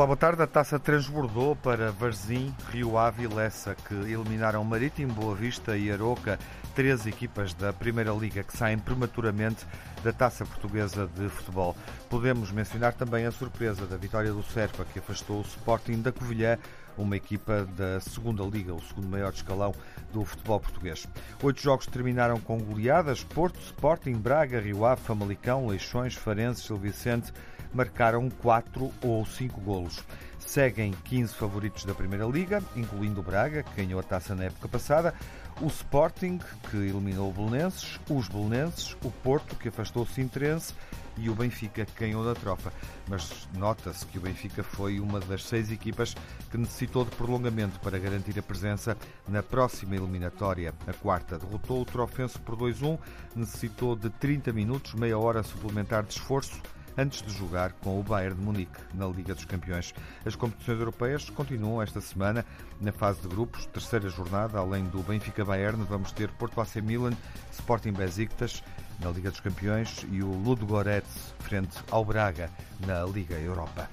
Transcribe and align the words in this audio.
Olá, 0.00 0.06
boa 0.06 0.16
tarde. 0.16 0.42
A 0.42 0.46
taça 0.46 0.78
transbordou 0.78 1.54
para 1.54 1.92
Varzim, 1.92 2.54
Rio 2.70 2.96
Ave 2.96 3.24
e 3.24 3.28
Lessa, 3.28 3.74
que 3.74 3.92
eliminaram 3.92 4.64
Marítimo, 4.64 5.12
Boa 5.12 5.34
Vista 5.34 5.76
e 5.76 5.92
Aroca, 5.92 6.38
três 6.74 7.06
equipas 7.06 7.52
da 7.52 7.70
Primeira 7.70 8.10
Liga 8.10 8.42
que 8.42 8.56
saem 8.56 8.78
prematuramente 8.78 9.66
da 10.02 10.10
taça 10.10 10.46
portuguesa 10.46 11.06
de 11.06 11.28
futebol. 11.28 11.76
Podemos 12.08 12.50
mencionar 12.50 12.94
também 12.94 13.26
a 13.26 13.30
surpresa 13.30 13.86
da 13.86 13.98
vitória 13.98 14.32
do 14.32 14.42
Serpa, 14.42 14.86
que 14.90 15.00
afastou 15.00 15.40
o 15.40 15.42
Sporting 15.42 16.00
da 16.00 16.10
Covilhã, 16.10 16.56
uma 16.96 17.14
equipa 17.14 17.68
da 17.76 18.00
segunda 18.00 18.42
liga, 18.42 18.72
o 18.72 18.82
segundo 18.82 19.06
maior 19.06 19.34
escalão 19.34 19.74
do 20.14 20.24
futebol 20.24 20.60
português. 20.60 21.06
Oito 21.42 21.60
jogos 21.60 21.86
terminaram 21.86 22.40
com 22.40 22.58
goleadas. 22.58 23.22
Porto, 23.22 23.60
Sporting, 23.60 24.14
Braga, 24.14 24.60
Rio 24.60 24.86
Ave, 24.86 25.02
Famalicão, 25.02 25.66
Leixões, 25.66 26.14
Farenses, 26.14 26.64
Gil 26.64 26.78
Vicente 26.78 27.34
marcaram 27.72 28.28
quatro 28.30 28.90
ou 29.02 29.24
cinco 29.26 29.60
golos. 29.60 30.02
Seguem 30.38 30.92
15 31.04 31.34
favoritos 31.34 31.84
da 31.84 31.94
Primeira 31.94 32.24
Liga, 32.26 32.62
incluindo 32.74 33.20
o 33.20 33.22
Braga, 33.22 33.62
que 33.62 33.82
ganhou 33.82 34.00
a 34.00 34.02
taça 34.02 34.34
na 34.34 34.44
época 34.44 34.68
passada, 34.68 35.14
o 35.60 35.66
Sporting, 35.66 36.40
que 36.70 36.76
eliminou 36.76 37.28
o 37.28 37.32
Belenenses, 37.32 38.00
os 38.08 38.28
Belenenses, 38.28 38.96
o 39.04 39.10
Porto, 39.10 39.54
que 39.56 39.68
afastou 39.68 40.02
o 40.02 40.06
Sintrense 40.06 40.74
e 41.18 41.28
o 41.28 41.34
Benfica, 41.34 41.84
que 41.84 42.00
ganhou 42.00 42.24
da 42.24 42.34
tropa. 42.34 42.72
Mas 43.06 43.46
nota-se 43.56 44.06
que 44.06 44.18
o 44.18 44.22
Benfica 44.22 44.62
foi 44.62 44.98
uma 44.98 45.20
das 45.20 45.44
seis 45.44 45.70
equipas 45.70 46.14
que 46.50 46.56
necessitou 46.56 47.04
de 47.04 47.10
prolongamento 47.10 47.78
para 47.80 47.98
garantir 47.98 48.38
a 48.38 48.42
presença 48.42 48.96
na 49.28 49.42
próxima 49.42 49.94
eliminatória. 49.96 50.74
A 50.86 50.92
quarta 50.94 51.38
derrotou 51.38 51.82
o 51.82 51.84
Trofense 51.84 52.38
por 52.38 52.56
2-1, 52.56 52.98
necessitou 53.36 53.94
de 53.94 54.08
30 54.08 54.52
minutos, 54.52 54.94
meia 54.94 55.18
hora 55.18 55.42
suplementar 55.42 56.02
de 56.02 56.14
esforço 56.14 56.60
antes 57.00 57.22
de 57.22 57.32
jogar 57.32 57.72
com 57.72 57.98
o 57.98 58.02
Bayern 58.02 58.36
de 58.36 58.42
Munique 58.42 58.78
na 58.92 59.06
Liga 59.06 59.34
dos 59.34 59.46
Campeões. 59.46 59.94
As 60.24 60.36
competições 60.36 60.78
europeias 60.78 61.30
continuam 61.30 61.80
esta 61.80 61.98
semana 61.98 62.44
na 62.78 62.92
fase 62.92 63.22
de 63.22 63.28
grupos, 63.28 63.64
terceira 63.66 64.10
jornada, 64.10 64.58
além 64.58 64.84
do 64.84 65.02
Benfica 65.02 65.42
Bayern, 65.42 65.82
vamos 65.84 66.12
ter 66.12 66.28
Porto 66.32 66.60
AC 66.60 66.76
Milan, 66.76 67.12
Sporting 67.52 67.92
Besiktas 67.92 68.62
na 69.00 69.08
Liga 69.10 69.30
dos 69.30 69.40
Campeões 69.40 70.04
e 70.12 70.22
o 70.22 70.30
Ludogorets 70.30 71.34
frente 71.38 71.78
ao 71.90 72.04
Braga 72.04 72.50
na 72.86 73.02
Liga 73.04 73.36
Europa. 73.36 73.88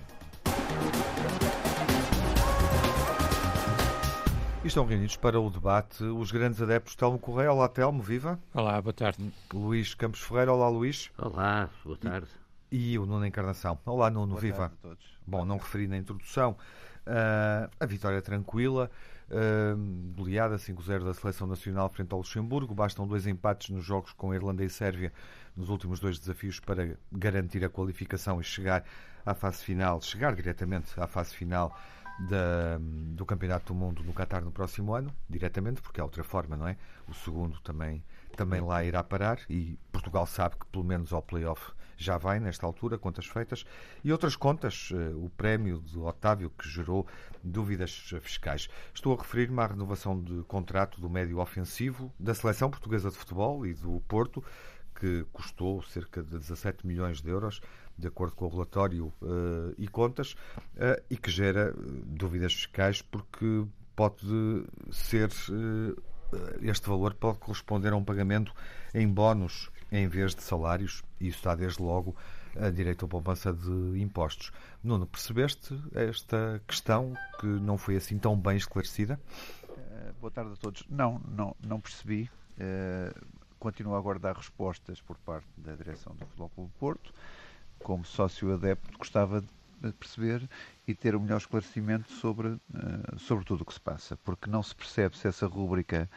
Estão 4.66 4.86
reunidos 4.86 5.16
para 5.16 5.40
o 5.40 5.50
debate 5.50 6.04
os 6.04 6.30
grandes 6.30 6.62
adeptos 6.62 6.94
Telmo 6.94 7.18
Correia. 7.18 7.54
Olá, 7.54 7.70
Telmo, 7.70 8.02
viva. 8.04 8.38
Olá, 8.54 8.82
boa 8.82 8.92
tarde. 8.92 9.32
Luís 9.54 9.96
Campos 9.96 10.20
Ferreira. 10.20 10.52
Olá, 10.52 10.68
Luís. 10.68 11.10
Olá, 11.18 11.70
boa 11.86 11.98
tarde. 11.98 12.28
E 12.28 12.47
o 12.72 13.06
Nuno 13.06 13.26
Encarnação. 13.26 13.80
Olá, 13.86 14.10
Nuno, 14.10 14.32
Boa 14.32 14.42
viva. 14.42 14.72
a. 14.84 14.98
Bom, 15.26 15.46
não 15.46 15.58
referi 15.58 15.88
na 15.88 15.98
introdução. 15.98 16.58
uh, 17.08 17.72
a 17.80 17.86
vitória 17.86 18.22
tranquila, 18.22 18.92
uh, 19.30 20.14
goleada 20.14 20.58
5-0 20.58 21.06
da 21.06 21.14
Seleção 21.14 21.48
Nacional 21.48 21.90
frente 21.90 22.12
ao 22.12 22.20
Luxemburgo. 22.20 22.74
Bastam 22.76 23.08
dois 23.08 23.26
empates 23.26 23.70
nos 23.70 23.86
jogos 23.86 24.12
com 24.14 24.32
a 24.32 24.36
Irlanda 24.36 24.64
e 24.64 24.70
Sérvia 24.70 25.14
nos 25.56 25.70
últimos 25.70 26.00
dois 26.00 26.20
desafios 26.20 26.60
para 26.60 26.98
garantir 27.12 27.64
a 27.64 27.70
qualificação 27.70 28.40
e 28.42 28.44
chegar 28.44 28.84
à 29.26 29.34
fase 29.34 29.64
final, 29.64 30.02
chegar 30.02 30.36
diretamente 30.36 31.00
à 31.00 31.08
fase 31.08 31.34
final 31.34 31.76
da, 32.20 32.78
do 33.16 33.26
Campeonato 33.26 33.74
do 33.74 33.76
Mundo 33.76 34.04
no 34.04 34.14
Qatar 34.14 34.44
no 34.44 34.52
próximo 34.52 34.94
ano, 34.94 35.14
diretamente, 35.30 35.82
porque 35.82 36.02
há 36.02 36.04
outra 36.04 36.24
forma, 36.24 36.58
não 36.58 36.68
é? 36.68 36.78
O 37.08 37.14
segundo 37.14 37.60
também, 37.62 38.04
também 38.36 38.62
lá 38.62 38.84
irá 38.84 39.04
parar 39.04 39.40
e 39.50 39.80
Portugal 39.92 40.26
sabe 40.26 40.58
que 40.58 40.66
pelo 40.68 40.84
menos 40.84 41.14
ao 41.14 41.22
play-off 41.22 41.72
já 41.98 42.18
vai 42.18 42.40
nesta 42.40 42.66
altura, 42.66 42.98
contas 42.98 43.26
feitas, 43.26 43.66
e 44.04 44.12
outras 44.12 44.36
contas, 44.36 44.90
eh, 44.94 45.14
o 45.16 45.30
prémio 45.30 45.82
de 45.82 45.98
Otávio 45.98 46.50
que 46.52 46.70
gerou 46.70 47.08
dúvidas 47.44 48.14
fiscais. 48.22 48.70
Estou 48.94 49.14
a 49.14 49.18
referir-me 49.22 49.60
à 49.60 49.68
renovação 49.68 50.22
de 50.22 50.44
contrato 50.44 51.02
do 51.02 51.10
médio 51.10 51.40
ofensivo 51.40 52.14
da 52.20 52.34
Seleção 52.34 52.70
Portuguesa 52.70 53.10
de 53.10 53.18
Futebol 53.18 53.66
e 53.66 53.74
do 53.74 54.00
Porto, 54.08 54.44
que 55.00 55.26
custou 55.32 55.82
cerca 55.84 56.24
de 56.24 56.38
17 56.38 56.86
milhões 56.86 57.22
de 57.22 57.30
euros, 57.30 57.62
de 57.98 58.08
acordo 58.08 58.36
com 58.36 58.46
o 58.46 58.50
relatório 58.50 59.08
uh, 59.22 59.74
e 59.78 59.88
contas, 59.88 60.34
uh, 60.34 61.02
e 61.10 61.18
que 61.18 61.32
gera 61.32 61.74
dúvidas 62.06 62.54
fiscais 62.54 63.02
porque 63.02 63.66
pode 63.96 64.26
ser 64.92 65.30
uh, 65.50 66.02
este 66.62 66.90
valor 66.90 67.14
pode 67.14 67.40
corresponder 67.40 67.94
a 67.94 67.96
um 67.96 68.04
pagamento 68.04 68.54
em 68.94 69.08
bónus 69.08 69.72
em 69.92 70.08
vez 70.08 70.36
de 70.36 70.44
salários, 70.44 71.04
e 71.20 71.28
isso 71.28 71.38
está 71.38 71.56
desde 71.56 71.82
logo 71.82 72.16
a 72.56 72.70
direito 72.70 73.06
à 73.06 73.08
poupança 73.08 73.54
de 73.54 74.02
impostos. 74.02 74.52
Nuno, 74.84 75.06
percebeste 75.06 75.80
esta 75.94 76.62
questão 76.68 77.14
que 77.40 77.46
não 77.46 77.78
foi 77.78 77.96
assim 77.96 78.18
tão 78.18 78.36
bem 78.38 78.58
esclarecida? 78.58 79.20
Uh, 79.70 80.14
boa 80.20 80.32
tarde 80.32 80.54
a 80.54 80.56
todos. 80.56 80.84
Não, 80.90 81.22
não, 81.28 81.56
não 81.62 81.80
percebi. 81.80 82.30
Uh, 82.58 83.28
continuo 83.60 83.96
a 83.96 83.98
aguardar 83.98 84.36
respostas 84.36 85.02
por 85.02 85.18
parte 85.18 85.48
da 85.58 85.76
direção 85.76 86.16
do 86.16 86.26
Futebol 86.26 86.50
Clube 86.50 86.72
Porto. 86.80 87.14
Como 87.80 88.04
sócio 88.04 88.54
adepto, 88.54 88.98
gostava 88.98 89.42
de 89.80 89.92
perceber 89.94 90.50
e 90.88 90.96
ter 90.96 91.16
o 91.16 91.20
melhor 91.20 91.38
esclarecimento 91.38 92.12
sobre, 92.12 92.48
uh, 92.48 93.20
sobre 93.20 93.46
tudo 93.46 93.62
o 93.62 93.66
que 93.66 93.74
se 93.74 93.82
passa, 93.82 94.18
porque 94.18 94.50
não 94.50 94.64
se 94.64 94.76
percebe 94.76 95.16
se 95.16 95.28
essa 95.28 95.46
rúbrica 95.46 96.10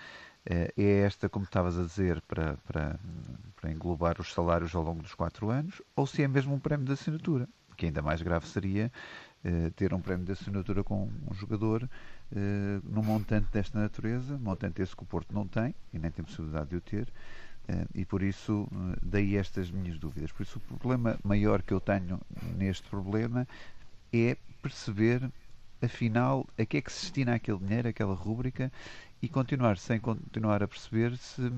é 0.47 1.03
esta, 1.05 1.29
como 1.29 1.45
estavas 1.45 1.79
a 1.79 1.83
dizer, 1.83 2.21
para, 2.23 2.57
para, 2.67 2.99
para 3.61 3.71
englobar 3.71 4.21
os 4.21 4.33
salários 4.33 4.75
ao 4.75 4.83
longo 4.83 5.03
dos 5.03 5.15
quatro 5.15 5.51
anos, 5.51 5.83
ou 5.95 6.07
se 6.07 6.23
é 6.23 6.29
mesmo 6.29 6.55
um 6.55 6.59
prémio 6.59 6.87
de 6.87 6.93
assinatura, 6.93 7.49
que 7.77 7.87
ainda 7.87 8.03
mais 8.03 8.21
grave 8.23 8.47
seria 8.47 8.91
uh, 9.45 9.71
ter 9.73 9.93
um 9.95 10.01
prémio 10.01 10.25
de 10.25 10.33
assinatura 10.33 10.83
com 10.83 11.11
um 11.31 11.35
jogador 11.35 11.83
uh, 11.85 11.89
num 12.85 13.03
montante 13.03 13.49
desta 13.53 13.79
natureza, 13.79 14.39
montante 14.39 14.83
esse 14.83 14.95
que 14.95 15.03
o 15.03 15.07
Porto 15.07 15.35
não 15.35 15.47
tem, 15.47 15.75
e 15.93 15.99
nem 15.99 16.11
tem 16.11 16.25
possibilidade 16.25 16.71
de 16.71 16.77
o 16.77 16.81
ter, 16.81 17.09
uh, 17.69 17.89
e 17.95 18.05
por 18.05 18.23
isso, 18.23 18.69
daí 19.03 19.37
estas 19.37 19.71
minhas 19.71 19.99
dúvidas. 19.99 20.33
Por 20.33 20.43
isso, 20.43 20.61
o 20.71 20.79
problema 20.79 21.19
maior 21.25 21.63
que 21.63 21.73
eu 21.73 21.81
tenho 21.81 22.21
neste 22.57 22.89
problema 22.89 23.47
é 24.13 24.37
perceber 24.63 25.31
afinal 25.83 26.47
a 26.59 26.65
que 26.67 26.77
é 26.77 26.81
que 26.83 26.93
se 26.93 27.03
destina 27.03 27.35
aquele 27.35 27.59
dinheiro, 27.59 27.89
aquela 27.89 28.15
rúbrica 28.15 28.71
e 29.23 29.29
continuar 29.29 29.77
sem 29.77 30.01
continuar 30.01 30.63
a 30.63 30.69
perceber 30.69 31.17
se 31.17 31.53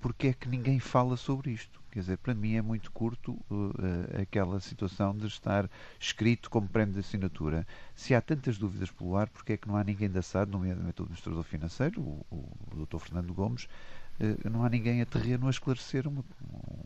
porque 0.00 0.28
é 0.28 0.32
que 0.32 0.48
ninguém 0.48 0.78
fala 0.78 1.16
sobre 1.16 1.50
isto. 1.50 1.80
Quer 1.90 2.00
dizer, 2.00 2.18
para 2.18 2.34
mim 2.34 2.54
é 2.54 2.62
muito 2.62 2.92
curto 2.92 3.32
uh, 3.50 4.20
aquela 4.22 4.60
situação 4.60 5.16
de 5.16 5.26
estar 5.26 5.68
escrito 5.98 6.48
como 6.48 6.68
prémio 6.68 6.94
de 6.94 7.00
assinatura. 7.00 7.66
Se 7.96 8.14
há 8.14 8.20
tantas 8.20 8.58
dúvidas 8.58 8.92
pelo 8.92 9.16
ar, 9.16 9.28
porque 9.28 9.54
é 9.54 9.56
que 9.56 9.66
não 9.66 9.76
há 9.76 9.82
ninguém 9.82 10.08
da 10.08 10.22
SAD, 10.22 10.52
nomeadamente 10.52 11.00
o 11.00 11.04
Administrador 11.04 11.42
Financeiro, 11.42 12.00
o, 12.00 12.24
o, 12.30 12.86
Dr. 12.86 12.98
Fernando 12.98 13.34
Gomes, 13.34 13.64
uh, 13.64 14.48
não 14.48 14.64
há 14.64 14.68
ninguém 14.68 15.02
a 15.02 15.06
terreno 15.06 15.48
a 15.48 15.50
esclarecer 15.50 16.06
um, 16.06 16.22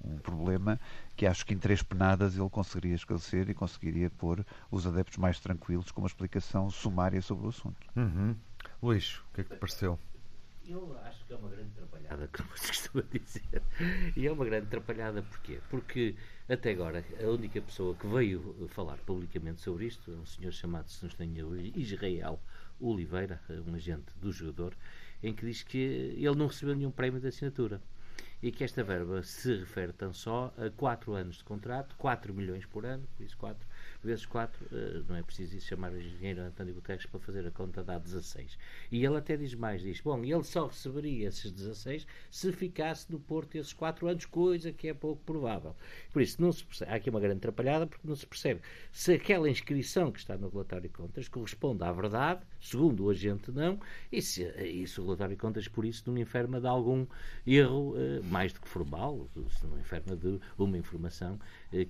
um, 0.07 0.17
problema 0.23 0.81
que 1.15 1.27
acho 1.27 1.45
que 1.45 1.53
em 1.53 1.59
três 1.59 1.83
penadas 1.83 2.39
ele 2.39 2.49
conseguiria 2.49 2.95
esclarecer 2.95 3.51
e 3.51 3.55
conseguiria 3.55 4.09
pôr 4.09 4.43
os 4.71 4.87
adeptos 4.87 5.19
mais 5.19 5.39
tranquilos 5.39 5.91
com 5.91 6.01
uma 6.01 6.09
explicação 6.09 6.71
sumária 6.71 7.21
sobre 7.21 7.45
o 7.45 7.51
assunto. 7.51 7.87
Uhum. 7.95 8.34
Luís, 8.83 9.17
o 9.31 9.34
que 9.34 9.43
é 9.43 9.45
que 9.45 9.51
te 9.51 9.59
pareceu? 9.59 9.99
Eu 10.67 10.99
acho 11.05 11.25
que 11.27 11.33
é 11.33 11.37
uma 11.37 11.49
grande 11.49 11.71
atrapalhada, 11.77 12.29
como 12.35 12.57
se 12.57 12.69
costuma 12.69 13.05
dizer. 13.11 13.63
E 14.17 14.27
é 14.27 14.33
uma 14.33 14.45
grande 14.45 14.67
atrapalhada 14.67 15.23
porquê? 15.23 15.61
Porque 15.69 16.15
até 16.49 16.71
agora 16.71 17.05
a 17.23 17.27
única 17.29 17.61
pessoa 17.61 17.95
que 17.95 18.07
veio 18.07 18.67
falar 18.69 18.97
publicamente 18.99 19.61
sobre 19.61 19.87
isto 19.87 20.11
é 20.11 20.15
um 20.15 20.25
senhor 20.25 20.53
chamado, 20.53 20.89
se 20.89 21.07
Israel 21.77 22.41
Oliveira, 22.81 23.41
um 23.66 23.75
agente 23.75 24.07
do 24.21 24.33
jogador, 24.33 24.75
em 25.22 25.34
que 25.34 25.45
diz 25.45 25.63
que 25.63 25.78
ele 25.78 26.34
não 26.34 26.47
recebeu 26.47 26.75
nenhum 26.75 26.91
prémio 26.91 27.21
de 27.21 27.28
assinatura 27.28 27.81
e 28.43 28.51
que 28.51 28.65
esta 28.65 28.83
verba 28.83 29.22
se 29.22 29.55
refere 29.57 29.93
tão 29.93 30.13
só 30.13 30.53
a 30.57 30.71
4 30.71 31.15
anos 31.15 31.37
de 31.37 31.45
contrato, 31.45 31.95
4 31.97 32.33
milhões 32.33 32.65
por 32.67 32.84
ano, 32.84 33.07
por 33.17 33.25
isso 33.25 33.37
4 33.37 33.67
vezes 34.03 34.27
4, 34.27 34.66
eh, 34.72 35.03
não 35.09 35.16
é 35.16 35.22
preciso 35.22 35.59
chamar 35.60 35.92
o 35.92 36.01
engenheiro 36.01 36.42
António 36.42 36.75
Guterres 36.75 37.07
para 37.07 37.21
fazer 37.21 37.47
a 37.47 37.51
conta 37.51 37.83
dá 37.83 37.98
16. 37.98 38.59
E 38.91 39.04
ele 39.04 39.16
até 39.16 39.36
diz 39.36 39.54
mais, 39.54 39.83
diz, 39.83 40.01
bom, 40.01 40.22
ele 40.22 40.42
só 40.45 40.66
receberia 40.66 41.28
esses 41.28 41.51
16 41.51 42.07
se 42.31 42.53
ficasse 42.53 43.10
no 43.10 43.19
Porto 43.19 43.57
esses 43.57 43.72
4 43.72 44.07
anos, 44.09 44.27
coisa 44.27 44.72
que 44.72 44.89
é 44.89 44.95
pouco 44.95 45.22
provável. 45.25 45.75
Por 46.13 46.22
isso, 46.22 46.41
não 46.41 46.53
se 46.53 46.65
percebe, 46.65 46.91
há 46.91 46.95
aqui 46.95 47.10
uma 47.10 47.21
grande 47.21 47.39
atrapalhada, 47.39 47.86
porque 47.86 48.07
não 48.07 48.16
se 48.16 48.27
percebe 48.27 48.60
se 48.92 49.13
aquela 49.13 49.48
inscrição 49.48 50.10
que 50.10 50.19
está 50.19 50.36
no 50.36 50.48
relatório 50.48 50.89
de 50.89 50.95
contas 50.95 51.28
corresponde 51.28 51.83
à 51.84 51.92
verdade, 51.92 52.41
segundo 52.60 53.04
o 53.04 53.10
agente 53.10 53.51
não, 53.51 53.78
e 54.10 54.21
se, 54.22 54.45
e 54.45 54.86
se 54.86 55.01
o 55.01 55.04
relatório 55.04 55.34
de 55.34 55.41
contas, 55.41 55.69
por 55.69 55.84
isso, 55.84 56.04
não 56.07 56.19
enferma 56.19 56.60
de 56.60 56.66
algum 56.66 57.07
erro, 57.47 57.95
eh, 57.97 58.21
mais 58.25 58.53
do 58.53 58.60
que 58.60 58.69
formal, 58.69 59.28
se 59.48 59.66
não 59.66 59.78
enferma 59.78 60.16
de 60.16 60.39
uma 60.59 60.78
informação 60.78 61.39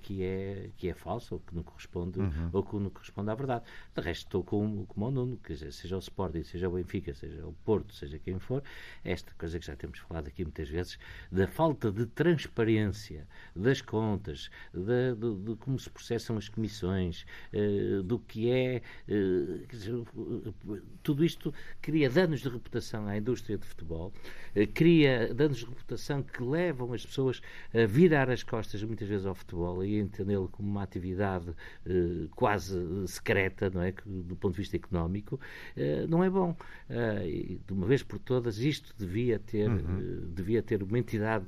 que, 0.00 0.22
é, 0.22 0.70
que 0.76 0.88
é 0.88 0.94
falsa 0.94 1.34
ou 1.34 1.40
que 1.40 1.54
não 1.54 1.62
corresponde, 1.62 2.20
uhum. 2.20 2.50
ou 2.52 2.62
que 2.62 2.76
não 2.76 2.90
corresponde 2.90 3.30
à 3.30 3.34
verdade. 3.34 3.64
De 3.94 4.00
resto, 4.00 4.26
estou 4.26 4.44
com, 4.44 4.86
com 4.86 5.00
o 5.02 5.10
Nuno, 5.10 5.38
seja 5.70 5.96
o 5.96 5.98
Sporting, 5.98 6.42
seja 6.42 6.68
o 6.68 6.72
Benfica, 6.72 7.12
seja 7.14 7.46
o 7.46 7.52
Porto, 7.64 7.92
seja 7.94 8.18
quem 8.18 8.38
for, 8.38 8.62
esta 9.04 9.32
coisa 9.34 9.58
que 9.58 9.66
já 9.66 9.76
temos 9.76 9.98
falado 9.98 10.28
aqui 10.28 10.44
muitas 10.44 10.68
vezes, 10.68 10.98
da 11.30 11.46
falta 11.46 11.90
de 11.90 12.06
transparência 12.06 13.26
das 13.54 13.80
contas, 13.82 14.50
de, 14.72 15.14
de, 15.14 15.34
de 15.44 15.56
como 15.56 15.78
se 15.78 15.90
processam 15.90 16.36
as 16.36 16.48
comissões, 16.48 17.26
uh, 17.52 18.02
do 18.02 18.18
que 18.18 18.50
é. 18.50 18.82
Uh, 19.08 19.66
dizer, 19.66 19.94
tudo 21.02 21.24
isto 21.24 21.52
cria 21.80 22.08
danos 22.08 22.40
de 22.40 22.48
reputação 22.48 23.06
à 23.06 23.16
indústria 23.16 23.58
de 23.58 23.66
futebol, 23.66 24.12
cria 24.74 25.32
danos 25.34 25.58
de 25.58 25.64
reputação 25.64 26.22
que 26.22 26.42
levam 26.42 26.92
as 26.92 27.04
pessoas 27.04 27.40
a 27.72 27.86
virar 27.86 28.30
as 28.30 28.42
costas 28.42 28.82
muitas 28.82 29.08
vezes 29.08 29.26
ao 29.26 29.34
futebol 29.34 29.73
e 29.82 29.98
entendê-lo 29.98 30.48
como 30.48 30.68
uma 30.68 30.82
atividade 30.82 31.54
quase 32.34 32.78
secreta, 33.08 33.70
não 33.70 33.80
é? 33.80 33.92
Que, 33.92 34.06
do 34.06 34.36
ponto 34.36 34.52
de 34.52 34.58
vista 34.58 34.76
económico, 34.76 35.40
não 36.06 36.22
é 36.22 36.28
bom. 36.28 36.54
de 37.66 37.72
uma 37.72 37.86
vez 37.86 38.02
por 38.02 38.18
todas, 38.18 38.58
isto 38.58 38.94
devia 38.98 39.38
ter, 39.38 39.70
uhum. 39.70 40.30
devia 40.34 40.62
ter 40.62 40.82
uma 40.82 40.98
entidade 40.98 41.46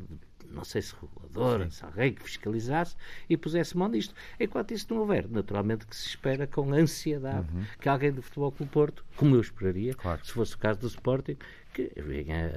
não 0.48 0.64
sei 0.64 0.80
se 0.80 0.94
reguladora, 0.94 1.68
se 1.68 1.84
alguém 1.84 2.14
que 2.14 2.22
fiscalizasse 2.22 2.94
e 3.28 3.36
pusesse 3.36 3.76
mão 3.76 3.88
nisto. 3.88 4.14
Enquanto 4.38 4.70
isso 4.72 4.86
não 4.88 5.00
houver, 5.00 5.28
naturalmente 5.28 5.84
que 5.84 5.94
se 5.94 6.06
espera 6.06 6.46
com 6.46 6.72
ansiedade 6.72 7.52
uhum. 7.52 7.64
que 7.80 7.88
alguém 7.88 8.12
do 8.12 8.22
Futebol 8.22 8.52
Clube 8.52 8.70
Porto, 8.70 9.04
como 9.16 9.34
eu 9.34 9.40
esperaria, 9.40 9.92
claro. 9.94 10.24
se 10.24 10.32
fosse 10.32 10.54
o 10.54 10.58
caso 10.58 10.78
do 10.80 10.86
Sporting, 10.86 11.36
que 11.76 11.92
venha 12.00 12.50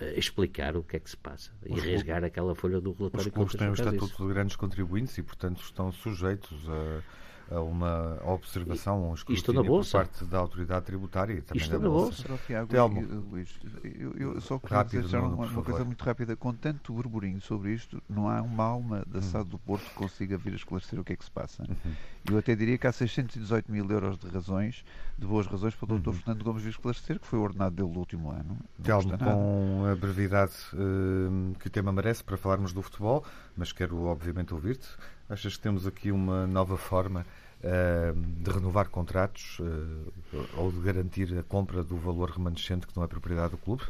a, 0.00 0.18
explicar 0.18 0.76
o 0.76 0.84
que 0.84 0.96
é 0.96 1.00
que 1.00 1.10
se 1.10 1.16
passa 1.16 1.50
os 1.68 1.84
e 1.84 1.92
rasgar 1.92 2.22
aquela 2.22 2.54
folha 2.54 2.80
do 2.80 2.92
relatório. 2.92 3.26
Os 3.26 3.34
clubes 3.34 3.54
têm 3.56 3.68
o 3.68 3.74
estatuto 3.74 4.24
de 4.24 4.32
grandes 4.32 4.54
contribuintes 4.54 5.18
e, 5.18 5.22
portanto, 5.22 5.60
estão 5.60 5.90
sujeitos 5.90 6.68
a 6.68 7.02
a 7.54 7.60
uma 7.60 8.18
observação, 8.24 9.10
um 9.10 9.14
escrutínio 9.14 9.64
por 9.64 9.86
parte 9.86 10.24
da 10.24 10.38
autoridade 10.38 10.86
tributária 10.86 11.34
e 11.34 11.42
também 11.42 11.62
Isto 11.62 11.78
da 11.78 11.88
Bolsa. 11.88 12.28
bolsa. 12.28 12.42
Tiago, 12.46 12.68
Telmo. 12.68 13.00
Luís, 13.30 13.48
eu, 13.84 14.12
eu 14.14 14.40
só 14.40 14.58
queria 14.58 14.78
Rápido, 14.78 15.02
dizer 15.02 15.18
uma, 15.18 15.46
uma 15.46 15.62
coisa 15.62 15.84
muito 15.84 16.02
rápida. 16.02 16.36
Com 16.36 16.52
tanto 16.52 16.92
burburinho 16.92 17.40
sobre 17.40 17.72
isto, 17.72 18.02
não 18.08 18.28
há 18.28 18.40
uma 18.42 18.64
alma 18.64 19.04
da 19.06 19.18
hum. 19.18 19.22
SAD 19.22 19.48
do 19.48 19.58
Porto 19.58 19.84
que 19.84 19.94
consiga 19.94 20.36
vir 20.36 20.52
a 20.52 20.56
esclarecer 20.56 20.98
o 20.98 21.04
que 21.04 21.12
é 21.12 21.16
que 21.16 21.24
se 21.24 21.30
passa. 21.30 21.62
Uhum. 21.62 21.92
Eu 22.30 22.38
até 22.38 22.54
diria 22.54 22.78
que 22.78 22.86
há 22.86 22.92
618 22.92 23.70
mil 23.70 23.88
euros 23.90 24.18
de 24.18 24.28
razões, 24.28 24.84
de 25.18 25.26
boas 25.26 25.46
razões, 25.46 25.74
para 25.74 25.92
o 25.92 25.98
Dr. 25.98 26.08
Uhum. 26.08 26.14
Fernando 26.14 26.44
Gomes 26.44 26.62
vir 26.62 26.70
esclarecer, 26.70 27.18
que 27.18 27.26
foi 27.26 27.38
ordenado 27.38 27.74
dele 27.74 27.90
do 27.90 27.98
último 27.98 28.30
ano. 28.30 28.58
Telmo, 28.82 29.18
com 29.18 29.86
a 29.90 29.94
brevidade 29.94 30.52
uh, 30.74 31.54
que 31.58 31.66
o 31.66 31.70
tema 31.70 31.92
merece 31.92 32.22
para 32.22 32.36
falarmos 32.36 32.72
do 32.72 32.82
futebol, 32.82 33.24
mas 33.56 33.72
quero 33.72 34.04
obviamente 34.04 34.54
ouvir-te. 34.54 34.88
Achas 35.28 35.56
que 35.56 35.62
temos 35.62 35.86
aqui 35.86 36.10
uma 36.10 36.46
nova 36.46 36.76
forma 36.76 37.26
uh, 37.60 38.42
de 38.42 38.50
renovar 38.50 38.88
contratos 38.88 39.58
uh, 39.60 40.12
ou 40.56 40.70
de 40.70 40.80
garantir 40.80 41.38
a 41.38 41.42
compra 41.42 41.82
do 41.82 41.96
valor 41.96 42.30
remanescente 42.30 42.86
que 42.86 42.96
não 42.96 43.04
é 43.04 43.06
propriedade 43.06 43.52
do 43.52 43.58
clube? 43.58 43.82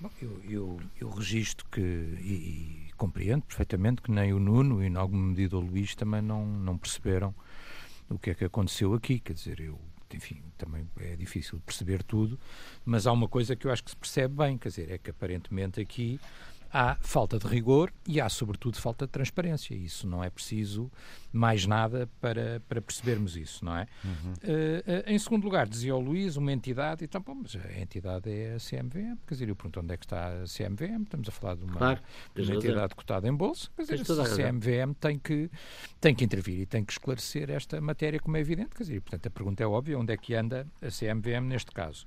Bom, 0.00 0.10
eu, 0.20 0.40
eu, 0.48 0.80
eu 1.00 1.10
registro 1.10 1.64
que, 1.70 1.80
e, 1.80 2.88
e, 2.88 2.92
compreendo 2.96 3.42
perfeitamente 3.42 4.02
que 4.02 4.10
nem 4.10 4.32
o 4.32 4.40
Nuno 4.40 4.82
e, 4.82 4.86
em 4.88 4.96
alguma 4.96 5.28
medida, 5.28 5.56
o 5.56 5.60
Luís 5.60 5.94
também 5.94 6.20
não, 6.20 6.44
não 6.44 6.76
perceberam 6.76 7.32
o 8.10 8.18
que 8.18 8.30
é 8.30 8.34
que 8.34 8.44
aconteceu 8.44 8.94
aqui. 8.94 9.20
Quer 9.20 9.34
dizer, 9.34 9.60
eu 9.60 9.78
enfim, 10.14 10.42
também 10.58 10.86
é 11.00 11.16
difícil 11.16 11.60
perceber 11.64 12.02
tudo, 12.02 12.38
mas 12.84 13.06
há 13.06 13.12
uma 13.12 13.28
coisa 13.28 13.56
que 13.56 13.66
eu 13.66 13.72
acho 13.72 13.82
que 13.82 13.90
se 13.90 13.96
percebe 13.96 14.34
bem, 14.34 14.58
quer 14.58 14.68
dizer, 14.68 14.90
é 14.90 14.98
que 14.98 15.10
aparentemente 15.10 15.80
aqui 15.80 16.20
há 16.72 16.96
falta 17.00 17.38
de 17.38 17.46
rigor 17.46 17.92
e 18.06 18.20
há, 18.20 18.28
sobretudo, 18.28 18.78
falta 18.78 19.06
de 19.06 19.12
transparência. 19.12 19.74
Isso 19.74 20.06
não 20.06 20.24
é 20.24 20.30
preciso 20.30 20.90
mais 21.32 21.66
nada 21.66 22.08
para, 22.20 22.62
para 22.68 22.80
percebermos 22.80 23.36
isso, 23.36 23.64
não 23.64 23.76
é? 23.76 23.86
Uhum. 24.04 24.32
Uh, 24.32 25.02
em 25.06 25.18
segundo 25.18 25.44
lugar, 25.44 25.66
dizia 25.66 25.94
o 25.94 26.00
Luís, 26.00 26.36
uma 26.36 26.52
entidade, 26.52 27.04
então, 27.04 27.20
bom, 27.20 27.34
mas 27.34 27.56
a 27.56 27.80
entidade 27.80 28.30
é 28.30 28.54
a 28.54 28.58
CMVM, 28.58 29.16
quer 29.26 29.34
dizer, 29.34 29.48
eu 29.48 29.56
pergunto 29.56 29.80
onde 29.80 29.94
é 29.94 29.96
que 29.96 30.04
está 30.04 30.28
a 30.28 30.44
CMVM, 30.44 31.02
estamos 31.02 31.28
a 31.28 31.32
falar 31.32 31.56
de 31.56 31.64
uma, 31.64 31.76
claro, 31.76 32.00
de 32.34 32.42
uma 32.42 32.54
entidade 32.54 32.94
cotada 32.94 33.28
em 33.28 33.34
bolsa, 33.34 33.68
quer 33.76 33.82
dizer, 33.82 34.20
a, 34.20 34.22
a 34.22 34.36
CMVM 34.36 34.92
tem 35.00 35.18
que, 35.18 35.50
tem 36.00 36.14
que 36.14 36.24
intervir 36.24 36.60
e 36.60 36.66
tem 36.66 36.84
que 36.84 36.92
esclarecer 36.92 37.50
esta 37.50 37.80
matéria, 37.80 38.20
como 38.20 38.36
é 38.36 38.40
evidente, 38.40 38.70
quer 38.70 38.82
dizer, 38.82 38.96
e, 38.96 39.00
portanto, 39.00 39.26
a 39.26 39.30
pergunta 39.30 39.62
é 39.62 39.66
óbvia, 39.66 39.98
onde 39.98 40.12
é 40.12 40.16
que 40.16 40.34
anda 40.34 40.66
a 40.80 40.88
CMVM 40.88 41.46
neste 41.46 41.70
caso? 41.70 42.06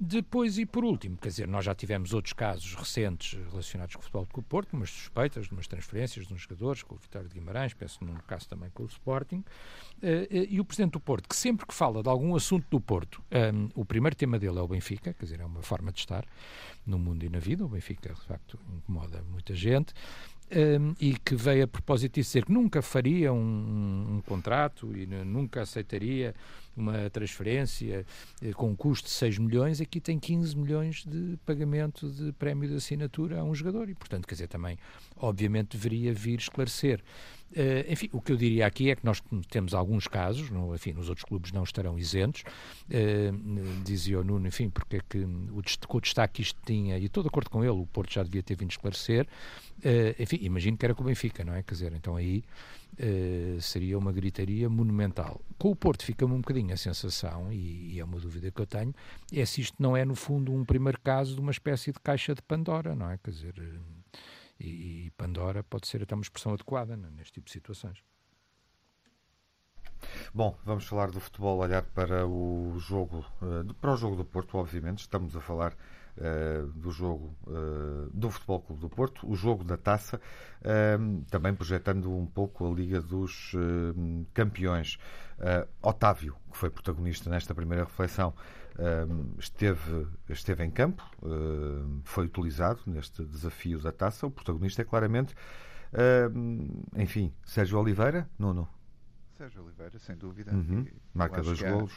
Depois, 0.00 0.58
e 0.58 0.64
por 0.64 0.84
último, 0.84 1.16
quer 1.16 1.28
dizer, 1.28 1.48
nós 1.48 1.64
já 1.64 1.74
tivemos 1.74 2.14
outros 2.14 2.32
casos 2.32 2.72
recentes 2.76 3.36
relacionados 3.50 3.96
com 3.96 4.00
o 4.00 4.04
Futebol 4.04 4.28
do 4.32 4.42
Porto, 4.42 4.74
umas 4.74 4.90
suspeitas 4.90 5.46
de 5.46 5.52
umas 5.52 5.66
transferências 5.66 6.24
de 6.24 6.32
uns 6.32 6.42
jogadores, 6.42 6.84
com 6.84 6.94
o 6.94 6.98
Vitório 6.98 7.28
de 7.28 7.34
Guimarães, 7.34 7.74
penso 7.74 8.04
num 8.04 8.14
caso 8.28 8.48
também 8.48 8.70
com 8.70 8.84
o 8.84 8.86
Sporting, 8.86 9.44
eh, 10.00 10.28
eh, 10.30 10.46
e 10.50 10.60
o 10.60 10.64
Presidente 10.64 10.92
do 10.92 11.00
Porto, 11.00 11.28
que 11.28 11.34
sempre 11.34 11.66
que 11.66 11.74
fala 11.74 12.00
de 12.00 12.08
algum 12.08 12.36
assunto 12.36 12.64
do 12.70 12.80
Porto, 12.80 13.20
um, 13.32 13.36
ehm, 13.36 13.68
o 13.74 13.84
primeiro 13.84 14.14
tema 14.14 14.38
dele 14.38 14.58
é 14.58 14.62
o 14.62 14.68
Benfica, 14.68 15.12
quer 15.12 15.24
dizer, 15.24 15.40
é 15.40 15.44
uma 15.44 15.62
forma 15.62 15.90
de 15.90 15.98
estar 15.98 16.24
no 16.86 16.96
mundo 16.96 17.24
e 17.24 17.28
na 17.28 17.40
vida, 17.40 17.64
o 17.64 17.68
Benfica, 17.68 18.14
de 18.14 18.20
facto, 18.20 18.56
incomoda 18.72 19.24
muita 19.28 19.52
gente, 19.52 19.92
um, 20.50 20.94
e 21.00 21.14
que 21.18 21.34
veio 21.34 21.64
a 21.64 21.68
propósito 21.68 22.14
de 22.14 22.22
dizer 22.22 22.44
que 22.44 22.52
nunca 22.52 22.80
faria 22.80 23.32
um, 23.32 24.16
um 24.16 24.22
contrato 24.24 24.96
e 24.96 25.06
nunca 25.06 25.62
aceitaria 25.62 26.34
uma 26.78 27.10
transferência 27.10 28.06
eh, 28.42 28.52
com 28.52 28.70
um 28.70 28.76
custo 28.76 29.06
de 29.06 29.14
6 29.14 29.38
milhões, 29.38 29.80
aqui 29.80 30.00
tem 30.00 30.18
15 30.18 30.56
milhões 30.56 31.04
de 31.04 31.38
pagamento 31.44 32.08
de 32.10 32.32
prémio 32.32 32.68
de 32.68 32.76
assinatura 32.76 33.40
a 33.40 33.44
um 33.44 33.54
jogador 33.54 33.88
e, 33.88 33.94
portanto, 33.94 34.26
quer 34.26 34.34
dizer, 34.34 34.48
também, 34.48 34.78
obviamente, 35.16 35.76
deveria 35.76 36.12
vir 36.12 36.38
esclarecer. 36.38 37.02
Uh, 37.50 37.90
enfim, 37.90 38.10
o 38.12 38.20
que 38.20 38.30
eu 38.30 38.36
diria 38.36 38.66
aqui 38.66 38.90
é 38.90 38.94
que 38.94 39.06
nós 39.06 39.22
temos 39.48 39.72
alguns 39.72 40.06
casos, 40.06 40.50
enfim, 40.74 40.92
nos 40.92 41.08
outros 41.08 41.24
clubes 41.24 41.50
não 41.50 41.62
estarão 41.62 41.98
isentos, 41.98 42.42
uh, 42.42 43.82
dizia 43.82 44.20
o 44.20 44.24
Nuno, 44.24 44.46
enfim, 44.46 44.68
porque 44.68 44.98
é 44.98 45.00
que 45.08 45.18
o, 45.18 45.62
o 45.88 46.00
destaque 46.00 46.34
que 46.34 46.42
isto 46.42 46.60
tinha, 46.66 46.98
e 46.98 47.06
estou 47.06 47.22
de 47.22 47.28
acordo 47.28 47.48
com 47.48 47.64
ele, 47.64 47.72
o 47.72 47.86
Porto 47.86 48.12
já 48.12 48.22
devia 48.22 48.42
ter 48.42 48.54
vindo 48.54 48.70
esclarecer, 48.70 49.26
uh, 49.78 50.22
enfim, 50.22 50.38
imagino 50.42 50.76
que 50.76 50.84
era 50.84 50.94
com 50.94 51.02
o 51.02 51.06
Benfica, 51.06 51.42
não 51.42 51.54
é? 51.54 51.62
Quer 51.62 51.72
dizer, 51.72 51.92
então 51.94 52.16
aí 52.16 52.44
Uh, 52.94 53.60
seria 53.60 53.96
uma 53.96 54.10
gritaria 54.10 54.68
monumental. 54.68 55.40
Com 55.56 55.70
o 55.70 55.76
Porto 55.76 56.04
fica-me 56.04 56.32
um 56.32 56.40
bocadinho 56.40 56.72
a 56.74 56.76
sensação, 56.76 57.52
e, 57.52 57.94
e, 57.94 58.00
é 58.00 58.04
uma 58.04 58.18
dúvida 58.18 58.50
que 58.50 58.60
eu 58.60 58.66
tenho, 58.66 58.92
é 59.32 59.44
se 59.44 59.60
isto 59.60 59.76
não 59.80 59.96
é, 59.96 60.04
no 60.04 60.16
fundo, 60.16 60.52
um 60.52 60.64
primeiro 60.64 61.00
caso 61.00 61.34
de 61.34 61.40
uma 61.40 61.52
espécie 61.52 61.92
de 61.92 62.00
caixa 62.00 62.34
de 62.34 62.42
Pandora, 62.42 62.96
não 62.96 63.08
é? 63.08 63.18
Quer 63.18 63.30
dizer, 63.30 63.54
uh, 63.56 64.18
e, 64.58 65.06
e, 65.06 65.10
Pandora 65.16 65.62
pode 65.62 65.86
ser 65.86 66.02
até 66.02 66.14
uma 66.14 66.22
expressão 66.22 66.52
adequada 66.52 66.96
né, 66.96 67.08
neste 67.16 67.34
tipo 67.34 67.46
de 67.46 67.52
situações. 67.52 68.02
Bom, 70.34 70.56
vamos 70.64 70.84
falar 70.84 71.10
do 71.10 71.20
futebol, 71.20 71.58
olhar 71.58 71.82
para 71.82 72.26
o 72.26 72.76
jogo, 72.78 73.24
uh, 73.42 73.72
para 73.74 73.92
o 73.92 73.96
jogo 73.96 74.16
do 74.16 74.24
Porto, 74.24 74.58
obviamente, 74.58 75.00
estamos 75.00 75.36
a 75.36 75.40
falar 75.40 75.76
uh, 76.18 76.66
do 76.72 76.90
jogo 76.90 77.34
uh, 77.46 78.10
do 78.12 78.30
Futebol 78.30 78.60
Clube 78.60 78.80
do 78.80 78.88
Porto, 78.88 79.28
o 79.28 79.34
jogo 79.34 79.64
da 79.64 79.76
taça, 79.76 80.20
uh, 80.60 81.24
também 81.30 81.54
projetando 81.54 82.14
um 82.14 82.26
pouco 82.26 82.70
a 82.70 82.74
Liga 82.74 83.00
dos 83.00 83.52
Campeões. 84.34 84.98
Otávio, 85.80 86.34
que 86.50 86.58
foi 86.58 86.68
protagonista 86.68 87.30
nesta 87.30 87.54
primeira 87.54 87.84
reflexão, 87.84 88.34
esteve, 89.38 90.08
esteve 90.28 90.64
em 90.64 90.70
campo, 90.70 91.08
foi 92.02 92.26
utilizado 92.26 92.80
neste 92.86 93.24
desafio 93.24 93.80
da 93.80 93.92
taça. 93.92 94.26
O 94.26 94.32
protagonista 94.32 94.82
é 94.82 94.84
claramente, 94.84 95.36
enfim, 96.96 97.32
Sérgio 97.44 97.78
Oliveira, 97.78 98.28
Nuno. 98.36 98.68
Sérgio 99.34 99.62
Oliveira, 99.62 99.96
sem 100.00 100.16
dúvida. 100.16 100.52
Uhum. 100.52 100.84
Marca 101.14 101.40
dois 101.40 101.62
golos 101.62 101.92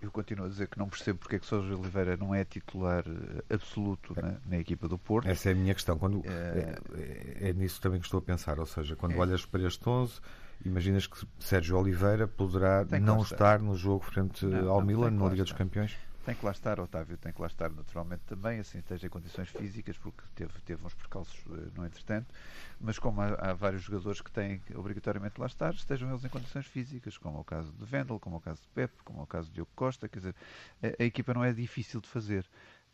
eu 0.00 0.10
continuo 0.10 0.46
a 0.46 0.48
dizer 0.48 0.68
que 0.68 0.78
não 0.78 0.88
percebo 0.88 1.18
porque 1.18 1.36
é 1.36 1.38
que 1.38 1.46
Sérgio 1.46 1.78
Oliveira 1.78 2.16
não 2.16 2.34
é 2.34 2.44
titular 2.44 3.04
eh, 3.06 3.54
absoluto 3.54 4.14
na, 4.20 4.34
na, 4.46 4.58
equipa 4.58 4.88
do 4.88 4.96
Porto. 4.96 5.28
Essa 5.28 5.50
é 5.50 5.52
a 5.52 5.54
minha 5.54 5.74
questão. 5.74 5.98
Quando, 5.98 6.22
é, 6.24 6.78
é, 6.94 7.50
é 7.50 7.52
nisso 7.52 7.80
também 7.80 8.00
que 8.00 8.06
estou 8.06 8.18
a 8.18 8.22
pensar. 8.22 8.58
Ou 8.58 8.66
seja, 8.66 8.96
quando 8.96 9.12
é. 9.12 9.18
olhas 9.18 9.44
para 9.44 9.62
este 9.66 9.86
11, 9.86 10.20
imaginas 10.64 11.06
que 11.06 11.26
Sérgio 11.38 11.76
Oliveira 11.78 12.26
poderá 12.26 12.84
não 13.00 13.22
estar 13.22 13.60
no 13.60 13.76
jogo 13.76 14.04
frente 14.04 14.46
não, 14.46 14.70
ao 14.70 14.80
não, 14.80 14.86
Milan 14.86 15.10
na 15.10 15.28
Liga 15.28 15.44
dos 15.44 15.52
Campeões? 15.52 15.96
Tem 16.24 16.34
que 16.34 16.44
lá 16.44 16.52
estar, 16.52 16.80
Otávio, 16.80 17.18
tem 17.18 17.32
que 17.32 17.40
lá 17.40 17.46
estar 17.46 17.70
naturalmente 17.70 18.22
também, 18.22 18.58
assim 18.58 18.78
esteja 18.78 19.06
em 19.06 19.10
condições 19.10 19.50
físicas, 19.50 19.98
porque 19.98 20.22
teve, 20.34 20.52
teve 20.64 20.84
uns 20.84 20.94
percalços 20.94 21.38
eh, 21.50 21.68
no 21.76 21.84
entretanto, 21.84 22.32
mas 22.80 22.98
como 22.98 23.20
há, 23.20 23.34
há, 23.34 23.52
vários 23.52 23.82
jogadores 23.82 24.22
que 24.22 24.30
têm 24.30 24.58
que 24.60 24.74
obrigatoriamente 24.74 25.38
lá 25.38 25.46
estar, 25.46 25.74
estejam 25.74 26.08
eles 26.08 26.24
em 26.24 26.28
condições 26.30 26.64
físicas, 26.66 27.18
como 27.18 27.36
é 27.36 27.40
o 27.42 27.44
caso 27.44 27.70
de 27.72 27.84
Vendel, 27.84 28.18
como 28.18 28.36
é 28.36 28.38
o 28.38 28.40
caso 28.40 28.62
de 28.62 28.68
Pep, 28.68 28.92
como 29.04 29.20
é 29.20 29.22
o 29.22 29.26
caso 29.26 29.48
de 29.48 29.54
Diogo 29.54 29.70
Costa, 29.76 30.08
quer 30.08 30.18
dizer, 30.18 30.34
a, 30.82 31.02
a 31.02 31.04
equipa 31.04 31.34
não 31.34 31.44
é 31.44 31.52
difícil 31.52 32.00
de 32.00 32.08
fazer, 32.08 32.46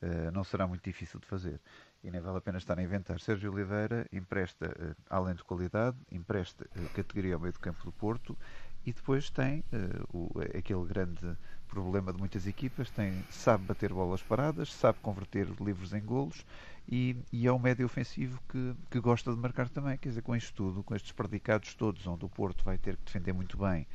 uh, 0.03 0.33
não 0.33 0.43
será 0.43 0.67
muito 0.67 0.83
difícil 0.83 1.21
de 1.21 1.27
fazer. 1.27 1.61
E 2.03 2.11
nem 2.11 2.21
vale 2.21 2.39
a 2.39 2.41
pena 2.41 2.59
estar 2.59 2.79
a 2.79 2.83
inventar. 2.83 3.21
Sérgio 3.21 3.53
Oliveira 3.53 4.07
empresta, 4.11 4.67
uh, 4.67 4.97
além 5.09 5.35
de 5.35 5.45
qualidade, 5.45 5.97
empresta 6.11 6.65
uh, 6.65 6.89
categoria 6.95 7.35
ao 7.35 7.41
meio 7.41 7.53
do 7.53 7.61
campo 7.61 7.85
do 7.85 7.93
Porto 7.93 8.37
e 8.85 8.93
depois 8.93 9.31
tem 9.31 9.61
uh, 9.73 10.17
o, 10.17 10.31
aquele 10.57 10.85
grande 10.85 11.37
problema 11.71 12.12
de 12.12 12.19
muitas 12.19 12.47
equipas, 12.47 12.91
tem, 12.91 13.25
sabe 13.31 13.65
bater 13.65 13.93
bolas 13.93 14.21
paradas, 14.21 14.73
sabe 14.73 14.99
converter 15.00 15.47
livros 15.61 15.95
em 15.95 16.00
golos 16.00 16.45
e, 16.89 17.17
e, 17.33 17.47
é 17.47 17.53
um 17.53 17.59
médio 17.59 17.87
ofensivo 17.87 18.41
que, 18.49 18.75
que 18.91 19.00
gosta 19.00 19.33
de 19.33 19.39
marcar 19.39 19.69
também. 19.69 19.97
Quer 19.97 20.09
dizer, 20.09 20.23
com 20.23 20.35
isto 20.35 20.53
tudo, 20.53 20.83
com 20.83 20.95
estes 20.95 21.12
predicados 21.12 21.75
todos, 21.75 22.05
onde 22.07 22.25
o 22.25 22.29
Porto 22.29 22.65
vai 22.65 22.77
ter 22.77 22.97
que 22.97 23.05
defender 23.05 23.33
muito 23.33 23.57
bem 23.57 23.87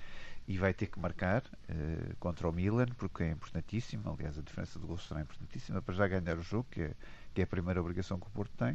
e 0.48 0.58
vai 0.58 0.74
ter 0.74 0.88
que 0.88 1.00
marcar 1.00 1.42
uh, 1.42 2.16
contra 2.20 2.48
o 2.48 2.54
Milan, 2.54 2.86
porque 2.98 3.24
é 3.24 3.32
importantíssimo. 3.32 4.10
Aliás, 4.10 4.38
a 4.38 4.42
diferença 4.42 4.80
de 4.80 4.86
gols 4.86 5.06
será 5.06 5.22
importantíssima 5.22 5.82
para 5.82 5.96
já 5.96 6.08
ganhar 6.08 6.38
o 6.38 6.42
jogo, 6.42 6.68
que 6.72 6.82
é, 6.82 6.92
que 7.34 7.42
é 7.42 7.44
a 7.44 7.48
primeira 7.48 7.82
obrigação 7.82 8.18
que 8.20 8.28
o 8.28 8.30
Porto 8.30 8.52
tem. 8.58 8.74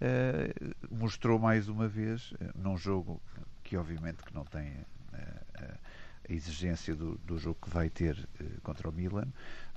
Uh, 0.00 0.94
mostrou 0.94 1.38
mais 1.38 1.68
uma 1.68 1.88
vez, 1.88 2.30
uh, 2.32 2.36
num 2.54 2.76
jogo 2.76 3.20
que 3.64 3.76
obviamente 3.76 4.22
que 4.22 4.32
não 4.32 4.44
tem 4.44 4.72
a 6.28 6.32
exigência 6.32 6.94
do, 6.94 7.16
do, 7.18 7.38
jogo 7.38 7.58
que 7.62 7.70
vai 7.70 7.88
ter 7.88 8.28
contra 8.62 8.88
o 8.88 8.92
Milan, 8.92 9.28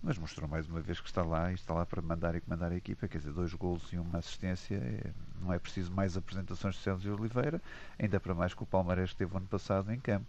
mas 0.01 0.17
mostrou 0.17 0.49
mais 0.49 0.67
uma 0.67 0.81
vez 0.81 0.99
que 0.99 1.07
está 1.07 1.23
lá 1.23 1.51
e 1.51 1.55
está 1.55 1.73
lá 1.73 1.85
para 1.85 2.01
mandar 2.01 2.35
e 2.35 2.41
comandar 2.41 2.71
a 2.71 2.75
equipa, 2.75 3.07
quer 3.07 3.19
dizer, 3.19 3.31
dois 3.31 3.53
golos 3.53 3.93
e 3.93 3.97
uma 3.97 4.19
assistência, 4.19 4.75
é, 4.75 5.11
não 5.39 5.53
é 5.53 5.59
preciso 5.59 5.91
mais 5.91 6.17
apresentações 6.17 6.75
de 6.75 6.81
Sérgio 6.81 7.15
Oliveira, 7.15 7.61
ainda 7.99 8.19
para 8.19 8.33
mais 8.33 8.53
que 8.53 8.63
o 8.63 8.65
Palmeiras 8.65 9.13
teve 9.13 9.33
o 9.33 9.37
ano 9.37 9.47
passado 9.47 9.91
em 9.93 9.99
campo. 9.99 10.25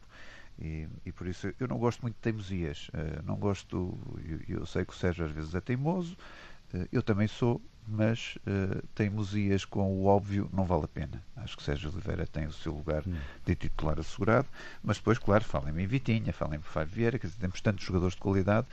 E, 0.59 0.87
e, 1.07 1.13
por 1.13 1.27
isso 1.27 1.53
eu 1.59 1.67
não 1.67 1.79
gosto 1.79 2.03
muito 2.03 2.15
de 2.15 2.21
teimosias. 2.21 2.89
Uh, 2.89 3.23
não 3.25 3.37
gosto, 3.37 3.99
eu, 4.49 4.59
eu, 4.59 4.67
sei 4.67 4.85
que 4.85 4.93
o 4.93 4.97
Sérgio 4.97 5.25
às 5.25 5.33
vezes 5.33 5.55
é 5.55 5.61
teimoso, 5.61 6.15
uh, 6.75 6.87
eu 6.93 7.03
também 7.03 7.27
sou, 7.27 7.61
mas 7.87 8.37
uh, 8.47 8.83
teimosias 8.95 9.65
com 9.65 9.93
o 9.93 10.07
óbvio 10.07 10.49
não 10.53 10.65
vale 10.65 10.85
a 10.85 10.89
pena. 10.89 11.23
Acho 11.37 11.57
que 11.57 11.63
Sérgio 11.63 11.91
Oliveira 11.91 12.27
tem 12.27 12.47
o 12.47 12.53
seu 12.53 12.73
lugar 12.73 13.03
hum. 13.07 13.15
de 13.45 13.55
titular 13.55 13.99
assegurado, 13.99 14.47
mas 14.83 14.99
depois, 14.99 15.19
claro, 15.19 15.45
falem-me 15.45 15.83
em 15.83 15.87
Vitinha, 15.87 16.33
falem-me 16.33 16.65
em 16.65 16.69
Fábio 16.69 16.95
Vieira, 16.95 17.19
quer 17.19 17.27
dizer, 17.27 17.41
temos 17.41 17.61
tantos 17.61 17.85
jogadores 17.85 18.15
de 18.15 18.21
qualidade, 18.21 18.67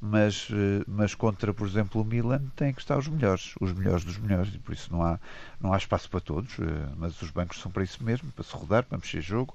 mas, 0.00 0.48
mas 0.86 1.14
contra, 1.14 1.54
por 1.54 1.66
exemplo, 1.66 2.00
o 2.00 2.04
Milan 2.04 2.42
tem 2.56 2.72
que 2.72 2.80
estar 2.80 2.98
os 2.98 3.06
melhores, 3.06 3.54
os 3.60 3.72
melhores 3.72 4.04
dos 4.04 4.18
melhores, 4.18 4.52
e 4.54 4.58
por 4.58 4.72
isso 4.72 4.92
não 4.92 5.02
há, 5.02 5.20
não 5.60 5.72
há 5.72 5.76
espaço 5.76 6.10
para 6.10 6.20
todos, 6.20 6.56
mas 6.96 7.22
os 7.22 7.30
bancos 7.30 7.60
são 7.60 7.70
para 7.70 7.84
isso 7.84 8.02
mesmo, 8.02 8.32
para 8.32 8.42
se 8.42 8.56
rodar, 8.56 8.82
para 8.82 8.98
mexer 8.98 9.20
jogo, 9.20 9.54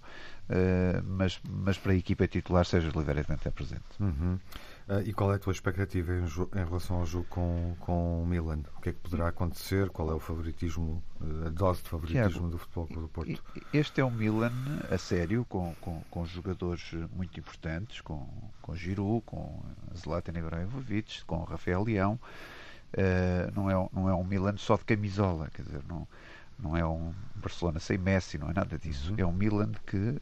Uh, 0.52 1.02
mas, 1.06 1.40
mas 1.50 1.78
para 1.78 1.94
a 1.94 1.96
equipa 1.96 2.28
titular, 2.28 2.66
Sérgio 2.66 2.92
Oliveira 2.94 3.24
tem 3.24 3.38
que 3.38 3.40
estar 3.40 3.52
presente. 3.52 3.84
Uhum. 4.02 4.38
Uh, 4.92 5.00
e 5.06 5.14
qual 5.14 5.32
é 5.32 5.36
a 5.38 5.40
tua 5.40 5.54
expectativa 5.54 6.12
em, 6.12 6.26
em, 6.26 6.66
relação 6.66 6.98
ao 6.98 7.06
jogo 7.06 7.26
com, 7.30 7.74
com 7.80 8.24
o 8.24 8.28
Milan? 8.28 8.60
O 8.76 8.82
que 8.82 8.90
é 8.90 8.92
que 8.92 9.00
poderá 9.00 9.30
acontecer? 9.30 9.90
Qual 9.90 10.12
é 10.12 10.14
o 10.14 10.20
favoritismo, 10.20 11.02
uh, 11.22 11.48
a 11.48 11.50
dose 11.50 11.82
de 11.82 11.88
favoritismo 11.88 12.30
Tiago, 12.30 12.50
do 12.50 12.58
Futebol 12.58 12.88
Clube 12.88 13.02
do 13.04 13.08
Porto? 13.08 13.44
Este 13.74 14.02
é 14.02 14.06
um 14.06 14.12
Milan 14.12 14.52
a 14.92 14.98
sério, 14.98 15.46
com, 15.48 15.74
com, 15.80 16.02
com 16.12 16.26
jogadores 16.26 16.92
muito 17.16 17.40
importantes, 17.40 18.02
com, 18.02 18.28
com 18.62 18.76
Giroud, 18.76 19.24
com 19.26 19.64
Zlatan 19.96 20.38
Ibrahimovic, 20.38 21.24
com 21.24 21.42
Rafael 21.46 21.86
Leão. 21.86 22.20
não, 23.56 23.72
é, 23.72 23.90
não 23.94 24.10
é 24.10 24.14
um 24.14 24.26
Milan 24.26 24.58
só 24.58 24.76
de 24.76 24.84
camisola, 24.84 25.50
quer 25.54 25.62
dizer, 25.62 25.84
não 25.88 26.06
não 26.62 26.78
é 26.78 26.86
um 26.86 27.12
Barcelona 27.42 27.80
sem 27.80 27.98
Messi, 27.98 28.38
não 28.38 28.50
é 28.50 28.54
nada 28.54 28.78
disso. 28.78 29.12
Uhum. 29.12 29.16
É 29.18 29.26
um 29.26 29.32
Milan 29.32 29.72
que 29.86 29.98
uh, 29.98 30.20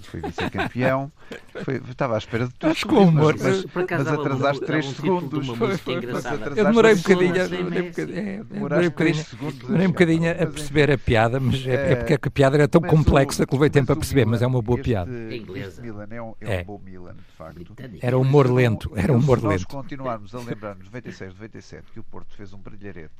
foi 0.00 0.20
vice-campeão, 0.20 1.10
estava 1.88 2.16
à 2.16 2.18
espera 2.18 2.46
de 2.46 2.54
tudo. 2.54 2.70
Acho 2.70 2.86
que 2.86 2.94
o 2.94 3.02
humor, 3.02 3.36
mas, 3.40 3.64
mas, 3.64 3.86
mas 3.88 4.08
atrasaste 4.08 4.66
3 4.66 4.86
segundos. 4.86 5.46
Foi, 5.46 5.78
foi, 5.78 5.94
eu 5.94 6.64
demorei 6.64 6.94
um 6.94 6.96
bocadinho, 6.96 7.48
demorei 7.48 7.82
um 7.82 7.88
bocadinho, 7.88 8.18
é, 8.18 8.44
demorei 8.44 8.78
um 8.86 8.90
bocadinho, 8.90 9.24
demorei 9.62 9.86
um 9.86 9.90
bocadinho 9.90 10.30
a 10.30 10.46
perceber 10.46 10.90
a 10.90 10.98
piada, 10.98 11.40
mas 11.40 11.66
é, 11.66 11.92
é 11.92 11.96
porque 11.96 12.14
a 12.14 12.30
piada 12.30 12.56
era 12.56 12.68
tão 12.68 12.80
complexa 12.80 13.46
que 13.46 13.54
levei 13.54 13.70
tempo 13.70 13.92
a 13.92 13.96
perceber, 13.96 14.26
mas 14.26 14.42
é 14.42 14.46
uma 14.46 14.60
boa 14.60 14.78
piada. 14.78 15.10
Este 15.30 15.80
Milan 15.80 16.08
é 16.10 16.20
um, 16.20 16.34
é 16.40 16.60
um 16.60 16.64
bom 16.64 16.80
Milan, 16.84 17.14
de 17.14 17.36
facto. 17.36 17.74
Era 18.02 18.18
humor 18.18 18.50
lento, 18.50 18.90
era 18.96 19.12
humor 19.12 19.38
lento. 19.38 19.60
Se 19.60 19.64
nós 19.64 19.64
continuarmos 19.64 20.34
a 20.34 20.38
lembrar-nos, 20.40 20.86
96, 20.86 21.34
97, 21.34 21.92
que 21.92 22.00
o 22.00 22.04
Porto 22.04 22.34
fez 22.34 22.52
um 22.52 22.58
brilharete 22.58 23.14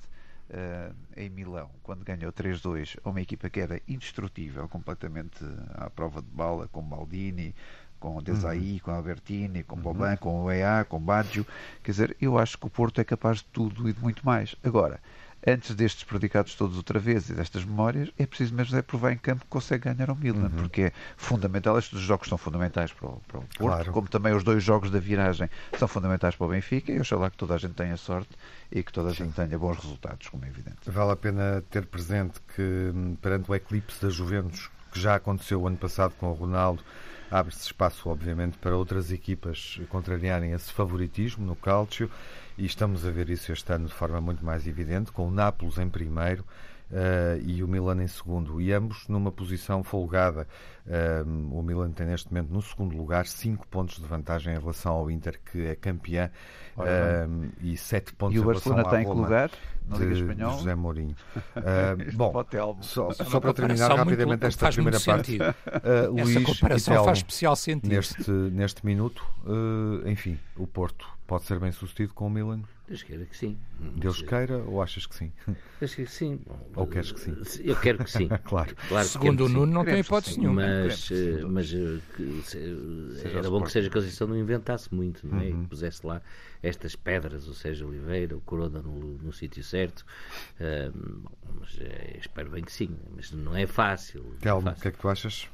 uh, 0.51 0.95
em 1.17 1.29
Milão, 1.29 1.71
quando 1.83 2.05
ganhou 2.05 2.33
3-2 2.33 2.99
a 3.03 3.11
uma 3.11 3.21
equipa 3.21 3.49
que 3.49 3.61
era 3.61 3.81
indestrutível, 3.89 4.69
completamente 4.69 5.45
à 5.75 5.89
prova 5.91 6.21
de 6.21 6.29
bala, 6.29 6.69
com 6.69 6.83
Maldini, 6.83 7.55
com 7.99 8.23
Desailly, 8.23 8.75
uhum. 8.75 8.79
com 8.81 8.91
Albertini, 8.91 9.63
com 9.63 9.77
uhum. 9.77 9.83
Boban, 9.83 10.17
com 10.17 10.45
o 10.45 10.51
EA, 10.51 10.85
com 10.87 11.01
Baggio. 11.01 11.47
Quer 11.83 11.91
dizer, 11.91 12.17
eu 12.21 12.39
acho 12.39 12.59
que 12.59 12.67
o 12.67 12.71
Porto 12.71 13.01
é 13.01 13.05
capaz 13.05 13.39
de 13.39 13.45
tudo 13.45 13.89
e 13.89 13.93
de 13.93 14.01
muito 14.01 14.25
mais. 14.27 14.55
Agora, 14.63 15.01
antes 15.47 15.75
destes 15.75 16.05
predicados 16.05 16.55
todos 16.55 16.77
outra 16.77 16.99
vez 16.99 17.29
e 17.29 17.35
destas 17.35 17.65
memórias, 17.65 18.11
é 18.19 18.27
preciso 18.27 18.55
mesmo 18.55 18.77
é 18.77 18.83
provar 18.83 19.13
em 19.13 19.19
campo 19.19 19.43
que 19.43 19.51
consegue 19.51 19.85
ganhar 19.85 20.09
ao 20.09 20.17
Milan, 20.17 20.45
uhum. 20.45 20.51
porque 20.51 20.83
é 20.83 20.93
fundamental. 21.17 21.79
Estes 21.79 22.01
jogos 22.01 22.29
são 22.29 22.39
fundamentais 22.39 22.93
para 22.93 23.09
o, 23.09 23.21
para 23.29 23.39
o 23.39 23.43
Porto, 23.43 23.57
claro. 23.59 23.93
como 23.93 24.09
também 24.09 24.35
os 24.35 24.43
dois 24.43 24.63
jogos 24.63 24.91
da 24.91 24.99
viragem 24.99 25.49
são 25.79 25.87
fundamentais 25.87 26.35
para 26.35 26.47
o 26.47 26.51
Benfica. 26.51 26.93
E 26.93 26.97
eu 26.97 27.19
lá 27.19 27.31
que 27.31 27.37
toda 27.37 27.55
a 27.55 27.59
gente 27.59 27.75
tenha 27.75 27.97
sorte 27.97 28.31
e 28.73 28.83
que 28.83 28.93
toda 28.93 29.11
a 29.11 29.15
Sim. 29.15 29.25
gente 29.25 29.35
tenha 29.35 29.59
bons 29.59 29.77
resultados, 29.77 30.29
como 30.29 30.45
é 30.45 30.49
evidente. 30.49 30.79
Vale 30.87 31.13
a 31.13 31.17
pena 31.17 31.63
ter 31.71 31.87
presente 31.87 32.41
que, 32.55 32.93
hum, 32.95 33.17
perante 33.21 33.51
o 33.51 33.55
eclipse 33.55 34.01
da 34.01 34.11
Juventus, 34.11 34.71
que 34.93 35.01
já 35.01 35.15
aconteceu 35.15 35.61
o 35.61 35.67
ano 35.67 35.77
passado 35.77 36.15
com 36.19 36.27
o 36.27 36.33
Ronaldo, 36.33 36.83
abre-se 37.31 37.67
espaço, 37.67 38.09
obviamente, 38.09 38.57
para 38.59 38.77
outras 38.77 39.11
equipas 39.11 39.81
contrariarem 39.89 40.53
esse 40.53 40.73
favoritismo 40.73 41.45
no 41.45 41.57
Calcio 41.57 42.11
e 42.57 42.65
estamos 42.65 43.05
a 43.05 43.11
ver 43.11 43.29
isso 43.31 43.53
este 43.53 43.73
ano 43.73 43.87
de 43.87 43.95
forma 43.95 44.21
muito 44.21 44.45
mais 44.45 44.67
evidente, 44.67 45.13
com 45.13 45.29
o 45.29 45.31
Nápoles 45.31 45.79
em 45.79 45.89
primeiro, 45.89 46.45
Uh, 46.91 47.41
e 47.43 47.65
o 47.65 47.67
Milan 47.67 48.03
em 48.03 48.07
segundo, 48.07 48.61
e 48.61 48.71
ambos 48.71 49.09
numa 49.09 49.33
posição 49.33 49.83
folgada. 49.83 50.47
Uh, 50.87 51.59
o 51.59 51.63
Milan 51.63 51.93
tem 51.93 52.07
neste 52.07 52.31
momento 52.31 52.51
no 52.51 52.61
segundo 52.61 52.95
lugar 52.95 53.27
5 53.27 53.67
pontos 53.69 53.97
de 53.97 54.07
vantagem 54.07 54.55
em 54.55 54.59
relação 54.59 54.93
ao 54.93 55.11
Inter, 55.11 55.41
que 55.51 55.65
é 55.65 55.75
campeão, 55.75 56.29
uh, 56.77 57.53
e 57.63 57.75
7 57.75 58.13
pontos 58.13 58.37
e 58.37 58.39
em 58.39 58.43
relação 58.43 58.73
ao 58.73 58.77
Barcelona 58.77 58.83
está 58.83 59.01
em 59.01 59.05
que 59.05 59.23
lugar? 59.23 59.51
Na 59.89 59.97
Liga 59.97 60.13
Espanhola? 60.13 60.59
José 60.59 60.75
Mourinho. 60.75 61.17
bom, 62.15 62.33
só, 62.83 63.13
só 63.13 63.41
para 63.41 63.55
terminar 63.55 63.89
rapidamente 63.97 64.27
muito, 64.27 64.47
esta 64.47 64.71
primeira 64.71 65.01
parte, 65.01 65.39
Luís 66.11 66.37
Essa 66.37 66.41
comparação 66.41 66.95
Telmo, 66.95 67.05
faz 67.07 67.19
especial 67.19 67.57
sentido. 67.57 67.91
Neste, 67.91 68.31
neste 68.31 68.85
minuto, 68.85 69.25
enfim, 70.07 70.39
o 70.57 70.67
Porto 70.67 71.07
pode 71.27 71.45
ser 71.45 71.59
bem 71.59 71.73
sucedido 71.73 72.13
com 72.13 72.27
o 72.27 72.31
Milan? 72.31 72.63
Deus 72.87 73.03
queira 73.03 73.25
que 73.25 73.37
sim. 73.37 73.57
Deus 73.97 74.21
queira 74.21 74.59
ou 74.59 74.83
achas 74.83 75.07
que 75.07 75.15
sim? 75.15 75.33
Queira 75.79 75.95
que 75.95 76.07
sim. 76.07 76.41
Ou 76.77 76.87
queres 76.87 77.13
que 77.13 77.21
sim? 77.21 77.35
Eu 77.65 77.77
quero 77.77 78.05
que 78.05 78.11
sim. 78.11 78.29
claro. 78.45 78.77
claro 78.89 79.07
Segundo 79.07 79.47
o 79.47 79.49
Nuno, 79.49 79.73
não 79.73 79.85
tem 79.85 80.01
hipótese 80.01 80.39
nenhuma. 80.39 80.63
Mas, 80.83 81.11
eh, 81.11 81.45
mas 81.47 81.73
eh, 81.73 82.01
que, 82.17 83.37
era 83.37 83.51
bom 83.51 83.63
que 83.63 83.71
seja 83.71 83.89
que 83.89 83.99
a 83.99 84.01
Conceição 84.01 84.27
não 84.27 84.37
inventasse 84.37 84.95
muito, 84.95 85.27
não 85.27 85.41
é? 85.41 85.45
Uhum. 85.45 85.65
E 85.65 85.67
pusesse 85.67 86.07
lá 86.07 86.21
estas 86.63 86.97
pedras, 86.97 87.47
ou 87.47 87.55
seja, 87.55 87.87
Oliveira, 87.87 88.37
o 88.37 88.41
Corona 88.41 88.81
no, 88.81 89.19
no 89.19 89.33
sítio 89.33 89.63
certo. 89.63 90.05
Uh, 90.59 91.23
mas 91.61 91.79
é, 91.81 92.19
espero 92.19 92.51
bem 92.51 92.65
que 92.65 92.73
sim. 92.73 92.97
Mas 93.15 93.31
não 93.33 93.55
é 93.55 93.67
fácil. 93.67 94.25
Telmo, 94.41 94.71
o 94.71 94.75
que 94.75 94.89
é 94.89 94.91
que 94.91 94.99
tu 94.99 95.09
achas? 95.09 95.49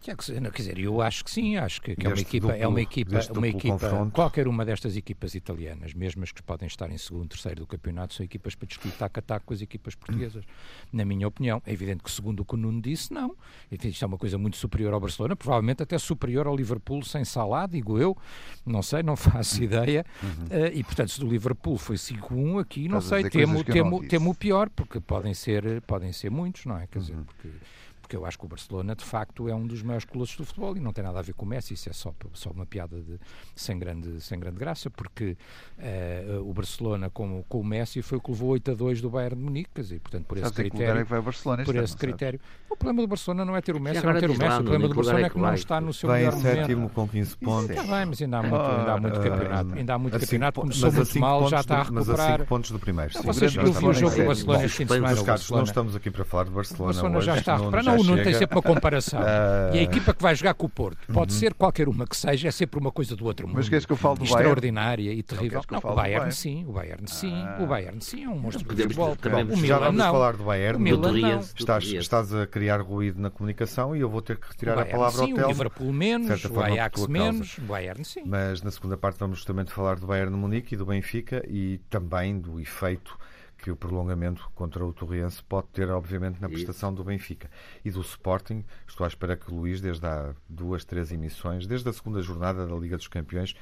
Quer 0.00 0.62
dizer, 0.62 0.78
eu 0.78 1.00
acho 1.02 1.24
que 1.24 1.30
sim, 1.30 1.56
acho 1.56 1.82
que, 1.82 1.96
que 1.96 2.06
é 2.06 2.08
uma 2.08 2.20
equipa, 2.20 2.46
duplo, 2.48 2.62
é 2.62 2.68
uma 2.68 2.80
equipa, 2.80 3.20
uma 3.32 3.48
equipa 3.48 4.10
qualquer 4.12 4.46
uma 4.46 4.64
destas 4.64 4.96
equipas 4.96 5.34
italianas, 5.34 5.92
mesmo 5.92 6.22
as 6.22 6.32
que 6.32 6.42
podem 6.42 6.66
estar 6.66 6.90
em 6.90 6.98
segundo, 6.98 7.28
terceiro 7.28 7.60
do 7.60 7.66
campeonato, 7.66 8.14
são 8.14 8.24
equipas 8.24 8.54
para 8.54 8.66
discutir 8.66 8.96
taco 8.96 9.18
a 9.18 9.22
taco 9.22 9.46
com 9.46 9.54
as 9.54 9.60
equipas 9.60 9.94
portuguesas, 9.94 10.44
na 10.92 11.04
minha 11.04 11.26
opinião. 11.26 11.62
É 11.66 11.72
evidente 11.72 12.02
que, 12.02 12.10
segundo 12.10 12.40
o 12.40 12.44
que 12.44 12.54
o 12.54 12.56
Nuno 12.56 12.80
disse, 12.80 13.12
não. 13.12 13.36
Enfim, 13.70 13.88
isto 13.88 14.04
é 14.04 14.06
uma 14.06 14.18
coisa 14.18 14.38
muito 14.38 14.56
superior 14.56 14.92
ao 14.94 15.00
Barcelona, 15.00 15.34
provavelmente 15.34 15.82
até 15.82 15.98
superior 15.98 16.46
ao 16.46 16.56
Liverpool 16.56 17.02
sem 17.02 17.24
Salah, 17.24 17.66
digo 17.66 17.98
eu, 17.98 18.16
não 18.64 18.82
sei, 18.82 19.02
não 19.02 19.16
faço 19.16 19.62
ideia. 19.62 20.04
Uhum. 20.22 20.44
Uh, 20.44 20.72
e, 20.74 20.84
portanto, 20.84 21.10
se 21.10 21.20
do 21.20 21.28
Liverpool 21.28 21.76
foi 21.76 21.96
5-1, 21.96 22.60
aqui, 22.60 22.88
não 22.88 23.00
sei, 23.00 23.28
temo, 23.28 23.64
temo, 23.64 24.06
temo 24.06 24.30
o 24.30 24.34
pior, 24.34 24.70
porque 24.70 25.00
podem 25.00 25.34
ser, 25.34 25.80
podem 25.82 26.12
ser 26.12 26.30
muitos, 26.30 26.64
não 26.66 26.78
é? 26.78 26.86
Quer 26.86 26.98
dizer, 27.00 27.14
uhum. 27.14 27.24
porque 27.24 27.48
porque 28.08 28.16
eu 28.16 28.24
acho 28.24 28.38
que 28.38 28.46
o 28.46 28.48
Barcelona, 28.48 28.96
de 28.96 29.04
facto, 29.04 29.50
é 29.50 29.54
um 29.54 29.66
dos 29.66 29.82
maiores 29.82 30.06
colossos 30.06 30.34
do 30.34 30.44
futebol 30.46 30.74
e 30.74 30.80
não 30.80 30.94
tem 30.94 31.04
nada 31.04 31.18
a 31.18 31.22
ver 31.22 31.34
com 31.34 31.44
o 31.44 31.48
Messi, 31.48 31.74
isso 31.74 31.90
é 31.90 31.92
só, 31.92 32.14
só 32.32 32.48
uma 32.48 32.64
piada 32.64 32.98
de, 33.02 33.20
sem, 33.54 33.78
grande, 33.78 34.18
sem 34.22 34.40
grande 34.40 34.58
graça, 34.58 34.88
porque 34.88 35.36
uh, 35.78 36.48
o 36.48 36.54
Barcelona 36.54 37.10
com, 37.10 37.44
com 37.46 37.60
o 37.60 37.64
Messi 37.64 38.00
foi 38.00 38.16
o 38.16 38.20
que 38.20 38.30
levou 38.30 38.48
8 38.48 38.70
a 38.70 38.74
2 38.74 39.02
do 39.02 39.10
Bayern 39.10 39.36
de 39.36 39.42
Munique, 39.42 39.70
e 39.78 40.00
portanto, 40.00 40.24
por 40.24 40.38
esse 40.38 40.50
critério. 40.54 41.02
É 41.02 41.04
que 41.04 41.10
vai 41.10 41.18
o 41.18 41.22
Barcelona 41.22 41.64
por 41.64 41.76
esse 41.76 41.96
critério. 41.98 42.40
O 42.70 42.76
problema 42.76 43.02
do 43.02 43.08
Barcelona 43.08 43.44
não 43.44 43.54
é 43.54 43.60
ter 43.60 43.76
o 43.76 43.80
Messi, 43.80 44.06
não 44.06 44.18
ter 44.18 44.30
o 44.30 44.38
Messi, 44.38 44.44
o 44.44 44.62
problema 44.62 44.88
do 44.88 44.94
Barcelona 44.94 45.26
é 45.26 45.30
que 45.30 45.38
não 45.38 45.54
está 45.54 45.80
no 45.80 45.92
seu 45.92 46.08
melhor 46.08 46.34
momento. 46.34 46.56
sétimo 46.56 46.88
com 46.88 47.08
15 47.08 47.36
pontos. 47.36 47.70
Está 47.70 47.82
bem, 47.82 48.06
mas 48.06 48.22
ainda 48.22 48.38
há 48.38 48.42
muito, 48.42 48.56
ainda 48.56 48.92
há 48.92 49.00
muito 49.00 49.20
campeonato. 49.20 49.74
Ainda 49.74 49.94
há 49.94 49.98
muito 49.98 50.18
campeonato, 50.18 50.60
começou 50.62 50.92
muito 50.92 51.18
mal, 51.20 51.48
já 51.50 51.60
está 51.60 51.80
a 51.80 51.82
recuperar. 51.82 52.06
Mas 52.06 52.20
a 52.20 52.36
5 52.38 52.46
pontos 52.46 52.70
do 52.70 52.78
primeiro. 52.78 53.22
Vocês 53.22 53.52
viram 53.52 53.70
o 53.70 53.92
jogo 53.92 54.16
do 54.16 54.24
Barcelona 54.24 54.64
este 54.64 54.76
fim 54.78 54.86
de 54.86 54.94
semana. 54.94 55.38
Não 55.50 55.62
estamos 55.62 55.94
aqui 55.94 56.10
para 56.10 56.24
falar 56.24 56.44
de 56.44 56.50
Barcelona. 56.52 56.90
O 56.90 56.94
Barcelona 56.94 57.20
já 57.20 57.36
está 57.36 57.52
a 57.52 57.56
recuperar. 57.58 57.97
Não, 57.98 58.12
o 58.12 58.16
Nuno 58.16 58.24
tem 58.24 58.34
sempre 58.34 58.56
uma 58.56 58.62
comparação. 58.62 59.20
Uh... 59.20 59.68
E 59.78 59.78
a 59.78 59.82
equipa 59.82 60.14
que 60.14 60.22
vai 60.22 60.34
jogar 60.34 60.54
com 60.54 60.66
o 60.66 60.68
Porto 60.68 60.98
pode 61.12 61.32
uhum. 61.32 61.38
ser 61.38 61.54
qualquer 61.54 61.88
uma 61.88 62.06
que 62.06 62.16
seja, 62.16 62.48
é 62.48 62.50
sempre 62.50 62.78
uma 62.80 62.90
coisa 62.90 63.14
do 63.14 63.24
outro 63.24 63.46
mundo. 63.46 63.56
Mas 63.56 63.68
queres 63.68 63.84
que 63.84 63.92
eu 63.92 63.96
falo 63.96 64.14
do 64.14 64.20
Bayern? 64.20 64.36
Extraordinária 64.36 65.12
e 65.12 65.22
terrível. 65.22 65.62
Não, 65.70 65.80
não 65.82 65.90
o 65.90 65.94
Bayern, 65.94 66.18
Bayern, 66.18 66.34
sim, 66.34 66.64
o 66.66 66.72
Bayern 66.72 67.08
sim, 67.08 67.32
ah. 67.34 67.58
o 67.60 67.66
Bayern 67.66 68.00
sim 68.00 68.24
é 68.24 68.28
um 68.28 68.38
monstro 68.38 68.74
de 68.74 68.82
futebol. 68.82 69.16
O 69.52 69.56
Milan 69.56 69.78
vamos 69.78 69.98
não. 69.98 70.12
falar 70.12 70.36
do 70.36 70.44
Bayern. 70.44 70.78
O 70.78 70.80
Milan 70.80 71.12
não. 71.12 71.40
Estás, 71.40 71.84
estás 71.84 72.34
a 72.34 72.46
criar 72.46 72.80
ruído 72.80 73.20
na 73.20 73.30
comunicação 73.30 73.94
e 73.94 74.00
eu 74.00 74.08
vou 74.08 74.22
ter 74.22 74.36
que 74.36 74.48
retirar 74.48 74.76
Bayern, 74.76 74.92
a 74.92 74.96
palavra 74.96 75.24
sim, 75.24 75.30
ao 75.30 75.36
Telmo. 75.36 75.44
O 75.44 75.52
Liverpool 75.52 75.92
menos, 75.92 76.44
o 76.44 76.60
Ajax 76.60 77.06
menos, 77.06 77.58
o 77.58 77.62
Bayern 77.62 78.04
sim. 78.04 78.22
Mas 78.24 78.62
na 78.62 78.70
segunda 78.70 78.96
parte 78.96 79.18
vamos 79.18 79.38
justamente 79.38 79.72
falar 79.72 79.96
do 79.98 80.06
Bayern 80.06 80.32
de 80.32 80.38
Munique 80.38 80.74
e 80.74 80.78
do 80.78 80.86
Benfica 80.86 81.42
e 81.48 81.78
também 81.90 82.38
do 82.38 82.60
efeito 82.60 83.18
que 83.58 83.70
o 83.70 83.76
prolongamento 83.76 84.48
contra 84.54 84.84
o 84.84 84.92
Torriense 84.92 85.42
pode 85.42 85.68
ter, 85.68 85.90
obviamente, 85.90 86.40
na 86.40 86.48
prestação 86.48 86.94
do 86.94 87.02
Benfica. 87.02 87.50
E 87.84 87.90
do 87.90 88.00
Sporting, 88.00 88.64
estou 88.86 89.04
à 89.04 89.08
espera 89.08 89.36
que 89.36 89.50
o 89.50 89.54
Luís, 89.54 89.80
desde 89.80 90.06
há 90.06 90.32
duas, 90.48 90.84
três 90.84 91.10
emissões, 91.10 91.66
desde 91.66 91.88
a 91.88 91.92
segunda 91.92 92.22
jornada 92.22 92.66
da 92.66 92.76
Liga 92.76 92.96
dos 92.96 93.08
Campeões, 93.08 93.54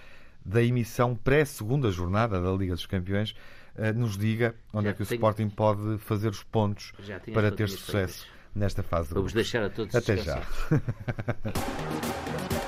da 0.44 0.62
emissão 0.62 1.16
pré-segunda 1.16 1.90
jornada 1.90 2.40
da 2.40 2.52
Liga 2.52 2.74
dos 2.74 2.86
Campeões, 2.86 3.34
eh, 3.74 3.92
nos 3.92 4.16
diga 4.16 4.54
onde 4.72 4.84
Já 4.84 4.90
é 4.90 4.94
que 4.94 5.02
o 5.02 5.04
Sporting 5.04 5.48
pode 5.48 5.98
fazer 5.98 6.28
os 6.28 6.42
pontos 6.42 6.92
para 7.32 7.50
ter 7.50 7.68
sucesso 7.68 8.26
nesta 8.54 8.82
fase. 8.82 9.12
Vamos 9.12 9.32
deixar 9.32 9.64
a 9.64 9.70
todos 9.70 9.94
Até 9.94 10.18
já. 10.18 10.42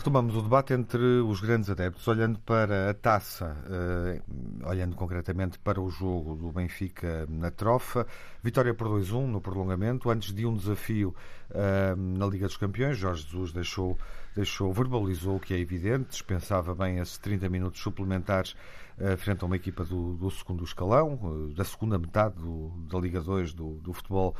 Retomamos 0.00 0.34
o 0.34 0.40
debate 0.40 0.72
entre 0.72 1.20
os 1.20 1.42
grandes 1.42 1.68
adeptos, 1.68 2.08
olhando 2.08 2.38
para 2.38 2.88
a 2.88 2.94
taça, 2.94 3.54
uh, 3.66 4.66
olhando 4.66 4.96
concretamente 4.96 5.58
para 5.58 5.78
o 5.78 5.90
jogo 5.90 6.34
do 6.36 6.50
Benfica 6.50 7.26
na 7.28 7.50
trofa. 7.50 8.06
Vitória 8.42 8.72
por 8.72 8.88
2-1 8.88 9.26
no 9.26 9.42
prolongamento, 9.42 10.08
antes 10.08 10.32
de 10.32 10.46
um 10.46 10.56
desafio 10.56 11.14
uh, 11.50 11.94
na 11.94 12.24
Liga 12.24 12.46
dos 12.46 12.56
Campeões. 12.56 12.96
Jorge 12.96 13.24
Jesus 13.24 13.52
deixou, 13.52 13.98
deixou, 14.34 14.72
verbalizou 14.72 15.38
que 15.38 15.52
é 15.52 15.58
evidente, 15.58 16.08
dispensava 16.08 16.74
bem 16.74 16.96
esses 16.96 17.18
30 17.18 17.50
minutos 17.50 17.82
suplementares 17.82 18.56
frente 19.18 19.42
a 19.42 19.46
uma 19.46 19.56
equipa 19.56 19.84
do, 19.84 20.14
do 20.14 20.30
segundo 20.30 20.64
escalão, 20.64 21.52
da 21.54 21.64
segunda 21.64 21.98
metade 21.98 22.36
do, 22.36 22.68
da 22.90 22.98
Liga 22.98 23.20
2 23.20 23.52
do, 23.54 23.74
do 23.80 23.92
futebol 23.92 24.36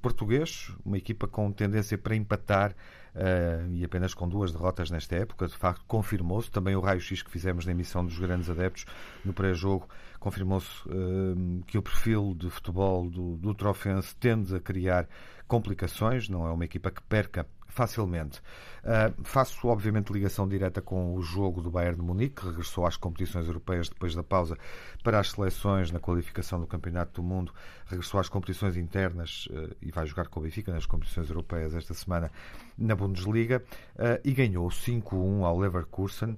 português, 0.00 0.70
uma 0.84 0.98
equipa 0.98 1.26
com 1.26 1.50
tendência 1.52 1.96
para 1.96 2.14
empatar 2.14 2.74
uh, 3.16 3.72
e 3.72 3.84
apenas 3.84 4.14
com 4.14 4.28
duas 4.28 4.52
derrotas 4.52 4.90
nesta 4.90 5.16
época. 5.16 5.46
De 5.46 5.56
facto, 5.56 5.84
confirmou-se 5.86 6.50
também 6.50 6.76
o 6.76 6.80
raio-x 6.80 7.22
que 7.22 7.30
fizemos 7.30 7.64
na 7.64 7.72
emissão 7.72 8.04
dos 8.04 8.18
grandes 8.18 8.48
adeptos 8.50 8.84
no 9.24 9.32
pré-jogo. 9.32 9.88
Confirmou-se 10.20 10.70
uh, 10.88 11.64
que 11.66 11.78
o 11.78 11.82
perfil 11.82 12.34
de 12.36 12.50
futebol 12.50 13.08
do, 13.08 13.36
do 13.36 13.54
Trofense 13.54 14.14
tende 14.16 14.54
a 14.54 14.60
criar 14.60 15.08
complicações, 15.48 16.28
não 16.28 16.46
é 16.46 16.50
uma 16.50 16.64
equipa 16.64 16.90
que 16.90 17.00
perca 17.02 17.46
facilmente. 17.76 18.40
Uh, 18.82 19.22
faço, 19.22 19.68
obviamente, 19.68 20.10
ligação 20.10 20.48
direta 20.48 20.80
com 20.80 21.14
o 21.14 21.20
jogo 21.20 21.60
do 21.60 21.70
Bayern 21.70 21.96
de 21.96 22.02
Munique, 22.02 22.40
que 22.40 22.46
regressou 22.46 22.86
às 22.86 22.96
competições 22.96 23.46
europeias 23.46 23.90
depois 23.90 24.14
da 24.14 24.22
pausa 24.22 24.56
para 25.04 25.20
as 25.20 25.32
seleções 25.32 25.90
na 25.90 26.00
qualificação 26.00 26.58
do 26.58 26.66
Campeonato 26.66 27.20
do 27.20 27.22
Mundo, 27.22 27.52
regressou 27.84 28.18
às 28.18 28.30
competições 28.30 28.78
internas 28.78 29.46
uh, 29.50 29.76
e 29.82 29.90
vai 29.90 30.06
jogar 30.06 30.28
com 30.28 30.40
o 30.40 30.42
Benfica 30.42 30.72
nas 30.72 30.86
competições 30.86 31.28
europeias 31.28 31.74
esta 31.74 31.92
semana 31.92 32.32
na 32.78 32.96
Bundesliga 32.96 33.62
uh, 33.96 34.20
e 34.24 34.32
ganhou 34.32 34.68
5-1 34.68 35.44
ao 35.44 35.58
Leverkusen, 35.58 36.36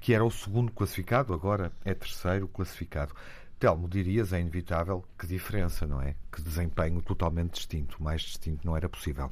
que 0.00 0.14
era 0.14 0.24
o 0.24 0.30
segundo 0.30 0.72
classificado, 0.72 1.34
agora 1.34 1.70
é 1.84 1.92
terceiro 1.92 2.48
classificado. 2.48 3.14
Telmo, 3.58 3.86
dirias, 3.86 4.32
é 4.32 4.40
inevitável, 4.40 5.04
que 5.18 5.26
diferença, 5.26 5.86
não 5.86 6.00
é? 6.00 6.16
Que 6.32 6.40
desempenho 6.40 7.02
totalmente 7.02 7.52
distinto, 7.52 8.02
mais 8.02 8.22
distinto 8.22 8.66
não 8.66 8.74
era 8.74 8.88
possível. 8.88 9.30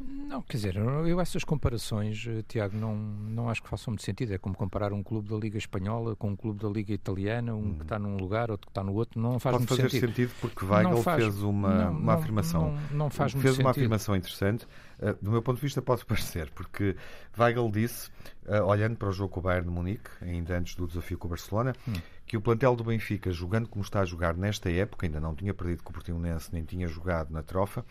Não, 0.00 0.42
quer 0.42 0.56
dizer, 0.56 0.76
eu 0.76 1.20
essas 1.20 1.44
comparações, 1.44 2.26
eh, 2.26 2.42
Tiago, 2.48 2.76
não, 2.76 2.96
não 2.96 3.48
acho 3.48 3.62
que 3.62 3.68
façam 3.68 3.92
muito 3.92 4.02
sentido. 4.02 4.34
É 4.34 4.38
como 4.38 4.54
comparar 4.56 4.92
um 4.92 5.02
clube 5.04 5.28
da 5.28 5.36
Liga 5.36 5.56
Espanhola 5.56 6.16
com 6.16 6.30
um 6.30 6.36
clube 6.36 6.60
da 6.60 6.68
Liga 6.68 6.92
Italiana, 6.92 7.54
um 7.54 7.58
hum. 7.58 7.74
que 7.76 7.82
está 7.82 7.96
num 7.96 8.16
lugar, 8.16 8.50
outro 8.50 8.66
que 8.66 8.72
está 8.72 8.82
no 8.82 8.92
outro, 8.92 9.20
não 9.20 9.38
faz 9.38 9.54
Pode 9.54 9.62
muito 9.62 9.68
fazer 9.68 9.90
sentido. 9.90 10.08
sentido 10.08 10.32
porque 10.40 10.64
Weigl 10.64 10.96
faz, 10.96 11.22
fez 11.22 11.42
uma, 11.42 11.84
não, 11.84 11.92
uma 11.92 12.14
afirmação. 12.14 12.72
Não, 12.90 12.98
não 12.98 13.10
faz 13.10 13.32
fez 13.32 13.56
uma 13.58 13.70
afirmação 13.70 14.16
interessante. 14.16 14.66
Uh, 14.98 15.14
do 15.22 15.30
meu 15.30 15.42
ponto 15.42 15.56
de 15.56 15.62
vista 15.62 15.80
pode 15.80 16.04
parecer, 16.06 16.50
porque 16.50 16.96
Weigl 17.38 17.70
disse, 17.70 18.10
uh, 18.46 18.64
olhando 18.64 18.96
para 18.96 19.08
o 19.08 19.12
jogo 19.12 19.32
com 19.32 19.40
o 19.40 19.42
Bayern 19.44 19.68
de 19.68 19.72
Munique, 19.72 20.10
ainda 20.20 20.58
antes 20.58 20.74
do 20.74 20.88
desafio 20.88 21.16
com 21.18 21.28
o 21.28 21.30
Barcelona, 21.30 21.72
hum. 21.86 21.92
que 22.26 22.36
o 22.36 22.40
plantel 22.40 22.74
do 22.74 22.82
Benfica, 22.82 23.30
jogando 23.30 23.68
como 23.68 23.84
está 23.84 24.00
a 24.00 24.04
jogar 24.04 24.34
nesta 24.34 24.68
época, 24.72 25.06
ainda 25.06 25.20
não 25.20 25.36
tinha 25.36 25.54
perdido 25.54 25.84
com 25.84 25.90
o 25.90 25.92
Portimonense, 25.92 26.50
nem 26.52 26.64
tinha 26.64 26.88
jogado 26.88 27.30
na 27.30 27.44
trofa, 27.44 27.84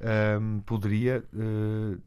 um, 0.00 0.60
poderia 0.60 1.24
uh, 1.34 2.00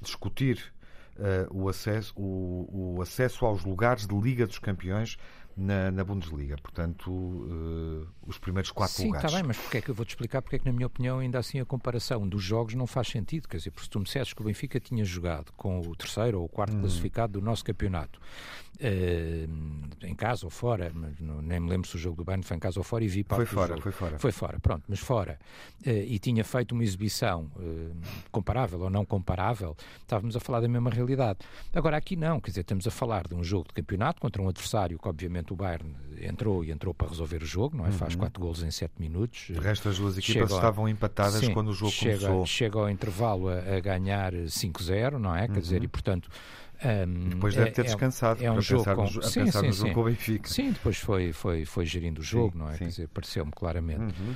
discutir 0.00 0.72
uh, 1.16 1.56
o, 1.56 1.68
acesso, 1.68 2.12
o, 2.16 2.94
o, 2.96 3.02
acesso 3.02 3.46
aos 3.46 3.64
lugares 3.64 4.06
de 4.06 4.14
Liga 4.14 4.46
dos 4.46 4.58
Campeões 4.58 5.16
na, 5.56 5.90
na 5.90 6.04
Bundesliga. 6.04 6.56
Portanto, 6.62 7.10
uh, 7.10 8.06
os 8.26 8.38
primeiros 8.38 8.70
quatro 8.70 8.96
Sim, 8.96 9.06
lugares. 9.06 9.30
Sim, 9.30 9.36
está 9.36 9.42
bem, 9.42 9.48
mas 9.48 9.58
porque 9.58 9.78
é 9.78 9.80
que 9.80 9.90
eu 9.90 9.94
vou-te 9.94 10.10
explicar 10.10 10.42
porque 10.42 10.56
é 10.56 10.58
que, 10.58 10.66
na 10.66 10.72
minha 10.72 10.86
opinião, 10.86 11.18
ainda 11.18 11.38
assim 11.38 11.60
a 11.60 11.64
comparação 11.64 12.26
dos 12.28 12.42
jogos 12.42 12.74
não 12.74 12.86
faz 12.86 13.08
sentido. 13.08 13.48
Quer 13.48 13.58
dizer, 13.58 13.70
porque 13.70 13.84
se 13.84 13.90
tu 13.90 13.98
me 13.98 14.04
dissesses 14.04 14.32
que 14.32 14.42
o 14.42 14.44
Benfica 14.44 14.80
tinha 14.80 15.04
jogado 15.04 15.52
com 15.52 15.80
o 15.80 15.96
terceiro 15.96 16.38
ou 16.38 16.46
o 16.46 16.48
quarto 16.48 16.76
hum. 16.76 16.80
classificado 16.80 17.34
do 17.34 17.44
nosso 17.44 17.64
campeonato 17.64 18.20
uh, 18.76 20.06
em 20.06 20.14
casa 20.14 20.46
ou 20.46 20.50
fora, 20.50 20.90
mas 20.94 21.18
não, 21.20 21.40
nem 21.42 21.60
me 21.60 21.68
lembro 21.68 21.88
se 21.88 21.96
o 21.96 21.98
jogo 21.98 22.16
do 22.16 22.24
Bayern 22.24 22.44
foi 22.44 22.56
em 22.56 22.60
casa 22.60 22.80
ou 22.80 22.84
fora 22.84 23.04
e 23.04 23.08
vi 23.08 23.24
parte 23.24 23.38
foi 23.38 23.46
fora. 23.46 23.80
Foi 23.80 23.92
fora, 23.92 24.18
foi 24.18 24.32
fora. 24.32 24.60
pronto, 24.60 24.84
mas 24.88 24.98
fora. 24.98 25.38
Uh, 25.86 25.90
e 25.90 26.18
tinha 26.18 26.44
feito 26.44 26.72
uma 26.72 26.82
exibição 26.82 27.50
uh, 27.56 27.96
comparável 28.30 28.80
ou 28.80 28.90
não 28.90 29.04
comparável, 29.04 29.76
estávamos 30.00 30.36
a 30.36 30.40
falar 30.40 30.60
da 30.60 30.68
mesma 30.68 30.90
realidade. 30.90 31.40
Agora 31.72 31.96
aqui 31.96 32.16
não, 32.16 32.40
quer 32.40 32.50
dizer, 32.50 32.60
estamos 32.62 32.86
a 32.86 32.90
falar 32.90 33.26
de 33.28 33.34
um 33.34 33.44
jogo 33.44 33.68
de 33.68 33.74
campeonato 33.74 34.20
contra 34.20 34.40
um 34.42 34.48
adversário 34.48 34.98
que 34.98 35.08
obviamente 35.08 35.52
o 35.52 35.56
Bayern 35.56 35.94
entrou 36.20 36.64
e 36.64 36.70
entrou 36.70 36.94
para 36.94 37.08
resolver 37.08 37.42
o 37.42 37.46
jogo, 37.46 37.76
não 37.76 37.84
é? 37.84 37.88
Uhum. 37.88 37.94
Faz 37.94 38.14
quatro 38.14 38.40
golos 38.40 38.62
em 38.62 38.70
sete 38.70 38.94
minutos. 38.98 39.46
De 39.48 39.58
resto 39.58 39.88
as 39.88 39.98
duas 39.98 40.16
equipas 40.18 40.48
chega, 40.48 40.54
estavam 40.54 40.88
empatadas 40.88 41.40
sim, 41.40 41.52
quando 41.52 41.68
o 41.68 41.72
jogo 41.72 41.92
chega, 41.92 42.18
começou. 42.18 42.46
Chega 42.46 42.78
ao 42.78 42.90
intervalo 42.90 43.48
a, 43.48 43.76
a 43.76 43.80
ganhar 43.80 44.32
5-0, 44.32 45.18
não 45.18 45.34
é? 45.34 45.46
Quer 45.46 45.54
uhum. 45.54 45.60
dizer, 45.60 45.82
e 45.82 45.88
portanto 45.88 46.28
um, 46.84 47.28
depois 47.28 47.54
deve 47.54 47.70
ter 47.70 47.82
é, 47.82 47.84
descansado 47.84 48.42
é, 48.42 48.46
é 48.46 48.52
um 48.52 48.60
jogo 48.60 48.84
com... 48.84 49.04
no, 49.04 49.22
sim, 49.22 49.44
pensar 49.44 49.60
sim, 49.60 49.66
no 49.68 49.72
jogo 49.72 49.88
sim. 49.88 49.94
com 49.94 50.00
o 50.00 50.04
Benfica. 50.04 50.48
Sim, 50.48 50.72
depois 50.72 50.98
foi, 50.98 51.32
foi, 51.32 51.64
foi 51.64 51.86
gerindo 51.86 52.20
o 52.20 52.24
jogo, 52.24 52.58
não 52.58 52.70
é? 52.70 52.76
Quer 52.76 52.88
dizer, 52.88 53.08
pareceu-me 53.08 53.52
claramente. 53.52 54.14
Uhum. 54.20 54.34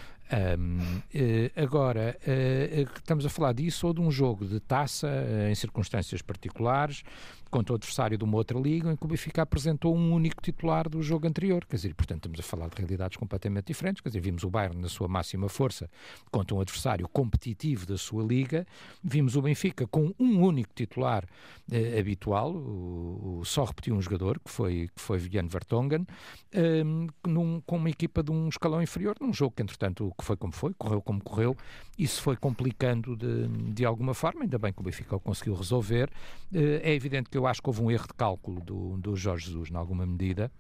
Um, 0.58 1.02
eh, 1.14 1.52
agora, 1.54 2.18
uh, 2.26 2.98
estamos 2.98 3.24
a 3.24 3.28
falar 3.28 3.52
disso 3.52 3.86
ou 3.86 3.94
de 3.94 4.00
um 4.00 4.10
jogo 4.10 4.44
de 4.44 4.58
taça 4.58 5.08
em 5.48 5.54
circunstâncias 5.54 6.20
particulares, 6.20 7.04
contra 7.50 7.72
o 7.72 7.76
adversário 7.76 8.18
de 8.18 8.24
uma 8.24 8.36
outra 8.36 8.58
liga, 8.58 8.92
em 8.92 8.96
que 8.96 9.04
o 9.04 9.08
Benfica 9.08 9.42
apresentou 9.42 9.96
um 9.96 10.12
único 10.12 10.42
titular 10.42 10.88
do 10.88 11.02
jogo 11.02 11.26
anterior. 11.26 11.64
Quer 11.64 11.76
dizer, 11.76 11.94
portanto, 11.94 12.18
estamos 12.18 12.40
a 12.40 12.42
falar 12.42 12.68
de 12.68 12.76
realidades 12.76 13.16
completamente 13.16 13.66
diferentes. 13.66 14.00
Quer 14.00 14.08
dizer, 14.08 14.20
vimos 14.20 14.44
o 14.44 14.50
Bayern 14.50 14.80
na 14.80 14.88
sua 14.88 15.08
máxima 15.08 15.48
força 15.48 15.88
contra 16.30 16.54
um 16.54 16.60
adversário 16.60 17.08
competitivo 17.08 17.86
da 17.86 17.96
sua 17.96 18.22
liga, 18.22 18.66
vimos 19.02 19.36
o 19.36 19.42
Benfica 19.42 19.86
com 19.86 20.12
um 20.18 20.42
único 20.42 20.72
titular 20.74 21.24
eh, 21.70 21.98
habitual, 21.98 22.52
o, 22.52 23.38
o, 23.40 23.44
só 23.44 23.64
repetiu 23.64 23.94
um 23.94 24.02
jogador, 24.02 24.38
que 24.38 24.50
foi, 24.50 24.88
que 24.94 25.00
foi 25.00 25.18
Viviane 25.18 25.48
Vertonghen, 25.48 26.06
eh, 26.52 26.82
num, 27.26 27.60
com 27.66 27.76
uma 27.76 27.90
equipa 27.90 28.22
de 28.22 28.30
um 28.30 28.48
escalão 28.48 28.82
inferior, 28.82 29.16
num 29.20 29.32
jogo 29.32 29.54
que, 29.56 29.62
entretanto, 29.62 30.12
que 30.18 30.24
foi 30.24 30.36
como 30.36 30.52
foi, 30.52 30.74
correu 30.74 31.00
como 31.00 31.22
correu, 31.22 31.56
isso 31.98 32.20
foi 32.22 32.36
complicando 32.36 33.16
de, 33.16 33.48
de 33.72 33.84
alguma 33.84 34.14
forma, 34.14 34.42
ainda 34.42 34.58
bem 34.58 34.72
que 34.72 34.80
o 34.80 34.84
Benfica 34.84 35.16
o 35.16 35.20
conseguiu 35.20 35.54
resolver. 35.54 36.10
Eh, 36.52 36.80
é 36.82 36.94
evidente 36.94 37.30
que 37.30 37.35
eu 37.36 37.46
acho 37.46 37.62
que 37.62 37.68
houve 37.68 37.82
um 37.82 37.90
erro 37.90 38.06
de 38.06 38.14
cálculo 38.14 38.60
do, 38.60 38.96
do 38.96 39.16
Jorge 39.16 39.46
Jesus, 39.46 39.70
em 39.70 39.76
alguma 39.76 40.06
medida 40.06 40.50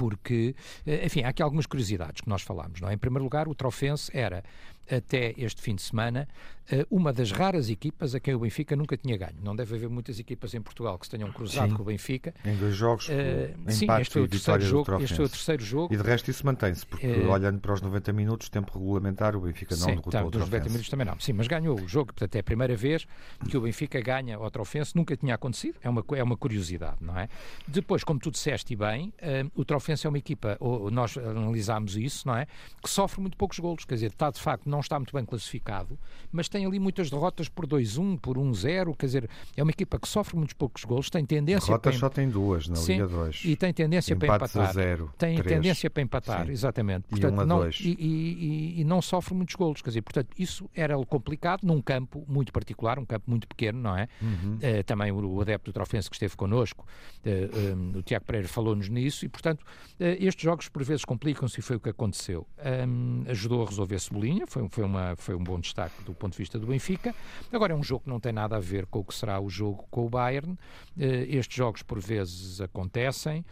porque, 0.00 0.54
eh, 0.86 1.04
enfim, 1.04 1.22
há 1.24 1.28
aqui 1.28 1.42
algumas 1.42 1.66
curiosidades 1.66 2.22
que 2.22 2.28
nós 2.30 2.40
falamos. 2.40 2.80
Não 2.80 2.88
é? 2.88 2.94
Em 2.94 2.98
primeiro 2.98 3.22
lugar, 3.22 3.46
o 3.46 3.54
Trofense 3.54 4.10
era 4.16 4.42
até 4.90 5.34
este 5.36 5.62
fim 5.62 5.74
de 5.74 5.82
semana, 5.82 6.28
eh, 6.70 6.86
uma 6.90 7.12
das 7.12 7.32
raras 7.32 7.68
equipas 7.68 8.14
a 8.14 8.20
quem 8.20 8.34
o 8.34 8.38
Benfica 8.38 8.76
nunca 8.76 8.96
tinha 8.96 9.16
ganho. 9.16 9.36
Não 9.42 9.56
deve 9.56 9.74
haver 9.74 9.88
muitas 9.88 10.18
equipas 10.18 10.54
em 10.54 10.60
Portugal 10.60 10.98
que 10.98 11.06
se 11.06 11.10
tenham 11.10 11.30
cruzado 11.32 11.70
sim. 11.70 11.76
com 11.76 11.82
o 11.82 11.86
Benfica. 11.86 12.34
Em 12.44 12.56
dois 12.56 12.74
jogos, 12.74 13.08
uh, 13.08 13.72
sim, 13.72 13.86
este 14.00 14.12
foi, 14.12 14.22
o 14.22 14.28
terceiro 14.28 14.62
jogo, 14.62 15.02
este 15.02 15.22
o 15.22 15.28
terceiro 15.28 15.64
jogo. 15.64 15.94
E 15.94 15.96
de 15.96 16.02
resto 16.02 16.30
isso 16.30 16.44
mantém-se, 16.44 16.86
porque 16.86 17.06
uh, 17.06 17.30
olhando 17.30 17.60
para 17.60 17.72
os 17.72 17.80
90 17.80 18.12
minutos, 18.12 18.48
tempo 18.48 18.72
regulamentar, 18.72 19.34
o 19.34 19.40
Benfica 19.40 19.74
não 19.74 19.82
sim, 19.82 19.90
derrotou 19.90 20.12
tá, 20.12 20.18
Trofense. 20.20 20.50
90 20.50 20.68
minutos 20.68 20.88
também 20.88 21.06
não. 21.06 21.20
Sim, 21.20 21.32
mas 21.32 21.46
ganhou 21.46 21.78
o 21.78 21.88
jogo, 21.88 22.06
portanto 22.06 22.36
é 22.36 22.38
a 22.38 22.44
primeira 22.44 22.76
vez 22.76 23.06
que 23.48 23.56
o 23.56 23.60
Benfica 23.60 24.00
ganha 24.00 24.38
o 24.38 24.50
Trofense, 24.50 24.94
nunca 24.94 25.16
tinha 25.16 25.34
acontecido, 25.34 25.76
é 25.82 25.90
uma, 25.90 26.04
é 26.14 26.22
uma 26.22 26.36
curiosidade, 26.36 26.98
não 27.00 27.18
é? 27.18 27.28
Depois, 27.66 28.04
como 28.04 28.20
tu 28.20 28.30
disseste 28.30 28.76
bem, 28.76 29.12
uh, 29.22 29.50
o 29.54 29.64
Trofense 29.64 30.06
é 30.06 30.08
uma 30.08 30.18
equipa, 30.18 30.56
ou, 30.60 30.90
nós 30.90 31.16
analisámos 31.16 31.96
isso, 31.96 32.28
não 32.28 32.36
é? 32.36 32.46
Que 32.82 32.88
sofre 32.88 33.20
muito 33.20 33.36
poucos 33.36 33.58
golos, 33.58 33.84
quer 33.84 33.94
dizer, 33.94 34.10
está 34.10 34.30
de 34.30 34.40
facto 34.40 34.68
não 34.68 34.79
não 34.80 34.82
está 34.82 34.98
muito 34.98 35.12
bem 35.14 35.24
classificado, 35.26 35.98
mas 36.32 36.48
tem 36.48 36.64
ali 36.64 36.78
muitas 36.78 37.10
derrotas 37.10 37.48
por 37.48 37.66
2-1, 37.66 38.18
por 38.18 38.38
1-0, 38.38 38.96
quer 38.96 39.06
dizer, 39.06 39.30
é 39.56 39.62
uma 39.62 39.70
equipa 39.70 39.98
que 39.98 40.08
sofre 40.08 40.36
muitos 40.36 40.54
poucos 40.54 40.84
golos, 40.84 41.10
tem 41.10 41.24
tendência 41.24 41.66
derrotas 41.66 41.92
para... 41.96 42.00
só 42.00 42.08
tem 42.08 42.28
duas 42.30 42.66
na 42.66 42.76
Sim, 42.76 42.92
Liga 42.94 43.08
2. 43.08 43.44
E 43.44 43.56
tem 43.56 43.72
tendência 43.74 44.14
Empates 44.14 44.28
para 44.52 44.62
empatar. 44.62 44.68
a 44.68 44.72
zero, 44.72 45.12
tem 45.18 45.42
tendência 45.42 45.90
para 45.90 46.02
empatar, 46.02 46.46
Sim. 46.46 46.52
exatamente. 46.52 47.04
E 47.08 47.10
Portanto, 47.10 47.36
um 47.36 47.40
a 47.40 47.46
não, 47.46 47.68
e, 47.68 47.72
e- 47.80 48.76
e- 48.78 48.80
e 48.80 48.84
não 48.84 49.02
sofre 49.02 49.34
muitos 49.34 49.54
golos, 49.54 49.82
quer 49.82 49.90
dizer, 49.90 50.02
portanto, 50.02 50.28
isso 50.38 50.68
era 50.74 50.96
complicado 51.04 51.60
num 51.64 51.82
campo 51.82 52.24
muito 52.26 52.52
particular, 52.52 52.98
um 52.98 53.04
campo 53.04 53.28
muito 53.30 53.46
pequeno, 53.46 53.78
não 53.80 53.96
é? 53.96 54.08
Uhum. 54.22 54.58
Eh, 54.62 54.82
também 54.82 55.12
o, 55.12 55.26
o 55.26 55.40
adepto 55.42 55.70
do 55.70 55.74
Trofense 55.74 56.08
que 56.08 56.16
esteve 56.16 56.36
connosco, 56.36 56.86
eh, 57.24 57.50
eh, 57.52 57.98
o 57.98 58.02
Tiago 58.02 58.24
Pereira 58.24 58.48
falou-nos 58.48 58.88
nisso 58.88 59.26
e, 59.26 59.28
portanto, 59.28 59.64
eh, 59.98 60.16
estes 60.20 60.42
jogos 60.42 60.68
por 60.68 60.82
vezes 60.82 61.04
complicam-se 61.04 61.60
e 61.60 61.62
foi 61.62 61.76
o 61.76 61.80
que 61.80 61.90
aconteceu. 61.90 62.46
Ahm, 62.58 63.24
ajudou 63.28 63.62
a 63.62 63.66
resolver 63.68 63.98
Cebolinha, 63.98 64.46
foi, 64.46 64.59
foi, 64.68 64.84
uma, 64.84 65.14
foi 65.16 65.34
um 65.34 65.42
bom 65.42 65.58
destaque 65.58 66.02
do 66.04 66.12
ponto 66.14 66.32
de 66.32 66.38
vista 66.38 66.58
do 66.58 66.66
Benfica. 66.66 67.14
Agora 67.52 67.72
é 67.72 67.76
um 67.76 67.82
jogo 67.82 68.04
que 68.04 68.10
não 68.10 68.20
tem 68.20 68.32
nada 68.32 68.56
a 68.56 68.60
ver 68.60 68.86
com 68.86 69.00
o 69.00 69.04
que 69.04 69.14
será 69.14 69.40
o 69.40 69.48
jogo 69.48 69.86
com 69.90 70.06
o 70.06 70.10
Bayern. 70.10 70.58
Eh, 70.98 71.26
estes 71.30 71.56
jogos 71.56 71.82
por 71.82 71.98
vezes 72.00 72.60
acontecem. 72.60 73.44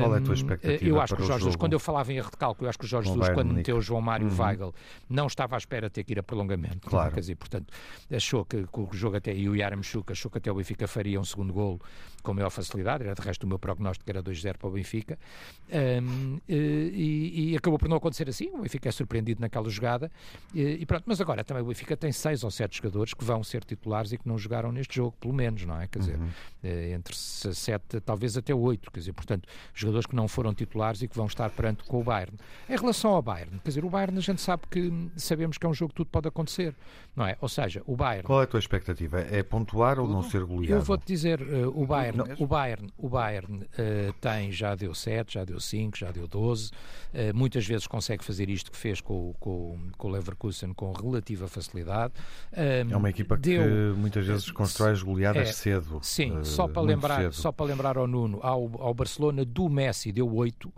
Qual 0.00 0.12
é 0.14 0.18
a 0.18 0.20
tua 0.20 0.32
Ahm, 0.32 0.34
expectativa 0.34 0.88
Eu 0.90 1.00
acho 1.00 1.14
que 1.14 1.22
o 1.22 1.24
Jorge 1.24 1.40
Jesus, 1.44 1.54
quando 1.54 1.72
eu 1.72 1.78
falava 1.78 2.12
em 2.12 2.16
erro 2.16 2.30
de 2.32 2.36
cálculo, 2.36 2.66
eu 2.66 2.68
acho 2.68 2.78
que 2.78 2.84
o 2.84 2.88
Jorge 2.88 3.10
Jesus, 3.10 3.28
quando 3.28 3.54
meteu 3.54 3.76
o 3.76 3.80
João 3.80 4.00
Mário 4.00 4.26
Uhum. 4.26 4.36
Weigl, 4.36 4.74
não 5.08 5.28
estava 5.28 5.54
à 5.54 5.58
espera 5.58 5.88
de 5.88 5.92
ter 5.92 6.02
que 6.04 6.12
ir 6.14 6.18
a 6.18 6.22
prolongamento. 6.22 6.88
Claro. 6.90 7.14
Quer 7.14 7.20
dizer, 7.20 7.36
portanto, 7.36 7.72
achou 8.10 8.44
que, 8.44 8.64
que 8.66 8.80
o 8.80 8.88
jogo 8.92 9.16
até, 9.18 9.32
e 9.32 9.48
o 9.48 9.54
Yaramchuk 9.54 10.10
achou 10.10 10.30
que 10.30 10.38
até 10.38 10.50
o 10.50 10.56
Benfica 10.56 10.88
faria 10.88 11.20
um 11.20 11.24
segundo 11.24 11.52
golo 11.52 11.80
com 12.28 12.34
maior 12.34 12.50
facilidade, 12.50 13.04
era 13.04 13.14
de 13.14 13.22
resto 13.22 13.44
o 13.44 13.46
meu 13.46 13.58
prognóstico 13.58 14.08
era 14.10 14.22
2-0 14.22 14.58
para 14.58 14.68
o 14.68 14.72
Benfica, 14.72 15.18
Ahm, 15.72 16.38
e, 16.48 17.50
e 17.52 17.56
acabou 17.56 17.78
por 17.78 17.88
não 17.88 17.96
acontecer 17.96 18.28
assim, 18.28 18.48
o 18.54 18.58
Benfica 18.62 18.88
é 18.88 18.92
surpreendido 18.92 19.40
naquela 19.40 19.68
jogada, 19.68 20.10
e, 20.54 20.62
e 20.62 20.86
pronto, 20.86 21.04
mas 21.06 21.20
agora 21.20 21.42
também 21.44 21.62
o 21.62 21.66
Benfica 21.66 21.96
tem 21.96 22.10
seis 22.12 22.42
ou 22.44 22.50
sete 22.50 22.76
jogadores 22.78 23.12
que 23.14 23.24
vão 23.24 23.42
ser 23.44 23.64
titulares 23.64 24.12
e 24.12 24.18
que 24.18 24.26
não 24.28 24.38
jogaram 24.38 24.70
neste 24.72 24.96
jogo, 24.96 25.14
pelo 25.20 25.32
menos, 25.34 25.64
não 25.64 25.80
é? 25.80 25.86
Quer 25.86 25.98
dizer, 26.00 26.18
eh, 26.62 26.90
entre 26.92 27.14
se- 27.16 27.54
sete, 27.54 28.00
talvez 28.00 28.36
até 28.36 28.54
oito, 28.54 28.90
quer 28.90 29.00
dizer, 29.00 29.12
portanto, 29.12 29.48
jogadores 29.74 30.06
que 30.06 30.14
não 30.16 30.26
foram 30.28 30.52
titulares 30.54 31.02
e 31.02 31.08
que 31.08 31.16
vão 31.16 31.26
estar 31.26 31.48
perante 31.50 31.84
com 31.84 32.00
o 32.00 32.04
Bayern. 32.04 32.36
Em 32.68 32.76
relação 32.76 33.12
ao 33.12 33.22
Bayern, 33.22 33.58
quer 33.62 33.68
dizer, 33.68 33.84
o 33.84 33.90
Bayern 33.90 34.16
a 34.18 34.20
gente 34.20 34.40
sabe 34.40 34.62
que 34.70 35.10
sabemos 35.16 35.58
que 35.58 35.66
é 35.66 35.68
um 35.68 35.74
jogo 35.74 35.90
que 35.90 35.96
tudo 35.96 36.08
pode 36.08 36.28
acontecer, 36.28 36.74
não 37.16 37.26
é? 37.26 37.36
Ou 37.40 37.48
seja, 37.48 37.82
o 37.86 37.94
Bayern 37.96 38.24
Qual 38.26 38.40
é 38.40 38.44
a 38.44 38.46
tua 38.46 38.60
expectativa? 38.60 39.20
É 39.20 39.42
pontuar 39.42 39.98
ou 39.98 40.08
não 40.08 40.22
ser 40.22 40.44
goleado? 40.44 40.74
eu 40.74 40.80
vou-te 40.82 41.06
dizer, 41.06 41.40
eh, 41.40 41.66
o 41.66 41.86
Bayern, 41.86 42.17
Não. 42.24 42.36
o 42.38 42.46
Bayern, 42.46 42.88
o 42.96 43.08
Bayern 43.08 43.66
eh, 43.78 44.12
tem, 44.20 44.50
já 44.52 44.74
deu 44.74 44.94
7, 44.94 45.34
já 45.34 45.44
deu 45.44 45.58
5, 45.60 45.96
já 45.96 46.10
deu 46.10 46.26
12, 46.28 46.70
eh, 47.14 47.32
muitas 47.32 47.66
vezes 47.66 47.86
consegue 47.86 48.24
fazer 48.24 48.48
isto 48.48 48.70
que 48.70 48.76
fez 48.76 49.00
com, 49.00 49.30
o- 49.30 49.34
com, 49.40 49.78
com 49.96 50.08
o 50.08 50.10
Leverkusen 50.10 50.72
com 50.74 50.92
relativa 50.92 51.48
facilidade. 51.48 52.12
É 52.52 52.84
uma 52.96 53.10
equipa 53.10 53.36
que 53.36 53.42
deu, 53.42 53.96
muitas 53.96 54.26
vezes 54.26 54.50
constrói 54.50 54.92
as 54.92 55.02
goleadas 55.02 55.48
É, 55.48 55.52
cedo. 55.52 55.98
Sim, 56.02 56.38
eh, 56.38 56.44
só 56.44 56.66
para, 56.68 56.82
lembrar, 56.82 57.20
cedo. 57.22 57.34
só 57.34 57.50
para 57.52 57.66
lembrar 57.66 57.96
ao 57.98 58.06
Nuno, 58.06 58.38
ao, 58.42 58.70
ao 58.82 58.94
Barcelona 58.94 59.44
do 59.44 59.68
Messi 59.68 60.12
deu 60.12 60.32
8. 60.34 60.72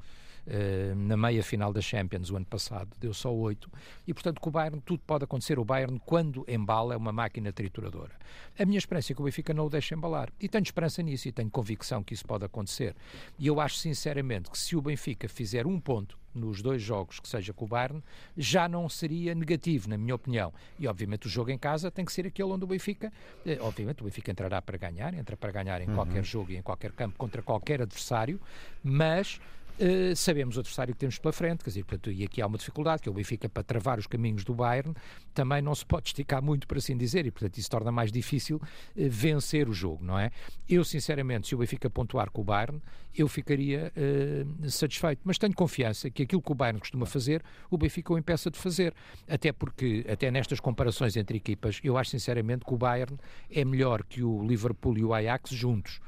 Eh, 0.46 0.92
na 0.96 1.16
meia 1.16 1.42
final 1.42 1.72
da 1.72 1.80
Champions 1.80 2.30
o 2.30 2.36
ano 2.36 2.46
passado, 2.46 2.90
deu 2.98 3.12
só 3.12 3.32
8 3.32 3.70
e 4.06 4.14
portanto 4.14 4.40
com 4.40 4.48
o 4.48 4.52
Bayern 4.52 4.80
tudo 4.80 5.02
pode 5.06 5.24
acontecer. 5.24 5.58
O 5.58 5.64
Bayern 5.64 6.00
quando 6.04 6.44
embala 6.48 6.94
é 6.94 6.96
uma 6.96 7.12
máquina 7.12 7.52
trituradora. 7.52 8.12
A 8.58 8.64
minha 8.64 8.78
esperança 8.78 9.12
é 9.12 9.14
que 9.14 9.20
o 9.20 9.24
Benfica 9.24 9.54
não 9.54 9.66
o 9.66 9.70
deixe 9.70 9.94
embalar. 9.94 10.30
E 10.40 10.48
tenho 10.48 10.62
esperança 10.62 11.02
nisso 11.02 11.28
e 11.28 11.32
tenho 11.32 11.50
convicção 11.50 12.02
que 12.02 12.14
isso 12.14 12.24
pode 12.24 12.44
acontecer. 12.44 12.94
E 13.38 13.46
eu 13.46 13.60
acho 13.60 13.76
sinceramente 13.76 14.50
que 14.50 14.58
se 14.58 14.76
o 14.76 14.82
Benfica 14.82 15.28
fizer 15.28 15.66
um 15.66 15.80
ponto 15.80 16.18
nos 16.34 16.62
dois 16.62 16.80
jogos 16.80 17.18
que 17.18 17.28
seja 17.28 17.52
com 17.52 17.64
o 17.64 17.68
Bayern, 17.68 18.02
já 18.36 18.68
não 18.68 18.88
seria 18.88 19.34
negativo, 19.34 19.88
na 19.88 19.98
minha 19.98 20.14
opinião. 20.14 20.52
E 20.78 20.86
obviamente 20.86 21.26
o 21.26 21.30
jogo 21.30 21.50
em 21.50 21.58
casa 21.58 21.90
tem 21.90 22.04
que 22.04 22.12
ser 22.12 22.26
aquele 22.26 22.50
onde 22.50 22.64
o 22.64 22.66
Benfica, 22.66 23.12
eh, 23.44 23.58
obviamente 23.60 24.02
o 24.02 24.04
Benfica 24.04 24.30
entrará 24.30 24.62
para 24.62 24.78
ganhar, 24.78 25.12
entra 25.14 25.36
para 25.36 25.50
ganhar 25.50 25.80
em 25.80 25.92
qualquer 25.92 26.24
jogo 26.24 26.52
e 26.52 26.56
em 26.56 26.62
qualquer 26.62 26.92
campo 26.92 27.18
contra 27.18 27.42
qualquer 27.42 27.82
adversário, 27.82 28.40
mas 28.82 29.40
eh, 29.80 30.14
sabemos 30.14 30.58
o 30.58 30.60
adversário 30.60 30.92
que 30.92 31.00
temos 31.00 31.18
pela 31.18 31.32
frente, 31.32 31.64
quer 31.64 31.70
dizer, 31.70 31.84
portanto, 31.84 32.12
e 32.12 32.22
aqui 32.22 32.42
há 32.42 32.46
uma 32.46 32.58
dificuldade, 32.58 33.00
que 33.00 33.08
é 33.08 33.12
o 33.12 33.14
Benfica 33.14 33.48
para 33.48 33.62
travar 33.62 33.98
os 33.98 34.06
caminhos 34.06 34.44
do 34.44 34.54
Bayern, 34.54 34.94
também 35.32 35.62
não 35.62 35.74
se 35.74 35.86
pode 35.86 36.08
esticar 36.08 36.42
muito, 36.42 36.66
por 36.68 36.76
assim 36.76 36.94
dizer, 36.98 37.24
e 37.24 37.30
portanto 37.30 37.56
isso 37.56 37.70
torna 37.70 37.90
mais 37.90 38.12
difícil 38.12 38.60
eh, 38.94 39.08
vencer 39.08 39.70
o 39.70 39.72
jogo, 39.72 40.04
não 40.04 40.18
é? 40.18 40.30
Eu, 40.68 40.84
sinceramente, 40.84 41.48
se 41.48 41.54
o 41.54 41.58
Benfica 41.58 41.88
pontuar 41.88 42.30
com 42.30 42.42
o 42.42 42.44
Bayern, 42.44 42.78
eu 43.16 43.26
ficaria 43.26 43.90
eh, 43.96 44.44
satisfeito, 44.68 45.22
mas 45.24 45.38
tenho 45.38 45.54
confiança 45.54 46.10
que 46.10 46.24
aquilo 46.24 46.42
que 46.42 46.52
o 46.52 46.54
Bayern 46.54 46.78
costuma 46.78 47.06
fazer, 47.06 47.42
o 47.70 47.78
Benfica 47.78 48.12
o 48.12 48.18
impeça 48.18 48.50
de 48.50 48.58
fazer, 48.58 48.92
até 49.26 49.50
porque, 49.50 50.04
até 50.12 50.30
nestas 50.30 50.60
comparações 50.60 51.16
entre 51.16 51.38
equipas, 51.38 51.80
eu 51.82 51.96
acho 51.96 52.10
sinceramente 52.10 52.66
que 52.66 52.74
o 52.74 52.76
Bayern 52.76 53.16
é 53.50 53.64
melhor 53.64 54.04
que 54.04 54.22
o 54.22 54.46
Liverpool 54.46 54.98
e 54.98 55.04
o 55.04 55.14
Ajax 55.14 55.50
juntos 55.52 56.00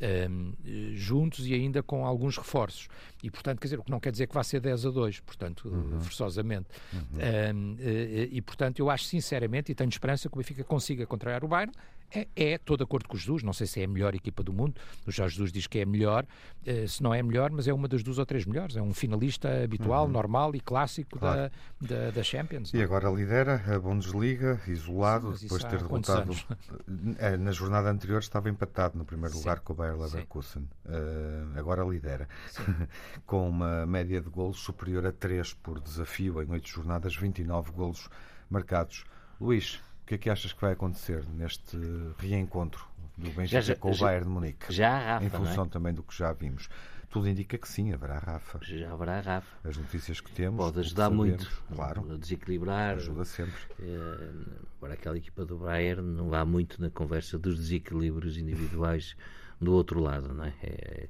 um, 0.00 0.52
eh, 0.64 0.92
juntos 0.94 1.46
e 1.46 1.54
ainda 1.54 1.82
com 1.82 2.04
alguns 2.04 2.36
reforços. 2.36 2.88
E, 3.22 3.30
portanto, 3.30 3.60
quer 3.60 3.66
dizer, 3.66 3.78
o 3.78 3.84
que 3.84 3.90
não 3.90 4.00
quer 4.00 4.12
dizer 4.12 4.26
que 4.26 4.34
vá 4.34 4.42
ser 4.42 4.60
10 4.60 4.86
a 4.86 4.90
2, 4.90 5.20
portanto, 5.20 5.68
eh, 5.68 6.00
forçosamente. 6.00 6.68
Um, 6.94 7.76
eh, 7.78 8.28
e, 8.30 8.40
portanto, 8.40 8.78
eu 8.78 8.90
acho 8.90 9.04
sinceramente 9.04 9.72
e 9.72 9.74
tenho 9.74 9.88
esperança 9.88 10.28
que 10.28 10.34
o 10.34 10.38
Benfica 10.38 10.64
consiga 10.64 11.06
contrariar 11.06 11.44
o 11.44 11.48
Bayern. 11.48 11.72
É, 12.14 12.26
é, 12.34 12.54
estou 12.54 12.76
de 12.76 12.82
acordo 12.82 13.08
com 13.08 13.16
Jesus, 13.16 13.42
não 13.42 13.52
sei 13.52 13.66
se 13.66 13.80
é 13.80 13.84
a 13.84 13.88
melhor 13.88 14.14
equipa 14.14 14.42
do 14.42 14.52
mundo, 14.52 14.80
o 15.06 15.10
Jorge 15.10 15.34
Jesus 15.34 15.52
diz 15.52 15.66
que 15.66 15.78
é 15.78 15.82
a 15.82 15.86
melhor, 15.86 16.26
eh, 16.64 16.86
se 16.86 17.02
não 17.02 17.12
é 17.12 17.20
a 17.20 17.22
melhor, 17.22 17.50
mas 17.50 17.68
é 17.68 17.72
uma 17.72 17.86
das 17.86 18.02
duas 18.02 18.18
ou 18.18 18.24
três 18.24 18.46
melhores, 18.46 18.76
é 18.76 18.82
um 18.82 18.94
finalista 18.94 19.62
habitual, 19.62 20.08
normal 20.08 20.54
e 20.54 20.60
clássico 20.60 21.18
Claro. 21.18 21.50
da, 21.80 21.96
da, 21.96 22.10
da 22.10 22.22
Champions. 22.22 22.72
E 22.72 22.82
agora 22.82 23.10
lidera 23.10 23.62
a 23.74 23.78
Bundesliga, 23.78 24.60
isolado, 24.66 25.32
isso 25.32 25.42
depois 25.42 25.62
de 25.62 25.68
ter 25.68 25.78
derrotado. 25.78 26.32
Eh, 27.18 27.36
Na 27.38 27.52
jornada 27.52 27.90
anterior 27.90 28.20
estava 28.20 28.48
empatado 28.48 28.96
no 28.96 29.04
primeiro 29.04 29.34
Sim. 29.34 29.40
lugar 29.40 29.60
com 29.60 29.72
o 29.72 29.76
Bayer 29.76 29.94
Sim. 29.94 30.02
Leverkusen. 30.02 30.68
Eh, 30.88 31.44
agora 31.56 31.84
lidera. 31.84 32.28
com 33.26 33.48
uma 33.48 33.84
média 33.86 34.20
de 34.20 34.28
golos 34.28 34.58
superior 34.58 35.04
a 35.06 35.12
3 35.12 35.52
por 35.54 35.80
desafio 35.80 36.42
em 36.42 36.50
8 36.50 36.68
jornadas, 36.68 37.14
29 37.16 37.70
golos 37.72 38.08
marcados. 38.50 39.04
Luís, 39.40 39.80
que 40.08 40.14
é 40.14 40.18
que 40.18 40.30
achas 40.30 40.52
que 40.52 40.60
vai 40.60 40.72
acontecer 40.72 41.24
neste 41.34 41.76
reencontro 42.18 42.84
do 43.16 43.30
Benfica 43.30 43.60
já- 43.62 43.76
com 43.76 43.90
o 43.90 43.94
já- 43.94 44.06
Bayern 44.06 44.24
de 44.26 44.30
Munique? 44.32 44.72
Já 44.72 44.90
há 44.90 45.12
Rafa, 45.18 45.24
em 45.24 45.26
é? 45.26 45.30
função 45.30 45.68
também 45.68 45.92
do 45.92 46.02
que 46.02 46.16
já 46.16 46.32
vimos. 46.32 46.68
Tudo 47.10 47.26
indica 47.28 47.56
que 47.56 47.66
sim, 47.66 47.92
haverá 47.92 48.18
Rafa. 48.18 48.58
Já 48.62 48.92
haverá 48.92 49.20
Rafa. 49.20 49.68
As 49.68 49.76
notícias 49.78 50.20
que 50.20 50.30
temos. 50.30 50.58
Pode 50.62 50.78
ajudar 50.80 51.04
sabemos, 51.04 51.26
muito 51.26 51.62
Claro, 51.74 52.12
a 52.12 52.16
desequilibrar. 52.18 52.96
ajuda 52.96 53.24
sempre. 53.24 53.54
Eh, 53.80 54.30
Agora, 54.76 54.94
aquela 54.94 55.16
equipa 55.16 55.44
do 55.44 55.56
Bayern 55.58 56.02
não 56.02 56.28
vá 56.28 56.44
muito 56.44 56.80
na 56.80 56.88
conversa 56.90 57.36
dos 57.38 57.56
desequilíbrios 57.56 58.36
individuais 58.36 59.16
do 59.60 59.72
outro 59.72 60.00
lado, 60.00 60.32
não 60.32 60.44
é? 60.44 60.52
É- 60.62 61.08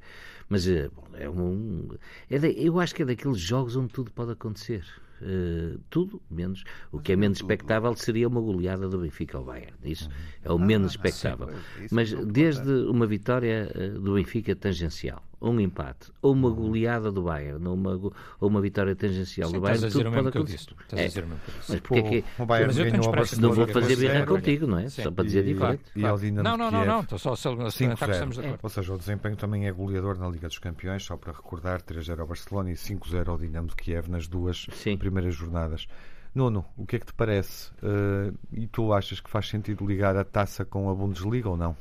mas 0.49 0.67
é, 0.69 0.89
bom, 0.89 1.07
é 1.15 1.29
um. 1.29 1.89
é 2.31 2.39
da- 2.39 2.49
eu 2.49 2.79
acho 2.81 2.95
que 2.95 3.03
é 3.03 3.05
daqueles 3.05 3.39
jogos 3.39 3.77
onde 3.77 3.93
tudo 3.93 4.11
pode 4.13 4.31
acontecer. 4.33 4.85
Eh, 5.23 5.77
tudo, 5.91 6.21
menos. 6.31 6.65
O 6.93 6.99
que 6.99 7.13
é 7.13 7.17
menos 7.17 7.39
expectável 7.39 7.95
seria 7.95 8.29
uma 8.29 8.41
goleada 8.41 8.89
do 8.89 8.99
Benfica 8.99 9.39
ao 9.39 9.45
Bayern. 9.45 9.77
Isso 9.85 10.09
é 10.43 10.53
o 10.53 10.59
menos 10.59 10.93
expectável. 10.93 11.49
é 11.49 11.85
isso 11.85 11.95
Mas 11.95 12.13
desde 12.13 12.71
uma 12.71 13.07
vitória 13.07 13.71
eh, 13.75 13.89
do 13.91 14.15
Benfica 14.15 14.55
tangencial, 14.55 15.23
um 15.41 15.61
empate, 15.61 16.11
ou 16.21 16.33
uma 16.33 16.51
goleada 16.51 17.13
do 17.13 17.23
Bayern, 17.23 17.67
ou 17.67 17.75
uma, 17.75 17.93
ou 17.93 18.13
uma 18.49 18.61
vitória 18.61 18.95
tangencial 18.97 19.49
Sim, 19.49 19.55
do 19.57 19.61
Bayern, 19.61 19.77
estás 19.77 19.85
a 19.85 19.99
dizer 19.99 20.05
tudo 20.05 20.09
o 20.09 20.13
pode 20.13 20.25
mesmo 20.25 20.33
que 20.33 20.39
eu 20.39 20.43
acontecer. 20.43 20.57
disse. 20.75 20.83
Estás 20.83 21.01
a 21.01 21.05
É. 21.05 21.09
dizer 21.09 21.25
o 21.25 21.27
mesmo 21.29 21.41
que 21.45 21.51
eu 21.51 21.55
disse. 21.59 21.73
Mas 21.73 21.81
porque 21.81 21.99
é 21.99 22.03
que 22.03 22.43
O 22.43 22.47
Bayern 22.47 22.67
Mas 22.69 22.79
eu 22.79 22.85
ganhou 22.85 22.91
que 22.93 22.97
não 22.99 23.03
vou 23.03 23.13
Barcelona 23.13 23.73
fazer 23.73 23.97
birra 23.97 24.13
0, 24.15 24.27
contigo, 24.27 24.67
não 24.67 24.79
é? 24.79 24.89
Sim. 24.89 25.03
Só 25.03 25.11
para 25.11 25.25
dizer 25.25 25.45
e, 25.47 25.55
diferente. 25.55 25.83
e 25.95 26.31
Não, 26.33 26.57
não, 26.57 26.71
não, 26.71 26.85
não, 26.85 27.01
estou 27.01 27.19
só 27.19 27.33
a 27.33 27.37
salientar 27.37 27.71
que 27.73 27.85
5-0. 27.85 28.11
estamos 28.13 28.35
de 28.37 28.41
acordo. 28.43 28.61
Ou 28.63 28.69
seja, 28.71 28.95
o 28.95 28.99
desempenho 28.99 29.37
também 29.37 29.67
é 29.67 29.73
goleador 29.73 30.19
na 30.19 30.29
Liga 30.29 30.49
dos 30.49 30.59
Campeões, 30.59 31.05
só 31.05 31.17
para 31.17 31.33
recordar, 31.33 31.83
3-0 31.83 32.21
ao 32.21 32.27
Barcelona 32.27 32.71
e 32.71 32.75
5-0 32.75 33.29
ao 33.29 33.39
Dinamo 33.39 33.69
de 33.69 33.77
Kiev 33.77 34.09
nas 34.11 34.27
duas 34.27 34.67
Sim. 34.73 34.97
primeiras 34.97 35.35
jornadas. 35.35 35.87
Nuno, 36.35 36.65
o 36.77 36.85
que 36.87 36.97
é 36.97 36.99
que 36.99 37.07
te 37.07 37.15
parece? 37.15 37.71
Eh, 37.83 38.33
e 38.53 38.67
tu 38.67 38.93
achas 38.93 39.19
que 39.19 39.31
faz 39.31 39.49
sentido 39.49 39.85
ligar 39.87 40.17
a 40.17 40.25
taça 40.25 40.65
com 40.65 40.91
a 40.91 40.95
Bundesliga 40.95 41.49
ou 41.49 41.57
não? 41.57 41.75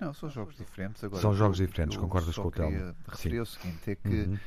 Não, 0.00 0.12
são 0.14 0.28
jogos 0.30 0.56
diferentes. 0.56 1.02
Agora, 1.04 1.20
São 1.22 1.32
eu- 1.32 1.36
jogos 1.36 1.56
diferentes, 1.58 1.96
eu 1.96 2.02
concordas 2.02 2.34
só 2.34 2.42
com 2.42 2.48
o 2.48 2.50
Telmo? 2.52 2.70
queria 2.70 2.94
referir 3.08 3.40
o 3.40 3.46
seguinte: 3.46 3.90
é 3.90 3.94
que 3.96 4.08
Uhum. 4.08 4.38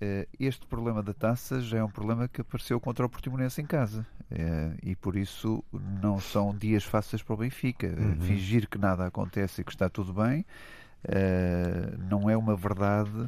eh, 0.00 0.28
este 0.40 0.66
problema 0.66 1.02
da 1.02 1.14
taça 1.14 1.60
já 1.60 1.78
é 1.78 1.84
um 1.84 1.90
problema 1.90 2.26
que 2.28 2.40
apareceu 2.40 2.80
contra 2.80 3.06
o 3.06 3.08
Portimonense 3.08 3.60
em 3.60 3.66
casa. 3.66 4.06
Eh, 4.30 4.72
e 4.82 4.96
por 4.96 5.14
isso 5.16 5.62
não 6.02 6.18
são 6.18 6.52
dias 6.56 6.82
fáceis 6.84 7.22
para 7.22 7.34
o 7.34 7.36
Benfica. 7.36 7.86
Uhum. 7.86 8.20
Fingir 8.20 8.68
que 8.68 8.78
nada 8.78 9.06
acontece 9.06 9.60
e 9.60 9.64
que 9.64 9.70
está 9.70 9.88
tudo 9.88 10.12
bem 10.12 10.44
eh, 11.04 11.94
não 12.10 12.28
é 12.28 12.36
uma 12.36 12.56
verdade. 12.56 13.26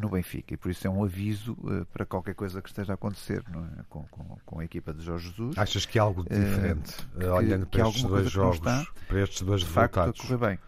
no 0.00 0.08
Benfica 0.08 0.54
e 0.54 0.56
por 0.56 0.72
isso 0.72 0.84
é 0.88 0.90
um 0.90 1.04
aviso 1.04 1.56
para 1.92 2.04
qualquer 2.04 2.34
coisa 2.34 2.60
que 2.60 2.68
esteja 2.68 2.92
a 2.92 2.94
acontecer 2.94 3.44
não 3.48 3.64
é? 3.64 3.68
com, 3.88 4.02
com, 4.10 4.36
com 4.44 4.58
a 4.58 4.64
equipa 4.64 4.92
de 4.92 5.02
Jorge 5.04 5.28
Jesus 5.30 5.56
Achas 5.56 5.86
que 5.86 6.00
há 6.00 6.02
algo 6.02 6.24
diferente, 6.24 6.96
eh, 7.16 7.26
olhando 7.30 7.66
que 7.66 7.78
para 7.78 7.88
estes 7.88 8.02
dois 8.02 8.26
que 8.26 8.32
jogos, 8.34 8.56
está, 8.56 8.84
para 9.06 9.20
estes 9.22 9.42
dois 9.42 9.60
de 9.60 9.66
facto 9.68 9.98
a 9.98 10.06
resultados? 10.06 10.20
correr 10.38 10.48
bem 10.56 10.58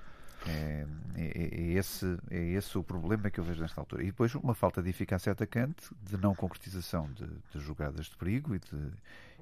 É, 0.47 0.87
é, 1.17 1.23
é, 1.23 1.63
esse, 1.73 2.19
é 2.31 2.39
esse 2.53 2.77
o 2.77 2.83
problema 2.83 3.31
que 3.31 3.41
eu 3.41 3.45
vejo 3.45 3.63
nesta 3.63 3.81
altura. 3.81 4.03
E 4.03 4.07
depois 4.07 4.35
uma 4.35 4.55
falta 4.55 4.83
de 4.83 4.91
eficácia 4.91 5.33
atacante, 5.33 5.91
de 6.03 6.17
não 6.17 6.35
concretização 6.35 7.11
de, 7.13 7.27
de 7.27 7.61
jogadas 7.61 8.07
de 8.07 8.17
perigo 8.17 8.55
e 8.55 8.59
de, 8.59 8.93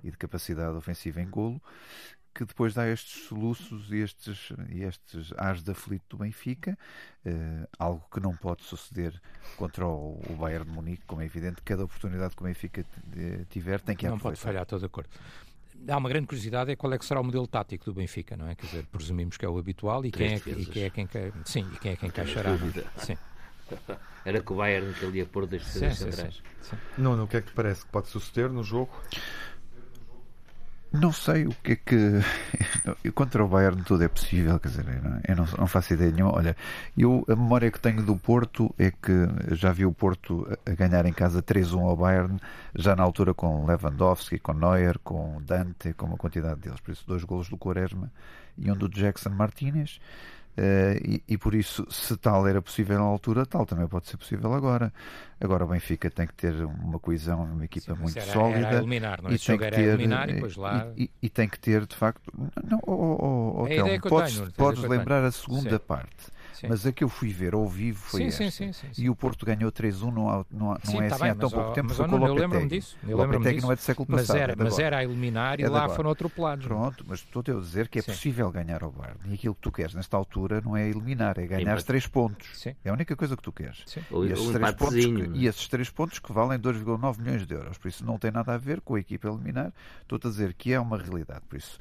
e 0.05 0.11
de 0.11 0.17
capacidade 0.17 0.77
ofensiva 0.77 1.21
em 1.21 1.29
golo, 1.29 1.61
que 2.35 2.45
depois 2.45 2.73
dá 2.73 2.89
estes 2.89 3.27
soluços 3.27 3.93
e 3.93 3.97
estes, 3.97 4.53
e 4.71 4.83
estes 4.83 5.33
ares 5.37 5.63
de 5.63 5.71
aflito 5.71 6.17
do 6.17 6.17
Benfica, 6.17 6.79
eh, 7.27 7.69
algo 7.79 8.03
que 8.11 8.21
não 8.21 8.35
pode 8.35 8.63
suceder 8.63 9.21
contra 9.57 9.87
o, 9.87 10.19
o, 10.31 10.37
Bayern 10.37 10.65
de 10.65 10.71
Munique, 10.71 11.05
como 11.07 11.21
é 11.21 11.27
evidente, 11.27 11.61
cada 11.63 11.85
oportunidade 11.85 12.35
que 12.35 12.43
o 12.43 12.47
Benfica 12.47 12.87
tiver 13.51 13.81
tem 13.81 13.95
que 13.95 14.09
Não 14.09 14.19
pode 14.19 14.41
falhar, 14.41 14.63
estou 14.63 14.79
de 14.79 14.87
acordo. 14.87 15.11
Há 15.89 15.97
uma 15.97 16.09
grande 16.09 16.27
curiosidade 16.27 16.71
é 16.71 16.77
qual 16.77 16.93
é 16.93 16.99
que 16.99 17.05
será 17.05 17.21
o 17.21 17.25
modelo 17.25 17.47
tático 17.47 17.85
do 17.85 17.95
Benfica, 17.95 18.37
não 18.37 18.49
é? 18.49 18.55
Quer 18.55 18.67
dizer, 18.67 18.87
presumimos 18.87 19.37
que 19.37 19.45
é 19.45 19.49
o 19.49 19.59
habitual 19.59 20.05
e 20.05 20.11
quem 20.11 20.35
é, 20.35 20.37
e 20.37 20.67
quem 20.67 20.83
é 20.85 20.91
quem 20.91 21.07
quer, 21.07 21.33
sim, 21.45 21.69
e 21.73 21.79
quem 21.79 21.93
é 21.93 21.97
quem 21.97 22.09
encaixará. 22.09 22.51
Sim. 22.99 23.17
Era 24.25 24.41
que 24.41 24.53
o 24.53 24.57
Bayern 24.57 24.93
que 24.95 25.05
ele 25.05 25.19
ia 25.19 25.27
pôr 25.27 25.47
das 25.47 25.65
centrais. 25.65 26.43
Não, 26.97 27.23
o 27.25 27.27
que 27.27 27.39
é 27.39 27.41
que 27.41 27.49
te 27.49 27.55
parece 27.55 27.85
que 27.85 27.91
pode 27.91 28.09
suceder 28.09 28.51
no 28.51 28.63
jogo? 28.63 28.93
Não 30.93 31.11
sei 31.11 31.47
o 31.47 31.55
que 31.63 31.73
é 31.73 31.77
que. 31.77 32.21
Contra 33.15 33.43
o 33.43 33.49
Bayern 33.49 33.83
tudo 33.83 34.05
é 34.05 34.09
possível, 34.09 34.61
quer 34.61 34.69
dizer, 34.69 34.85
eu 35.27 35.37
não, 35.37 35.47
não, 35.59 35.67
faço 35.67 35.95
ideia 35.95 36.11
nenhuma. 36.11 36.35
Olha, 36.35 36.55
eu, 36.97 37.25
a 37.29 37.35
memória 37.35 37.71
que 37.71 37.81
tenho 37.81 38.03
do 38.03 38.15
Porto 38.17 38.75
é 38.79 38.91
que 38.91 39.55
já 39.55 39.73
vi 39.73 39.87
o 39.87 39.93
Porto 39.93 40.47
a 40.67 40.71
ganhar 40.73 41.07
em 41.07 41.13
casa 41.13 41.43
3-1 41.43 41.81
ao 41.81 41.97
Bayern, 41.97 42.39
já 42.75 42.95
na 42.95 43.03
altura 43.03 43.33
com 43.33 43.65
Lewandowski, 43.65 44.39
com 44.39 44.53
Neuer, 44.53 44.99
com 44.99 45.41
Dante, 45.43 45.95
com 45.95 46.07
uma 46.07 46.19
quantidade 46.19 46.61
deles. 46.61 46.81
Por 46.81 46.93
isso, 46.93 47.05
dois 47.07 47.25
golos 47.25 47.49
do 47.49 47.57
Quaresma 47.57 48.13
e 48.59 48.71
um 48.71 48.77
do 48.77 48.89
Jackson 48.89 49.31
Martinez. 49.31 49.99
Uh, 50.53 51.01
e, 51.03 51.25
e, 51.29 51.39
por 51.39 51.55
isso, 51.55 51.87
se 51.91 52.15
tal 52.19 52.47
era 52.47 52.61
possível 52.61 52.99
na 52.99 53.05
altura, 53.05 53.47
tal 53.47 53.65
também 53.65 53.87
pode 53.89 54.07
ser 54.07 54.19
possível 54.19 54.53
agora. 54.53 54.93
Agora 55.41 55.65
o 55.65 55.69
Benfica 55.69 56.11
tem 56.11 56.27
que 56.27 56.35
ter 56.35 56.55
uma 56.65 56.99
coesão, 56.99 57.43
uma 57.45 57.65
equipa 57.65 57.95
Sim, 57.95 58.03
muito 58.03 58.19
era, 58.19 58.33
sólida. 58.33 58.67
Era 58.67 58.77
eliminar, 58.77 59.23
não 59.23 59.31
é? 59.31 59.35
E 59.35 59.39
tem, 59.39 59.59
que 59.59 59.71
ter, 59.71 59.81
eliminar, 59.81 60.29
e, 60.29 60.41
lá... 60.59 60.93
e, 60.95 61.11
e, 61.23 61.31
tem 61.31 61.49
que 61.49 61.59
ter, 61.59 61.87
de 61.87 61.97
facto. 61.97 62.31
Não, 62.63 62.79
oh, 62.87 62.93
oh, 62.93 63.63
oh, 63.63 63.67
Telmo, 63.67 64.01
podes, 64.03 64.39
tenho, 64.39 64.53
podes 64.53 64.83
lembrar 64.83 65.25
a 65.25 65.33
segunda 65.33 65.79
Sim. 65.79 65.85
parte 65.87 66.33
sim. 66.63 66.69
mas 66.69 66.87
a 66.87 66.93
que 66.93 67.05
eu 67.05 67.09
fui 67.09 67.29
ver 67.29 67.55
ao 67.55 67.67
vivo 67.67 68.01
foi 68.01 68.31
sim, 68.31 68.45
esta. 68.47 68.73
Sim, 68.73 68.89
e 68.97 69.11
o 69.11 69.17
Porto 69.17 69.45
ganhou 69.45 69.71
3-1, 69.71 70.01
não, 70.01 70.13
não, 70.13 70.45
não 70.51 70.73
é 70.75 70.79
tá 70.79 70.85
assim 70.85 71.23
bem, 71.23 71.31
há 71.31 71.35
tão 71.35 71.51
pouco 71.51 71.73
tempo, 71.73 71.93
foi 71.93 72.09
com 72.09 72.17
o 72.17 72.19
Lopetegui. 72.19 72.43
Eu 72.43 72.49
lembro-me 72.49 72.69
disso. 72.69 72.97
Eu 73.07 73.19
lembro 73.19 73.41
disso. 73.41 73.67
não 73.67 73.73
é 73.73 73.77
do 73.77 73.81
século 73.81 74.07
mas 74.09 74.21
passado. 74.23 74.39
Era, 74.39 74.55
mas 74.57 74.79
era 74.79 74.99
a 74.99 75.05
eliminar 75.05 75.61
e 75.61 75.65
é 75.65 75.69
lá 75.69 75.89
foram 75.89 76.11
atropelados. 76.11 76.67
Pronto, 76.67 77.05
mas 77.07 77.21
estou 77.21 77.41
a 77.41 77.61
dizer 77.61 77.89
que 77.89 77.99
é 77.99 78.03
possível 78.03 78.51
ganhar 78.51 78.83
ao 78.83 78.91
Bayern. 78.91 79.19
E 79.27 79.35
aquilo 79.35 79.55
que 79.55 79.61
tu 79.61 79.73
queres 79.73 79.95
nesta 79.95 80.17
altura 80.17 80.61
não 80.61 80.77
é 80.77 80.89
eliminar, 80.89 81.39
é 81.39 81.47
ganhar 81.47 81.77
os 81.77 81.85
3 81.85 82.07
pontos. 82.07 82.67
É 82.67 82.91
a 82.91 82.93
única 82.93 83.17
coisa 83.17 83.37
que 83.37 83.43
tu 83.43 83.53
queres. 83.53 83.85
E 84.11 84.33
esses, 84.33 84.51
três 84.51 84.75
pontos 84.75 85.05
que, 85.05 85.31
e 85.35 85.47
esses 85.47 85.69
3 85.69 85.91
pontos 85.91 86.19
que 86.19 86.33
valem 86.33 86.59
2,9 86.59 87.19
milhões 87.19 87.47
de 87.47 87.55
euros. 87.55 87.79
Por 87.79 87.89
isso 87.89 88.05
não 88.05 88.19
tem 88.19 88.31
nada 88.31 88.55
a 88.55 88.59
ver 88.59 88.81
com 88.81 88.95
a 88.95 89.01
equipa 89.01 89.29
eliminar. 89.29 89.73
Estou 90.03 90.17
a 90.17 90.29
dizer 90.29 90.55
que 90.55 90.73
é 90.73 90.81
uma 90.81 90.97
realidade. 90.97 91.43
Por 91.49 91.57
isso, 91.57 91.79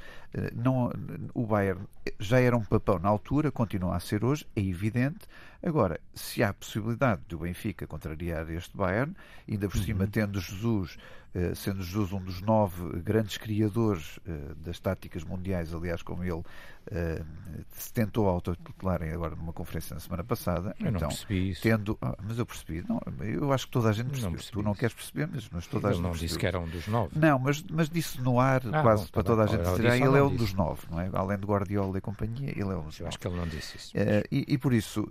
não, 0.56 0.91
o 1.34 1.46
Bayern 1.46 1.82
já 2.20 2.39
era 2.39 2.56
um 2.56 2.63
papão 2.63 3.00
na 3.00 3.10
altura, 3.10 3.52
continua 3.52 3.96
a 3.96 4.00
ser 4.00 4.24
hoje, 4.24 4.46
é 4.56 4.62
evidente. 4.62 5.20
Agora, 5.63 6.00
se 6.13 6.41
há 6.43 6.54
possibilidade 6.54 7.21
do 7.28 7.39
Benfica 7.39 7.86
contrariar 7.86 8.50
este 8.50 8.76
Bayern, 8.76 9.15
ainda 9.47 9.69
por 9.69 9.78
cima 9.78 10.06
uhum. 10.06 10.10
tendo 10.10 10.39
Jesus 10.39 10.97
eh, 11.34 11.56
sendo 11.56 11.82
Jesus 11.82 12.12
um 12.12 12.19
dos 12.19 12.41
nove 12.41 13.00
grandes 13.00 13.38
criadores 13.38 14.19
eh, 14.28 14.54
das 14.58 14.80
táticas 14.82 15.24
mundiais, 15.24 15.74
aliás, 15.74 16.02
como 16.02 16.26
ele 16.26 16.43
eh, 16.91 17.24
se 17.71 17.93
tentou 17.93 18.28
autotutelar 18.28 19.02
agora 19.04 19.34
numa 19.34 19.54
conferência 19.54 19.93
na 19.93 20.02
semana 20.02 20.26
passada. 20.26 20.76
Eu 20.78 20.88
então, 20.88 21.02
não 21.02 21.08
percebi 21.08 21.52
isso. 21.52 21.62
Tendo, 21.62 21.97
ah, 22.02 22.17
mas 22.21 22.38
eu 22.38 22.45
percebi, 22.45 22.84
não, 22.86 23.00
eu 23.24 23.54
acho 23.54 23.65
que 23.67 23.71
toda 23.71 23.88
a 23.88 23.93
gente 23.93 24.10
percebeu. 24.10 24.32
Não 24.32 24.39
tu 24.52 24.62
não 24.62 24.76
queres 24.76 24.93
perceber, 24.93 25.30
mas, 25.32 25.47
mas 25.50 25.67
toda 25.67 25.88
a 25.88 25.93
gente 25.93 26.02
não 26.02 26.10
percebeu. 26.10 26.28
disse 26.28 26.38
que 26.38 26.45
era 26.45 26.60
um 26.60 26.67
dos 26.67 26.88
nove. 26.88 27.17
Não, 27.17 27.39
mas, 27.39 27.63
mas 27.63 27.89
disse 27.89 28.19
no 28.19 28.38
ar, 28.38 28.62
ah, 28.69 28.82
quase 28.82 29.04
bom, 29.04 29.10
para 29.12 29.24
tá 29.24 29.30
toda 29.30 29.43
a 29.43 29.47
gente 29.47 29.63
dizer, 29.63 29.88
ah, 29.88 29.95
ele 29.95 30.17
é 30.17 30.24
um 30.24 30.36
dos 30.36 30.54
nove, 30.54 30.82
não 30.91 31.00
é? 31.00 31.10
Além 31.13 31.38
de 31.38 31.45
Guardiola 31.45 31.97
e 31.97 32.02
companhia, 32.02 32.50
ele 32.50 32.71
é 32.71 32.76
um 32.76 32.84
dos 32.84 33.00
eu 33.00 33.06
nove. 33.06 33.08
acho 33.08 33.19
que 33.19 33.28
ele 33.28 33.38
não 33.38 33.47
disse 33.47 33.78
isso. 33.78 33.93
Uh, 33.95 34.28
e, 34.30 34.45
e, 34.50 34.58
por 34.58 34.74
isso, 34.74 35.08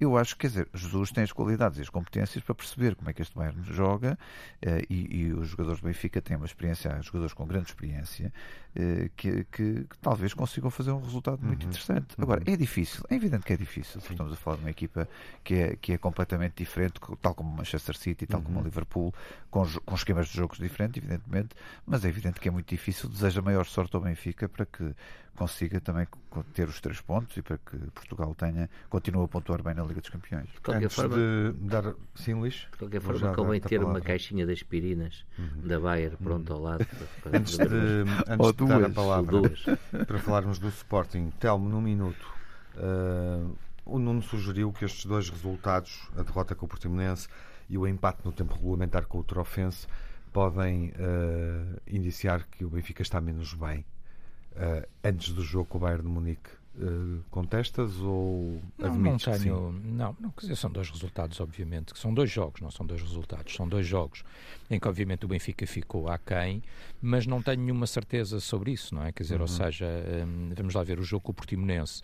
eu 0.00 0.16
acho 0.16 0.34
que, 0.34 0.42
quer 0.42 0.46
dizer, 0.48 0.68
Jesus 0.74 1.10
tem 1.10 1.24
as 1.24 1.32
qualidades 1.32 1.78
e 1.78 1.82
as 1.82 1.88
competências 1.88 2.42
para 2.44 2.54
perceber 2.54 2.94
como 2.94 3.08
é 3.10 3.12
que 3.12 3.22
este 3.22 3.34
Bayern 3.34 3.62
joga 3.64 4.18
uh, 4.62 4.86
e, 4.90 5.22
e 5.22 5.32
os 5.32 5.48
jogadores 5.48 5.80
do 5.80 5.86
Benfica 5.86 6.20
têm 6.20 6.36
uma 6.36 6.46
experiência, 6.46 7.00
jogadores 7.02 7.32
com 7.32 7.46
grande 7.46 7.68
experiência, 7.68 8.32
eh, 8.76 9.08
que, 9.16 9.44
que, 9.52 9.84
que, 9.84 9.98
talvez 10.02 10.34
consigam 10.34 10.68
fazer 10.68 10.90
um 10.90 11.00
resultado 11.00 11.40
muito 11.40 11.62
uhum. 11.62 11.68
interessante. 11.68 12.08
Agora, 12.18 12.42
uhum. 12.44 12.52
é 12.52 12.56
difícil, 12.56 13.04
é 13.08 13.14
evidente 13.14 13.44
que 13.44 13.52
é 13.52 13.56
difícil, 13.56 14.00
estamos 14.00 14.32
a 14.32 14.36
falar 14.36 14.56
de 14.56 14.64
uma 14.64 14.70
equipa 14.70 15.08
que 15.44 15.54
é, 15.54 15.76
que 15.76 15.92
é 15.92 15.98
completamente 15.98 16.54
diferente, 16.56 16.94
tal 17.22 17.36
como 17.36 17.50
o 17.50 17.56
Manchester 17.56 17.96
City, 17.96 18.26
tal 18.26 18.40
uhum. 18.40 18.46
como 18.46 18.60
o 18.60 18.62
Liverpool, 18.64 19.14
com, 19.48 19.64
com 19.84 19.94
esquemas 19.94 20.26
de 20.26 20.36
jogos 20.36 20.58
diferentes, 20.58 21.00
evidentemente, 21.00 21.50
mas 21.86 22.04
é 22.04 22.08
evidente 22.08 22.40
que 22.40 22.48
é 22.48 22.50
muito 22.50 22.68
difícil. 22.68 23.08
Deseja 23.08 23.40
maior 23.40 23.64
sorte 23.64 23.94
ao 23.94 24.02
Benfica 24.02 24.48
para 24.48 24.66
que 24.66 24.92
consiga 25.36 25.80
também 25.80 26.06
ter 26.52 26.68
os 26.68 26.80
três 26.80 27.00
pontos 27.00 27.36
e 27.36 27.42
para 27.42 27.58
que 27.58 27.76
Portugal 27.92 28.34
tenha, 28.34 28.68
continue 28.88 29.24
a 29.24 29.28
pontuar 29.28 29.62
bem 29.62 29.74
na 29.74 29.82
Liga 29.82 30.00
dos 30.00 30.10
Campeões. 30.10 30.48
De 30.48 30.60
qualquer 30.60 30.84
Antes 30.84 30.96
forma, 30.96 31.16
de 31.16 31.52
dar 31.60 31.94
sim, 32.14 32.34
Luís, 32.34 32.66
de 32.72 32.78
qualquer 32.78 33.00
forma 33.00 33.34
convém 33.34 33.60
ter 33.60 33.82
uma 33.82 34.00
caixinha 34.00 34.46
de 34.46 34.52
aspirinas 34.52 35.24
uhum. 35.38 35.66
da 35.66 35.80
Bayer 35.80 36.16
pronto 36.16 36.50
uhum. 36.50 36.56
ao 36.56 36.62
lado. 36.62 36.86
Para, 36.86 37.30
para 37.30 37.38
antes 37.38 37.56
de, 37.56 37.64
antes 38.28 38.52
de 38.52 38.66
dar 38.66 38.84
a 38.84 38.90
palavra 38.90 39.42
para 40.06 40.18
falarmos 40.18 40.58
do 40.58 40.68
Sporting, 40.68 41.30
Telmo, 41.38 41.68
num 41.68 41.80
minuto. 41.80 42.32
Uh, 42.76 43.56
o 43.86 43.98
Nuno 43.98 44.22
sugeriu 44.22 44.72
que 44.72 44.84
estes 44.84 45.04
dois 45.04 45.28
resultados, 45.28 46.08
a 46.16 46.22
derrota 46.22 46.54
com 46.54 46.66
o 46.66 46.68
Portimonense 46.68 47.28
e 47.68 47.76
o 47.76 47.86
empate 47.86 48.20
no 48.24 48.32
tempo 48.32 48.54
regulamentar 48.54 49.06
com 49.06 49.18
o 49.18 49.24
Trofense, 49.24 49.86
podem 50.32 50.88
uh, 50.90 51.80
indiciar 51.86 52.46
que 52.50 52.64
o 52.64 52.70
Benfica 52.70 53.02
está 53.02 53.20
menos 53.20 53.52
bem 53.54 53.84
antes 55.02 55.32
do 55.32 55.42
jogo 55.42 55.66
com 55.66 55.78
o 55.78 55.80
Bayern 55.80 56.02
de 56.02 56.08
Munique. 56.08 56.50
Uh, 56.76 57.22
contestas 57.30 58.00
ou 58.00 58.60
não, 58.76 58.88
admites 58.88 59.26
não 59.26 59.38
tenho, 59.38 59.72
não, 59.84 60.16
não, 60.18 60.30
quer 60.30 60.40
dizer, 60.40 60.56
são 60.56 60.68
dois 60.68 60.90
resultados, 60.90 61.38
obviamente, 61.38 61.92
que 61.94 61.98
são 62.00 62.12
dois 62.12 62.28
jogos, 62.28 62.60
não 62.60 62.70
são 62.70 62.84
dois 62.84 63.00
resultados, 63.00 63.54
são 63.54 63.68
dois 63.68 63.86
jogos 63.86 64.24
em 64.70 64.80
que 64.80 64.88
obviamente 64.88 65.24
o 65.24 65.28
Benfica 65.28 65.66
ficou 65.66 66.08
aquém, 66.08 66.62
mas 67.00 67.26
não 67.26 67.42
tenho 67.42 67.60
nenhuma 67.60 67.86
certeza 67.86 68.40
sobre 68.40 68.72
isso, 68.72 68.94
não 68.94 69.04
é? 69.04 69.12
Quer 69.12 69.22
dizer, 69.22 69.36
uhum. 69.36 69.42
ou 69.42 69.48
seja, 69.48 69.86
um, 70.26 70.54
vamos 70.54 70.74
lá 70.74 70.82
ver, 70.82 70.98
o 70.98 71.04
jogo 71.04 71.24
com 71.24 71.32
o 71.32 71.34
Portimonense 71.34 72.02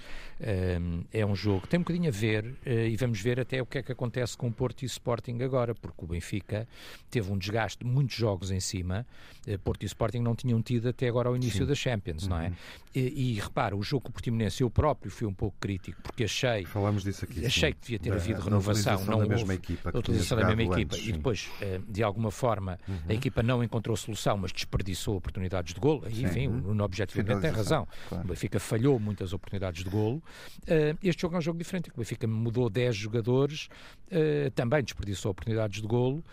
um, 0.80 1.02
é 1.12 1.24
um 1.24 1.35
jogo 1.35 1.62
que 1.62 1.68
tem 1.68 1.80
um 1.80 1.83
bocadinho 1.83 2.09
a 2.09 2.12
ver 2.12 2.44
uh, 2.44 2.68
e 2.68 2.96
vamos 2.96 3.20
ver 3.20 3.40
até 3.40 3.62
o 3.62 3.66
que 3.66 3.78
é 3.78 3.83
que 3.83 3.92
acontece 3.92 4.37
com 4.37 4.48
o 4.48 4.52
Porto 4.52 4.83
e 4.83 4.85
o 4.85 4.87
Sporting 4.87 5.38
agora, 5.42 5.74
porque 5.74 6.04
o 6.04 6.06
Benfica 6.06 6.68
teve 7.11 7.33
um 7.33 7.38
desgaste 7.38 7.85
de 7.85 7.90
muitos 7.90 8.14
jogos 8.14 8.50
em 8.50 8.61
cima, 8.61 9.06
uh, 9.48 9.59
Porto 9.61 9.83
e 9.83 9.87
Sporting 9.87 10.20
não 10.20 10.35
tinham 10.35 10.61
tido 10.62 10.88
até 10.88 11.09
agora 11.09 11.28
ao 11.28 11.37
início 11.37 11.61
Sim. 11.61 11.66
da 11.66 11.74
Champions, 11.74 12.26
não 12.26 12.38
é? 12.38 12.48
Uhum. 12.48 12.54
E, 12.94 13.00
e, 13.00 13.40
repara, 13.40 13.76
o 13.76 13.83
jogo 13.83 14.04
com 14.04 14.09
o 14.11 14.12
Portimonense, 14.12 14.60
eu 14.62 14.70
próprio 14.70 15.11
fui 15.11 15.27
um 15.27 15.35
pouco 15.35 15.57
crítico, 15.61 16.01
porque 16.03 16.25
achei... 16.25 16.64
Disso 17.05 17.25
aqui. 17.25 17.46
Achei 17.46 17.70
sim. 17.70 17.75
que 17.75 17.81
devia 17.81 17.99
ter 17.99 18.11
da, 18.11 18.16
havido 18.16 18.40
renovação, 18.40 19.05
não 19.05 19.18
da 19.18 19.27
mesma 19.27 19.55
equipa. 19.55 19.90
A 19.92 19.99
utilização 19.99 20.38
da 20.38 20.55
mesma 20.55 20.75
equipa. 20.75 20.96
Antes, 20.96 21.09
e 21.09 21.12
depois, 21.12 21.51
uh, 21.61 21.92
de 21.92 22.03
alguma 22.03 22.31
forma, 22.31 22.79
uhum. 22.88 22.99
a 23.09 23.14
equipa 23.14 23.42
não 23.42 23.62
encontrou 23.62 23.96
solução, 23.96 24.37
mas 24.37 24.53
desperdiçou 24.53 25.16
oportunidades 25.16 25.75
de 25.75 25.81
golo. 25.81 26.03
Aí, 26.05 26.23
enfim, 26.23 26.49
uhum. 26.49 26.57
o 26.57 26.61
Nuno 26.61 26.85
objetivamente 26.85 27.40
tem 27.40 27.51
razão. 27.51 27.87
Claro. 28.09 28.25
O 28.25 28.29
Benfica 28.29 28.61
falhou 28.61 28.99
muitas 28.99 29.33
oportunidades 29.33 29.85
de 29.85 29.90
golo. 29.90 30.23
Uh, 30.62 30.99
este 31.03 31.23
jogo 31.23 31.35
é 31.37 31.38
um 31.38 31.42
jogo 31.42 31.59
diferente. 31.59 31.90
O 31.90 31.99
Benfica 31.99 32.27
mudou 32.27 32.68
10 32.68 32.96
jogadores, 32.96 33.68
uh, 34.07 34.51
também 34.53 34.83
desperdiçou 34.83 35.31
oportunidades 35.31 35.81
de 35.81 35.87
golo, 35.87 36.25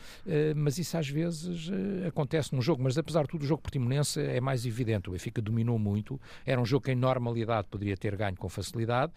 mas 0.55 0.77
isso 0.77 0.97
às 0.97 1.07
vezes 1.07 1.69
acontece 2.07 2.53
num 2.53 2.61
jogo. 2.61 2.83
Mas 2.83 2.97
apesar 2.97 3.23
de 3.23 3.29
tudo, 3.29 3.43
o 3.43 3.45
jogo 3.45 3.61
portimonense 3.61 4.19
é 4.19 4.39
mais 4.41 4.65
evidente. 4.65 5.09
O 5.09 5.13
Benfica 5.13 5.41
dominou 5.41 5.77
muito. 5.79 6.19
Era 6.45 6.59
um 6.59 6.65
jogo 6.65 6.85
que 6.85 6.91
em 6.91 6.95
normalidade 6.95 7.67
poderia 7.69 7.95
ter 7.95 8.15
ganho 8.17 8.35
com 8.35 8.49
facilidade, 8.49 9.13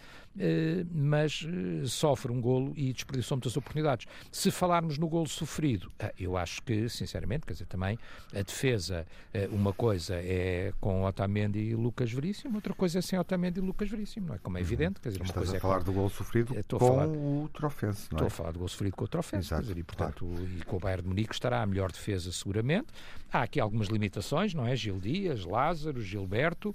mas 0.93 1.47
sofre 1.87 2.31
um 2.31 2.41
golo 2.41 2.73
e 2.77 2.93
desperdiçou 2.93 3.37
muitas 3.37 3.57
oportunidades. 3.57 4.07
Se 4.31 4.51
falarmos 4.51 4.99
no 4.99 5.09
golo 5.09 5.29
sofrido, 5.29 5.91
eu 6.19 6.37
acho 6.37 6.63
que, 6.63 6.89
sinceramente, 6.89 7.47
quer 7.47 7.55
dizer, 7.55 7.67
também 7.67 7.99
a 8.35 8.43
defesa, 8.43 9.07
uma 9.51 9.73
coisa 9.73 10.15
é 10.17 10.73
com 10.81 11.05
Otamendi 11.05 11.59
e 11.59 11.75
Lucas 11.75 12.13
Veríssimo, 12.13 12.57
outra 12.57 12.75
coisa 12.75 12.99
é 12.99 13.03
sem 13.03 13.19
Otamendi 13.19 13.59
e 13.61 13.63
Lucas 13.63 13.89
Veríssimo, 13.89 14.29
não 14.29 14.35
é? 14.35 14.39
Como 14.39 14.57
é 14.57 14.61
uhum. 14.61 14.67
evidente, 14.67 15.01
quer 15.01 15.09
dizer, 15.09 15.21
uma 15.21 15.27
Estás 15.27 15.47
coisa 15.47 15.55
a 15.55 15.57
é 15.57 15.61
falar 15.61 15.83
do 15.83 15.93
gol 15.93 16.09
sofrido 16.09 16.55
com 16.55 16.79
falar... 16.79 17.09
o 17.09 17.51
Trofense, 17.53 18.09
não 18.13 18.19
é? 18.19 18.23
Estou 18.23 18.27
a 18.27 18.31
falar 18.31 18.53
do 18.53 18.59
gol 18.59 18.69
sofrido 18.69 18.97
com 18.97 19.05
o 19.05 19.09
Trofense, 19.09 19.49
Exato, 19.49 19.63
dizer, 19.63 19.79
e 19.79 19.83
portanto, 19.83 20.27
claro. 20.27 20.49
e 20.59 20.65
com 20.65 20.77
o 20.77 20.81
Bayern 20.81 21.03
de 21.03 21.09
Munique 21.09 21.33
estará 21.33 21.63
a 21.63 21.67
melhor 21.67 21.91
defesa 21.91 22.31
seguramente. 22.33 22.89
Há 23.33 23.43
aqui 23.43 23.61
algumas 23.61 23.89
limitações, 23.89 24.55
não 24.55 24.67
é? 24.67 24.75
Gil 24.75 24.99
Dias, 24.99 25.45
Lázaro, 25.45 26.01
Gilberto, 26.03 26.75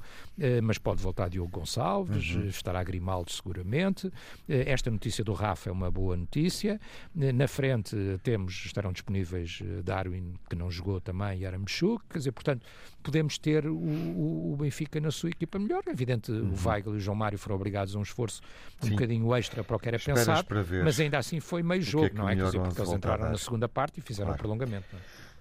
mas 0.63 0.77
pode 0.77 1.01
voltar 1.01 1.29
Diogo 1.29 1.59
Gonçalves, 1.59 2.35
uhum. 2.35 2.47
estará 2.47 2.83
Grimaldo 2.83 3.31
seguramente. 3.31 4.11
Esta 4.47 4.89
notícia 4.89 5.23
do 5.23 5.33
Rafa 5.33 5.69
é 5.69 5.71
uma 5.71 5.91
boa 5.91 6.15
notícia. 6.15 6.79
Na 7.13 7.47
frente 7.47 7.95
temos, 8.23 8.65
estarão 8.65 8.91
disponíveis 8.91 9.59
Darwin, 9.83 10.33
que 10.49 10.55
não 10.55 10.69
jogou 10.71 10.99
também, 11.01 11.39
e 11.39 11.45
Aramchuk, 11.45 12.03
quer 12.09 12.19
dizer, 12.19 12.31
portanto, 12.31 12.65
podemos 13.03 13.37
ter 13.37 13.67
o, 13.67 13.75
o, 13.75 14.55
Benfica 14.59 14.99
na 14.99 15.11
sua 15.11 15.29
equipa 15.29 15.59
melhor. 15.59 15.83
É 15.87 15.91
evidente, 15.91 16.31
uhum. 16.31 16.53
o 16.53 16.67
Weigl 16.67 16.93
e 16.93 16.97
o 16.97 16.99
João 16.99 17.15
Mário 17.15 17.37
foram 17.37 17.55
obrigados 17.55 17.95
a 17.95 17.99
um 17.99 18.01
esforço 18.01 18.41
um 18.81 18.87
Sim. 18.87 18.91
bocadinho 18.91 19.35
extra 19.35 19.63
para 19.63 19.75
o 19.75 19.79
que 19.79 19.87
era 19.87 19.97
Esperas 19.97 20.25
pensado, 20.25 20.47
mas 20.83 20.99
ainda 20.99 21.17
assim 21.17 21.39
foi 21.39 21.61
meio 21.61 21.81
jogo, 21.81 22.07
é 22.07 22.13
não 22.13 22.29
é? 22.29 22.35
Quer 22.35 22.45
dizer, 22.45 22.59
porque 22.59 22.81
eles 22.81 22.93
entraram 22.93 23.29
na 23.29 23.37
segunda 23.37 23.69
parte 23.69 23.99
e 23.99 24.01
fizeram 24.01 24.27
claro. 24.27 24.39
um 24.39 24.41
prolongamento. 24.41 24.87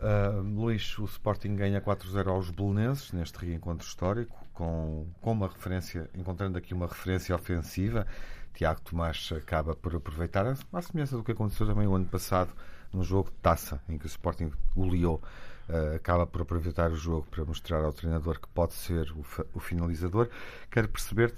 Uh, 0.01 0.41
Luís, 0.43 0.99
o 0.99 1.05
Sporting 1.05 1.57
ganha 1.57 1.81
4-0 1.81 2.29
aos 2.29 2.51
belenenses 2.51 3.13
neste 3.13 3.39
reencontro 3.39 3.87
histórico, 3.87 4.37
com, 4.53 5.07
com 5.21 5.33
uma 5.33 5.49
referência, 5.49 6.11
encontrando 6.15 6.59
aqui 6.59 6.75
uma 6.75 6.87
referência 6.87 7.35
ofensiva. 7.35 8.07
Tiago 8.53 8.81
Tomás 8.83 9.31
acaba 9.37 9.75
por 9.75 9.95
aproveitar, 9.97 10.47
a 10.47 10.83
semelhança 10.83 11.17
do 11.17 11.25
que 11.25 11.33
aconteceu 11.33 11.67
também 11.67 11.87
o 11.87 11.95
ano 11.95 12.07
passado 12.07 12.53
no 12.93 13.03
jogo 13.03 13.31
de 13.31 13.37
taça, 13.37 13.83
em 13.89 13.99
que 13.99 14.07
o 14.07 14.09
Sporting 14.09 14.53
goleou 14.77 15.21
uh, 15.69 15.97
acaba 15.97 16.27
por 16.27 16.43
aproveitar 16.43 16.91
o 16.91 16.97
jogo 16.97 17.27
para 17.31 17.45
mostrar 17.45 17.85
ao 17.85 17.93
treinador 17.93 18.41
que 18.41 18.49
pode 18.49 18.75
ser 18.75 19.11
o, 19.13 19.25
o 19.55 19.61
finalizador. 19.61 20.29
Quero 20.71 20.89
perceber, 20.89 21.33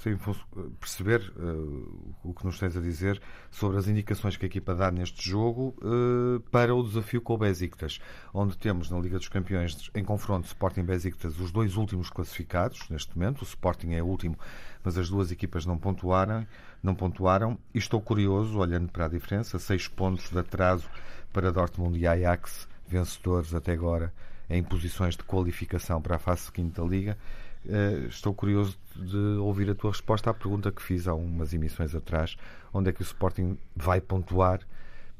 perceber 0.80 1.32
uh, 1.36 2.14
o 2.22 2.34
que 2.34 2.44
nos 2.44 2.58
tens 2.58 2.76
a 2.76 2.80
dizer 2.80 3.20
sobre 3.50 3.78
as 3.78 3.88
indicações 3.88 4.36
que 4.36 4.44
a 4.44 4.48
equipa 4.48 4.74
dá 4.74 4.90
neste 4.90 5.28
jogo 5.28 5.74
uh, 5.82 6.40
para 6.50 6.74
o 6.74 6.82
desafio 6.82 7.20
com 7.20 7.34
o 7.34 7.38
Besiktas, 7.38 8.00
onde 8.32 8.56
temos 8.56 8.90
na 8.90 8.98
Liga 8.98 9.18
dos 9.18 9.28
Campeões 9.28 9.90
em 9.94 10.04
confronto 10.04 10.46
Sporting 10.46 10.84
Besiktas 10.84 11.38
os 11.38 11.50
dois 11.50 11.76
últimos 11.76 12.10
classificados 12.10 12.88
neste 12.90 13.16
momento. 13.16 13.42
O 13.42 13.44
Sporting 13.44 13.92
é 13.92 14.02
o 14.02 14.06
último, 14.06 14.38
mas 14.82 14.96
as 14.98 15.08
duas 15.08 15.30
equipas 15.30 15.66
não 15.66 15.78
pontuaram, 15.78 16.46
não 16.82 16.94
pontuaram. 16.94 17.58
E 17.74 17.78
estou 17.78 18.00
curioso, 18.00 18.58
olhando 18.58 18.90
para 18.90 19.06
a 19.06 19.08
diferença, 19.08 19.58
seis 19.58 19.88
pontos 19.88 20.30
de 20.30 20.38
atraso 20.38 20.88
para 21.32 21.52
Dortmund 21.52 21.98
e 21.98 22.06
Ajax 22.06 22.68
vencedores 22.88 23.54
até 23.54 23.72
agora 23.72 24.12
em 24.48 24.62
posições 24.62 25.16
de 25.16 25.24
qualificação 25.24 26.00
para 26.00 26.16
a 26.16 26.18
fase 26.18 26.42
seguinte 26.42 26.80
da 26.80 26.84
Liga. 26.84 27.18
Uh, 27.64 28.06
estou 28.06 28.32
curioso 28.32 28.78
de 28.94 29.16
ouvir 29.40 29.68
a 29.68 29.74
tua 29.74 29.90
resposta 29.90 30.30
à 30.30 30.34
pergunta 30.34 30.70
que 30.70 30.80
fiz 30.80 31.08
há 31.08 31.14
umas 31.14 31.52
emissões 31.52 31.94
atrás: 31.94 32.36
onde 32.72 32.90
é 32.90 32.92
que 32.92 33.00
o 33.00 33.02
Sporting 33.02 33.58
vai 33.74 34.00
pontuar 34.00 34.60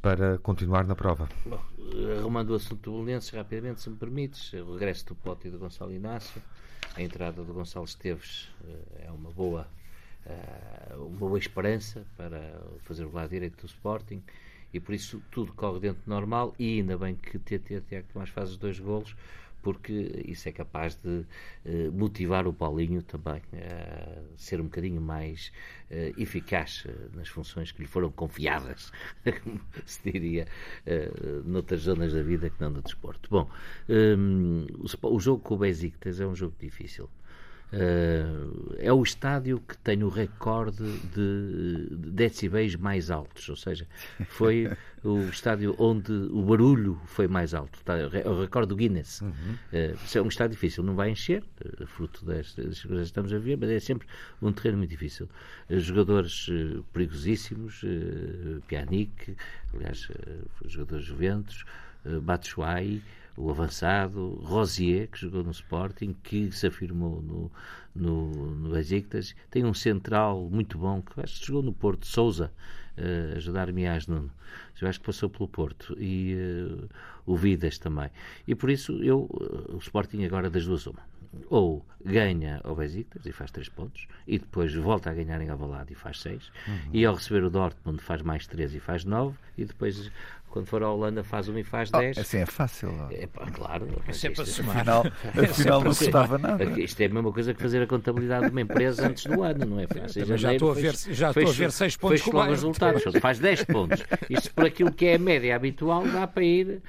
para 0.01 0.39
continuar 0.39 0.85
na 0.87 0.95
prova? 0.95 1.29
Bom, 1.45 1.61
arrumando 2.19 2.51
o 2.51 2.55
assunto 2.55 2.91
do 2.91 3.03
Belenenses 3.03 3.31
rapidamente, 3.31 3.81
se 3.81 3.91
me 3.91 3.97
permites, 3.97 4.53
o 4.53 4.75
regresso 4.75 5.07
do 5.07 5.15
Pote 5.17 5.49
e 5.49 5.51
do 5.51 5.59
Gonçalo 5.59 5.93
Inácio, 5.93 6.41
a 6.95 7.03
entrada 7.03 7.43
do 7.43 7.53
Gonçalo 7.53 7.85
Esteves 7.85 8.49
uh, 8.61 9.07
é 9.07 9.11
uma 9.11 9.33
boa, 9.33 9.67
uh, 10.25 11.05
uma 11.05 11.19
boa 11.19 11.39
esperança 11.39 12.07
para 12.17 12.63
fazer 12.83 13.05
o 13.05 13.13
lado 13.13 13.31
direito 13.31 13.61
do 13.61 13.67
Sporting 13.67 14.23
e 14.77 14.81
por 14.81 14.95
isso 14.95 15.23
tudo 15.31 15.53
corre 15.55 15.81
dentro 15.81 16.03
do 16.05 16.11
normal 16.11 16.55
e 16.59 16.79
ainda 16.79 16.99
bem 16.99 17.15
que 17.15 17.39
TT 17.39 17.81
Tiago 17.89 18.07
Tomás 18.13 18.29
faz 18.29 18.51
os 18.51 18.59
dois 18.59 18.79
golos 18.79 19.17
porque 19.63 20.23
isso 20.25 20.49
é 20.49 20.53
capaz 20.53 20.95
de 20.95 21.09
uh, 21.65 21.93
motivar 21.93 22.47
o 22.47 22.53
Paulinho 22.53 23.03
também 23.03 23.43
a 23.53 24.23
ser 24.37 24.61
um 24.61 24.65
bocadinho 24.65 25.01
mais 25.01 25.51
uh, 25.91 26.21
eficaz 26.21 26.87
nas 27.13 27.27
funções 27.27 27.73
que 27.73 27.83
lhe 27.83 27.89
foram 27.89 28.13
confiadas, 28.13 28.93
como 29.43 29.61
se 29.85 30.01
diria, 30.05 30.47
noutras 31.45 31.81
zonas 31.81 32.13
da 32.13 32.23
vida 32.23 32.49
que 32.49 32.61
não 32.61 32.73
do 32.73 32.81
desporto. 32.81 33.29
Bom, 33.29 33.51
um, 33.89 34.67
o, 34.73 35.17
o, 35.17 35.19
jogo 35.19 35.43
com 35.43 35.55
o 35.55 35.59
Besiktas 35.59 36.21
é 36.21 36.27
um 36.27 36.37
jogo 36.37 36.55
difícil. 36.61 37.11
Uh, 37.73 38.77
é 38.79 38.93
o 38.93 39.03
estádio 39.03 39.61
que 39.61 39.77
tem 39.79 40.05
o 40.05 40.09
recorde 40.09 40.85
de, 41.15 41.89
de 41.91 42.11
decibéis 42.13 42.77
mais 42.77 43.11
altos, 43.11 43.49
ou 43.49 43.57
seja, 43.57 43.89
foi 44.29 44.71
o 45.03 45.19
estádio 45.29 45.75
onde 45.79 46.13
o 46.13 46.43
barulho 46.43 47.01
foi 47.07 47.27
mais 47.27 47.55
alto. 47.55 47.79
É 47.87 48.29
o 48.29 48.41
recorde 48.41 48.69
do 48.69 48.77
Guinness. 48.77 49.21
Uhum. 49.21 49.31
Uh, 49.73 50.19
é 50.19 50.23
um 50.23 50.29
estádio 50.29 50.55
difícil, 50.55 50.85
não 50.85 50.95
vai 50.95 51.11
encher, 51.11 51.43
uh, 51.65 51.87
fruto 51.87 52.25
destas 52.25 52.83
coisas 52.83 53.07
que 53.07 53.11
estamos 53.11 53.33
a 53.33 53.39
ver, 53.39 53.59
mas 53.59 53.71
é 53.71 53.81
sempre 53.81 54.07
um 54.41 54.53
terreno 54.53 54.79
muito 54.79 54.91
difícil. 54.91 55.29
jogadores 55.69 56.49
perigosíssimos, 56.93 57.83
uh, 57.83 58.63
Pjanic, 58.69 59.37
aliás, 59.75 60.09
jogadores 60.67 61.05
Juventus, 61.05 61.65
uh, 62.05 62.21
Batshuayi, 62.21 63.03
o 63.37 63.51
avançado, 63.51 64.41
Rosier, 64.43 65.09
que 65.09 65.19
jogou 65.19 65.45
no 65.45 65.51
Sporting, 65.51 66.15
que 66.23 66.51
se 66.51 66.67
afirmou 66.67 67.21
no, 67.23 67.53
no, 67.95 68.55
no 68.55 68.71
Besiktas, 68.71 69.35
tem 69.51 69.65
um 69.65 69.75
central 69.75 70.49
muito 70.51 70.79
bom, 70.79 71.03
que 71.03 71.21
acho 71.21 71.41
que 71.41 71.47
jogou 71.47 71.63
no 71.63 71.73
Porto, 71.73 72.07
Souza, 72.07 72.51
uh, 72.97 73.37
ajudar-me 73.37 73.87
a 73.87 73.99
Nuno, 74.09 74.31
eu 74.81 74.89
acho 74.89 75.01
que 75.01 75.07
passou 75.07 75.29
pelo 75.29 75.49
Porto, 75.49 75.97
e 75.99 76.35
uh, 76.35 76.89
o 77.27 77.37
Vidas 77.37 77.79
também. 77.79 78.11
E 78.47 78.55
por 78.55 78.71
isso, 78.71 79.03
eu, 79.03 79.23
uh, 79.23 79.75
o 79.75 79.79
Sporting 79.79 80.25
agora 80.25 80.49
das 80.49 80.65
duas 80.65 80.87
uma. 80.87 81.17
Ou 81.51 81.85
ganha 82.03 82.63
ao 82.65 82.75
Besiktas 82.75 83.27
e 83.27 83.33
faz 83.33 83.51
3 83.51 83.69
pontos, 83.69 84.09
e 84.27 84.39
depois 84.39 84.73
volta 84.75 85.11
a 85.11 85.15
ganhar 85.15 85.41
em 85.43 85.51
Avalado 85.51 85.93
e 85.93 85.95
faz 85.95 86.23
6, 86.23 86.51
uhum. 86.67 86.91
e 86.95 87.05
ao 87.05 87.15
receber 87.15 87.45
o 87.45 87.51
Dortmund 87.51 88.01
faz 88.01 88.23
mais 88.23 88.47
3 88.47 88.75
e 88.75 88.81
faz 88.81 89.05
9, 89.05 89.37
e 89.59 89.67
depois 89.67 90.11
quando 90.57 90.69
for 90.69 90.83
à 90.83 90.91
Holanda 90.91 91.23
faz 91.23 91.51
um 91.51 91.59
e 91.59 91.63
faz 91.63 91.91
10. 91.91 92.17
Oh, 92.17 92.21
assim 92.23 92.39
é 92.39 92.47
fácil. 92.47 92.89
É, 93.11 93.27
pá, 93.27 93.45
claro. 93.51 93.87
É 94.09 94.13
sempre 94.15 94.41
a 94.41 94.47
somar. 94.47 94.77
Afinal, 94.79 95.05
afinal 95.51 95.81
não 95.83 95.91
custava 95.91 96.39
nada. 96.39 96.65
Isto 96.81 97.01
é 97.03 97.05
a 97.05 97.09
mesma 97.11 97.31
coisa 97.31 97.53
que 97.53 97.61
fazer 97.61 97.83
a 97.83 97.87
contabilidade 97.87 98.47
de 98.47 98.53
uma 98.53 98.63
empresa 98.63 99.07
antes 99.07 99.27
do 99.27 99.43
ano, 99.43 99.67
não 99.67 99.81
é? 99.81 99.87
Fácil. 99.87 100.39
já 100.39 100.55
estou 100.55 100.71
a 100.71 100.75
ver, 100.75 100.95
já 101.11 101.29
estou 101.29 101.47
a 101.47 101.53
ver 101.53 101.71
6 101.71 101.97
pontos 101.99 102.23
com 102.23 102.33
mais 102.33 102.51
resultados. 102.53 103.03
Faz 103.21 103.39
10 103.39 103.65
pontos. 103.65 104.03
Isto 104.31 104.55
por 104.55 104.65
aquilo 104.65 104.91
que 104.91 105.05
é 105.05 105.17
a 105.17 105.19
média 105.19 105.55
habitual 105.55 106.07
dá 106.09 106.27
para 106.27 106.43
ir 106.43 106.81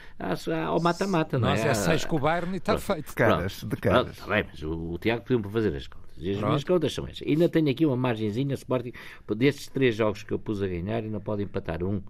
ao 0.65 0.81
mata-mata, 0.81 1.37
não 1.37 1.49
é? 1.49 1.57
Nós 1.57 1.65
é 1.65 1.73
6 1.73 2.05
com 2.05 2.15
o 2.15 2.19
Bayern 2.19 2.53
e 2.53 2.57
está 2.57 2.77
feito. 2.77 3.09
De 3.09 3.15
caras, 3.15 3.63
de 3.65 3.75
caras. 3.75 4.11
Está 4.11 4.27
bem, 4.27 4.45
mas 4.49 4.63
o, 4.63 4.93
o 4.93 4.97
Tiago 4.97 5.23
pediu-me 5.23 5.43
para 5.43 5.51
fazer 5.51 5.75
as 5.75 5.87
contas. 5.87 6.07
E 6.19 6.31
as 6.31 6.37
Pronto. 6.37 6.49
minhas 6.49 6.63
contas 6.63 6.93
são 6.93 7.05
estas. 7.05 7.27
Ainda 7.27 7.49
tenho 7.49 7.69
aqui 7.69 7.85
uma 7.85 7.97
margenzinha, 7.97 8.53
Sporting, 8.53 8.93
destes 9.35 9.67
três 9.67 9.93
jogos 9.93 10.23
que 10.23 10.31
eu 10.31 10.39
pus 10.39 10.63
a 10.63 10.67
ganhar, 10.67 11.03
ainda 11.03 11.19
pode 11.19 11.43
empatar 11.43 11.83
um 11.83 12.01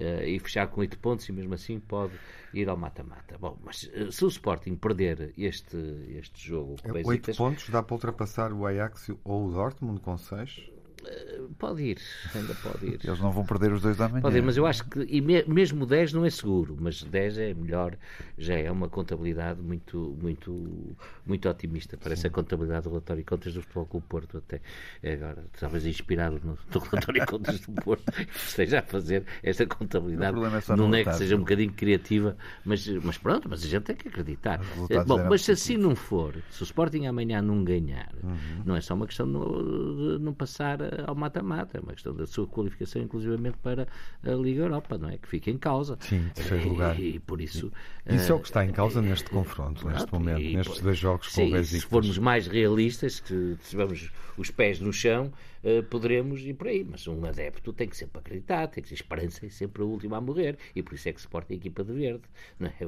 uh, 0.00 0.24
e 0.24 0.38
fechar 0.38 0.66
com 0.68 0.80
8 0.80 0.98
pontos 0.98 1.28
e 1.28 1.32
mesmo 1.32 1.54
assim 1.54 1.78
pode 1.78 2.14
ir 2.52 2.68
ao 2.68 2.76
mata-mata. 2.76 3.36
Bom, 3.38 3.58
mas 3.62 3.84
uh, 3.94 4.10
se 4.10 4.24
o 4.24 4.28
Sporting 4.28 4.74
perder 4.76 5.32
este, 5.36 5.76
este 6.18 6.48
jogo... 6.48 6.76
8 7.04 7.36
pontos 7.36 7.68
dá 7.68 7.82
para 7.82 7.94
ultrapassar 7.94 8.52
o 8.52 8.66
Ajax 8.66 9.10
ou 9.24 9.46
o 9.46 9.52
Dortmund 9.52 10.00
com 10.00 10.16
6? 10.16 10.70
Eh, 11.06 11.40
pode 11.58 11.82
ir, 11.82 11.98
ainda 12.34 12.54
pode 12.54 12.86
ir. 12.86 13.00
Eles 13.02 13.20
não 13.20 13.30
vão 13.30 13.44
perder 13.44 13.72
os 13.72 13.82
dois 13.82 13.96
da 13.96 14.08
manhã. 14.08 14.22
Pode 14.22 14.36
ir, 14.36 14.42
mas 14.42 14.56
eu 14.56 14.66
acho 14.66 14.84
que, 14.84 15.00
e 15.08 15.20
me, 15.20 15.42
mesmo 15.44 15.86
10 15.86 16.12
não 16.12 16.24
é 16.24 16.30
seguro, 16.30 16.76
mas 16.78 17.02
10 17.02 17.38
é 17.38 17.54
melhor, 17.54 17.96
já 18.36 18.54
é 18.54 18.70
uma 18.70 18.88
contabilidade 18.88 19.60
muito, 19.60 20.16
muito, 20.20 20.96
muito 21.24 21.48
otimista. 21.48 21.96
Parece 21.96 22.22
Sim. 22.22 22.28
a 22.28 22.30
contabilidade 22.30 22.84
do 22.84 22.90
relatório 22.90 23.22
de 23.22 23.28
contas 23.28 23.54
do 23.54 23.62
Futebol 23.62 23.86
Clube 23.86 24.06
Porto, 24.08 24.38
até 24.38 24.60
agora, 25.02 25.44
talvez 25.58 25.86
inspirado 25.86 26.40
no, 26.44 26.58
no 26.74 26.80
relatório 26.80 27.20
de 27.20 27.26
contas 27.26 27.60
do 27.60 27.72
Porto, 27.72 28.04
esteja 28.34 28.80
a 28.80 28.82
fazer 28.82 29.24
esta 29.42 29.66
contabilidade. 29.66 30.36
É 30.38 30.76
não 30.76 30.94
é 30.94 31.04
que 31.04 31.14
seja 31.14 31.36
um 31.36 31.40
bocadinho 31.40 31.72
criativa, 31.72 32.36
mas, 32.64 32.86
mas 32.86 33.16
pronto, 33.16 33.48
mas 33.48 33.64
a 33.64 33.66
gente 33.66 33.84
tem 33.84 33.96
que 33.96 34.08
acreditar. 34.08 34.60
Bom, 35.06 35.28
mas 35.28 35.42
se 35.42 35.52
assim 35.52 35.76
não 35.76 35.94
for, 35.94 36.34
se 36.50 36.62
o 36.62 36.64
Sporting 36.64 37.06
amanhã 37.06 37.40
não 37.40 37.64
ganhar, 37.64 38.12
uhum. 38.22 38.36
não 38.64 38.76
é 38.76 38.80
só 38.80 38.94
uma 38.94 39.06
questão 39.06 39.26
de 39.26 40.18
não 40.20 40.34
passar 40.34 40.89
ao 41.06 41.14
mata-mata, 41.14 41.78
é 41.78 41.80
uma 41.80 41.92
questão 41.92 42.14
da 42.14 42.26
sua 42.26 42.46
qualificação, 42.46 43.02
inclusivamente 43.02 43.56
para 43.58 43.86
a 44.24 44.30
Liga 44.30 44.62
Europa, 44.62 44.98
não 44.98 45.08
é? 45.08 45.18
Que 45.18 45.28
fica 45.28 45.50
em 45.50 45.58
causa. 45.58 45.96
Sim, 46.00 46.28
terceiro 46.34 46.68
lugar. 46.68 46.98
E, 46.98 47.16
e, 47.16 47.18
por 47.18 47.40
isso. 47.40 47.72
Isso 48.08 48.32
é 48.32 48.34
o 48.34 48.40
que 48.40 48.46
está 48.46 48.64
em 48.64 48.72
causa 48.72 49.00
neste 49.00 49.30
confronto, 49.30 49.86
neste 49.88 50.12
momento, 50.12 50.40
e, 50.40 50.56
nestes 50.56 50.80
dois 50.80 50.98
jogos 50.98 51.28
com 51.28 51.46
o 51.46 51.50
Besiktas. 51.50 51.82
Se 51.82 51.88
formos 51.88 52.18
mais 52.18 52.46
realistas, 52.46 53.20
que 53.20 53.56
tivermos 53.68 54.10
os 54.36 54.50
pés 54.50 54.80
no 54.80 54.92
chão, 54.92 55.32
uh, 55.62 55.82
poderemos 55.84 56.40
ir 56.40 56.54
por 56.54 56.68
aí. 56.68 56.84
Mas 56.84 57.06
um 57.06 57.24
adepto 57.24 57.72
tem 57.72 57.88
que 57.88 57.96
sempre 57.96 58.18
acreditar, 58.18 58.66
tem 58.68 58.82
que 58.82 58.88
ser 58.88 58.96
esperança 58.96 59.44
e 59.44 59.50
sempre 59.50 59.82
o 59.82 59.86
último 59.86 60.14
a 60.14 60.20
morrer. 60.20 60.58
E 60.74 60.82
por 60.82 60.94
isso 60.94 61.08
é 61.08 61.12
que 61.12 61.20
se 61.20 61.28
porta 61.28 61.52
a 61.52 61.56
equipa 61.56 61.84
de 61.84 61.92
verde. 61.92 62.22
Não 62.58 62.68
é? 62.68 62.86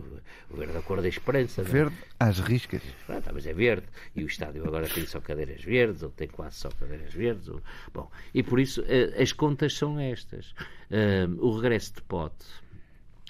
O 0.51 0.57
verde 0.57 0.77
a 0.77 0.83
cor 0.83 1.01
da 1.01 1.09
esperança. 1.09 1.62
Verde 1.62 1.95
é? 1.95 2.25
às 2.25 2.38
riscas. 2.41 2.83
Pronto, 3.07 3.31
mas 3.33 3.47
é 3.47 3.53
verde. 3.53 3.87
E 4.15 4.25
o 4.25 4.27
estádio 4.27 4.67
agora 4.67 4.88
tem 4.88 5.07
só 5.07 5.21
cadeiras 5.21 5.62
verdes, 5.62 6.03
ou 6.03 6.11
tem 6.11 6.29
quase 6.29 6.57
só 6.57 6.71
cadeiras 6.71 7.12
verdes. 7.12 7.49
Ou... 7.49 7.62
Bom, 7.95 8.11
e 8.33 8.43
por 8.43 8.59
isso 8.59 8.81
uh, 8.83 9.21
as 9.21 9.33
contas 9.33 9.75
são 9.75 9.99
estas. 9.99 10.53
Uh, 10.91 11.47
o 11.47 11.55
regresso 11.55 11.95
de 11.95 12.03
Pote 12.03 12.47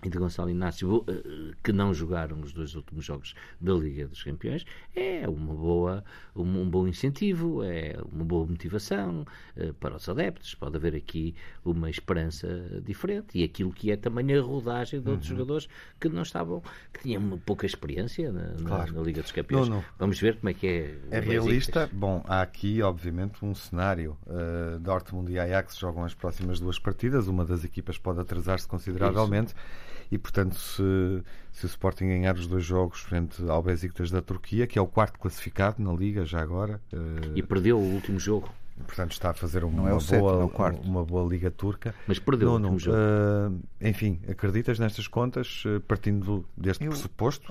e 0.05 0.09
de 0.09 0.19
Gonçalo 0.19 0.51
Inácio, 0.51 1.05
eh, 1.07 1.55
que 1.63 1.73
não 1.73 1.95
jogaram 1.95 2.41
os 2.41 2.53
dois 2.53 2.75
últimos 2.75 3.05
jogos 3.05 3.35
da 3.61 3.73
Liga 3.73 4.09
dos 4.09 4.23
Campeões, 4.23 4.67
é 4.95 5.29
uma 5.29 5.55
boa, 5.55 6.05
um, 6.35 6.69
bom 6.69 6.89
incentivo, 6.89 7.63
é 7.63 7.97
uma 8.11 8.25
boa 8.25 8.45
motivação 8.47 9.25
uh, 9.57 9.73
para 9.75 9.97
os 9.97 10.09
adeptos. 10.09 10.55
Pode 10.55 10.77
haver 10.77 10.97
aqui 10.97 11.35
uma 11.65 11.89
esperança 11.89 12.49
diferente 12.85 13.39
e 13.39 13.45
aquilo 13.45 13.73
que 13.73 13.93
é 13.93 13.97
também 13.97 14.35
a 14.35 14.41
rodagem 14.41 15.01
de 15.01 15.09
outros 15.09 15.31
uhum. 15.31 15.37
jogadores 15.37 15.69
que 16.01 16.09
não 16.09 16.23
estavam, 16.23 16.63
que 16.93 17.01
tinham 17.01 17.39
pouca 17.39 17.65
experiência 17.65 18.33
na, 18.33 18.55
claro. 18.67 18.93
na, 18.93 18.99
na 18.99 19.07
Liga 19.07 19.23
dos 19.23 19.31
Campeões. 19.31 19.69
Não, 19.69 19.77
não. 19.77 19.85
Vamos 19.99 20.19
ver 20.19 20.37
como 20.37 20.49
é 20.49 20.55
que 20.55 20.67
é. 20.67 20.99
É 21.11 21.21
realista? 21.21 21.89
Bom, 21.93 22.25
há 22.27 22.43
aqui, 22.43 22.83
obviamente, 22.83 23.45
um 23.45 23.55
cenário. 23.55 24.17
Uh, 24.27 24.81
Dortmund 24.81 25.31
e 25.31 25.39
Ajax 25.39 25.77
jogam 25.77 26.05
as 26.05 26.15
próximas 26.15 26.59
duas 26.59 26.79
partidas, 26.79 27.29
uma 27.29 27.45
das 27.45 27.65
equipas 27.65 27.99
pode 27.99 28.21
atrasar-se 28.21 28.67
consideravelmente. 28.67 29.53
Isso 29.53 29.92
e 30.13 30.19
portanto 30.19 30.55
se, 30.57 31.25
se 31.51 31.65
o 31.65 31.67
Sporting 31.67 32.07
ganhar 32.07 32.35
os 32.35 32.47
dois 32.47 32.63
jogos 32.63 33.01
frente 33.01 33.43
ao 33.49 33.63
Besiktas 33.63 34.11
da 34.11 34.21
Turquia, 34.21 34.67
que 34.67 34.79
é 34.79 34.83
o 34.83 34.87
quarto 34.87 35.19
classificado 35.19 35.83
na 35.83 35.91
Liga 35.91 36.27
já 36.27 36.43
agora 36.43 36.79
uh, 36.93 37.33
e 37.35 37.43
perdeu 37.43 37.79
o 37.79 37.95
último 37.95 38.21
jogo. 38.21 38.47
portanto 38.87 39.13
está 39.13 39.31
a 39.31 39.33
fazer 39.33 39.65
uma, 39.65 39.89
é 39.89 39.91
boa, 39.91 40.01
sétimo, 40.01 40.83
uma 40.83 41.03
boa 41.03 41.27
Liga 41.27 41.51
Turca. 41.51 41.95
Mas 42.07 42.19
perdeu 42.19 42.59
não, 42.59 42.69
o 42.69 42.73
último 42.73 42.79
jogo. 42.79 42.99
uh, 42.99 43.59
enfim, 43.81 44.21
acreditas 44.29 44.79
nestas 44.79 45.09
contas 45.09 45.65
uh, 45.65 45.81
partindo 45.81 46.45
deste 46.55 46.85
eu, 46.85 46.91
pressuposto 46.91 47.51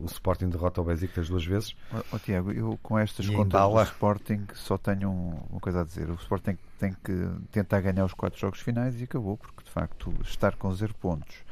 o 0.00 0.06
Sporting 0.06 0.48
derrota 0.48 0.80
o 0.80 0.84
Besiktas 0.84 1.28
duas 1.28 1.44
vezes? 1.44 1.76
Oh, 1.92 2.00
oh, 2.12 2.18
Tiago, 2.18 2.52
eu 2.52 2.78
com 2.82 2.98
estas 2.98 3.26
e 3.26 3.32
contas 3.34 3.60
do 3.60 3.82
Sporting 3.82 4.46
só 4.54 4.78
tenho 4.78 5.10
uma 5.10 5.60
coisa 5.60 5.82
a 5.82 5.84
dizer. 5.84 6.08
O 6.08 6.14
Sporting 6.14 6.56
tem 6.78 6.94
que 7.04 7.28
tentar 7.52 7.82
ganhar 7.82 8.06
os 8.06 8.14
quatro 8.14 8.40
jogos 8.40 8.60
finais 8.60 8.98
e 8.98 9.04
acabou, 9.04 9.36
porque 9.36 9.62
de 9.62 9.70
facto 9.70 10.10
estar 10.22 10.56
com 10.56 10.72
zero 10.72 10.94
pontos 10.94 11.46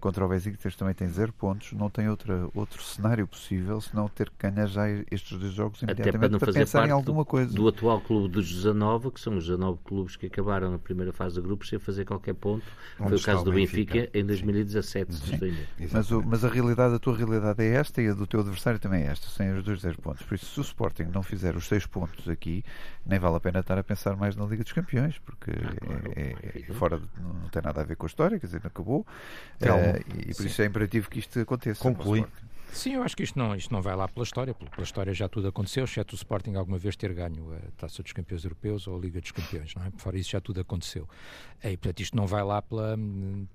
contra 0.00 0.24
o 0.24 0.28
Besiktas 0.28 0.76
também 0.76 0.94
tem 0.94 1.08
zero 1.08 1.32
pontos, 1.32 1.72
não 1.72 1.90
tem 1.90 2.08
outra, 2.08 2.48
outro 2.54 2.82
cenário 2.82 3.26
possível 3.26 3.80
senão 3.80 4.08
ter 4.08 4.30
que 4.30 4.48
ganhar 4.48 4.66
já 4.66 4.88
estes 5.10 5.38
dois 5.38 5.52
jogos 5.52 5.82
imediatamente 5.82 6.08
Até 6.08 6.18
para, 6.18 6.28
não 6.28 6.38
para 6.38 6.46
fazer 6.46 6.58
pensar 6.60 6.78
parte 6.80 6.90
em 6.90 6.92
alguma 6.92 7.24
coisa. 7.24 7.52
Do, 7.52 7.62
do 7.62 7.68
atual 7.68 8.00
clube 8.00 8.28
dos 8.28 8.48
19, 8.48 9.10
que 9.10 9.20
são 9.20 9.36
os 9.36 9.46
19 9.46 9.78
clubes 9.84 10.16
que 10.16 10.26
acabaram 10.26 10.70
na 10.70 10.78
primeira 10.78 11.12
fase 11.12 11.36
de 11.36 11.40
grupos 11.40 11.68
sem 11.68 11.78
fazer 11.78 12.04
qualquer 12.04 12.34
ponto. 12.34 12.64
Onde 12.98 13.10
Foi 13.10 13.18
o 13.18 13.22
caso 13.22 13.44
do 13.44 13.52
Benfica, 13.52 13.94
Benfica 13.94 14.18
em 14.18 14.24
2017, 14.24 15.14
Sim. 15.14 15.56
Mas, 15.92 16.10
o, 16.10 16.22
mas 16.22 16.44
a 16.44 16.48
realidade, 16.48 16.94
a 16.94 16.98
tua 16.98 17.16
realidade 17.16 17.62
é 17.62 17.74
esta 17.74 18.00
e 18.00 18.08
a 18.08 18.14
do 18.14 18.26
teu 18.26 18.40
adversário 18.40 18.78
também 18.78 19.02
é 19.02 19.06
esta, 19.06 19.28
sem 19.28 19.52
os 19.52 19.64
dois 19.64 19.80
zero 19.80 19.98
pontos. 20.00 20.22
Por 20.22 20.34
isso, 20.34 20.46
se 20.46 20.60
o 20.60 20.62
Sporting 20.62 21.04
não 21.04 21.22
fizer 21.22 21.56
os 21.56 21.66
seis 21.66 21.86
pontos 21.86 22.28
aqui, 22.28 22.64
nem 23.04 23.18
vale 23.18 23.36
a 23.36 23.40
pena 23.40 23.60
estar 23.60 23.78
a 23.78 23.82
pensar 23.82 24.16
mais 24.16 24.36
na 24.36 24.44
Liga 24.44 24.62
dos 24.62 24.72
Campeões, 24.72 25.18
porque 25.18 25.50
ah, 25.50 25.74
claro. 25.84 26.12
é, 26.14 26.20
é, 26.20 26.64
é, 26.68 26.72
fora 26.72 26.98
de, 26.98 27.06
não 27.20 27.48
tem 27.48 27.62
nada 27.62 27.80
a 27.80 27.84
ver 27.84 27.96
com 27.96 28.06
a 28.06 28.08
história, 28.08 28.38
quer 28.38 28.46
dizer, 28.46 28.60
acabou. 28.64 29.06
Uh, 29.96 30.20
e 30.20 30.34
por 30.34 30.42
Sim. 30.42 30.46
isso 30.46 30.62
é 30.62 30.66
imperativo 30.66 31.10
que 31.10 31.18
isto 31.18 31.38
aconteça. 31.40 31.80
Conclui. 31.80 32.24
Sim, 32.72 32.94
eu 32.94 33.02
acho 33.02 33.16
que 33.16 33.22
isto 33.22 33.38
não, 33.38 33.54
isto 33.54 33.72
não 33.72 33.80
vai 33.80 33.96
lá 33.96 34.06
pela 34.06 34.24
história. 34.24 34.54
Pela 34.54 34.82
história 34.82 35.12
já 35.14 35.28
tudo 35.28 35.48
aconteceu, 35.48 35.84
exceto 35.84 36.14
o 36.14 36.16
Sporting 36.16 36.54
alguma 36.54 36.78
vez 36.78 36.96
ter 36.96 37.12
ganho 37.14 37.52
a 37.54 37.70
Taça 37.76 38.02
dos 38.02 38.12
Campeões 38.12 38.44
Europeus 38.44 38.86
ou 38.86 38.96
a 38.96 39.00
Liga 39.00 39.20
dos 39.20 39.32
Campeões, 39.32 39.74
não 39.74 39.84
é? 39.84 39.90
Fora 39.96 40.18
isso 40.18 40.30
já 40.30 40.40
tudo 40.40 40.60
aconteceu. 40.60 41.08
E, 41.64 41.76
portanto, 41.76 42.00
isto 42.00 42.16
não 42.16 42.26
vai 42.26 42.42
lá 42.44 42.60
pela, 42.62 42.96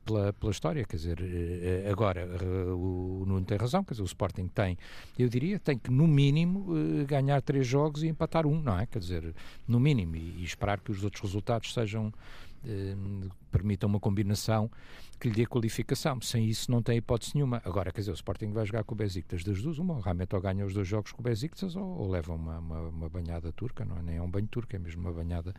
pela, 0.03 0.33
pela 0.33 0.51
história, 0.51 0.83
quer 0.83 0.97
dizer, 0.97 1.19
eh, 1.21 1.89
agora 1.89 2.21
eh, 2.21 2.71
o 2.73 3.23
Nuno 3.25 3.45
tem 3.45 3.57
razão, 3.57 3.83
quer 3.83 3.93
dizer, 3.93 4.03
o 4.03 4.05
Sporting 4.05 4.47
tem, 4.47 4.77
eu 5.17 5.29
diria, 5.29 5.59
tem 5.59 5.77
que 5.77 5.91
no 5.91 6.07
mínimo 6.07 6.73
eh, 6.75 7.05
ganhar 7.05 7.41
três 7.41 7.65
jogos 7.65 8.03
e 8.03 8.07
empatar 8.07 8.45
um, 8.45 8.59
não 8.61 8.77
é? 8.77 8.85
Quer 8.85 8.99
dizer, 8.99 9.33
no 9.67 9.79
mínimo, 9.79 10.15
e, 10.15 10.39
e 10.39 10.43
esperar 10.43 10.79
que 10.79 10.91
os 10.91 11.03
outros 11.03 11.21
resultados 11.21 11.73
sejam 11.73 12.11
permitam 13.51 13.87
uma 13.87 13.99
combinação 13.99 14.69
que 15.19 15.29
lhe 15.29 15.35
dê 15.35 15.45
qualificação. 15.45 16.19
Sem 16.21 16.47
isso 16.47 16.69
não 16.69 16.81
tem 16.81 16.97
hipótese 16.97 17.31
nenhuma. 17.35 17.61
Agora, 17.63 17.91
quer 17.91 18.01
dizer, 18.01 18.11
o 18.11 18.15
Sporting 18.15 18.51
vai 18.51 18.65
jogar 18.65 18.83
com 18.83 18.93
o 18.93 18.97
Besiktas 18.97 19.43
das 19.43 19.61
duas, 19.61 19.77
uma, 19.77 20.01
realmente 20.01 20.35
ou 20.35 20.41
ganha 20.41 20.65
os 20.65 20.73
dois 20.73 20.87
jogos 20.87 21.11
com 21.11 21.21
o 21.21 21.23
Besiktas 21.23 21.75
ou, 21.75 21.85
ou 21.85 22.09
leva 22.09 22.33
uma, 22.33 22.59
uma, 22.59 22.79
uma, 22.89 23.09
banhada 23.09 23.51
turca, 23.51 23.85
não 23.85 23.97
é? 23.97 24.01
Nem 24.01 24.17
é 24.17 24.21
um 24.21 24.29
banho 24.29 24.47
turco, 24.47 24.75
é 24.75 24.79
mesmo 24.79 25.01
uma 25.01 25.13
banhada 25.13 25.53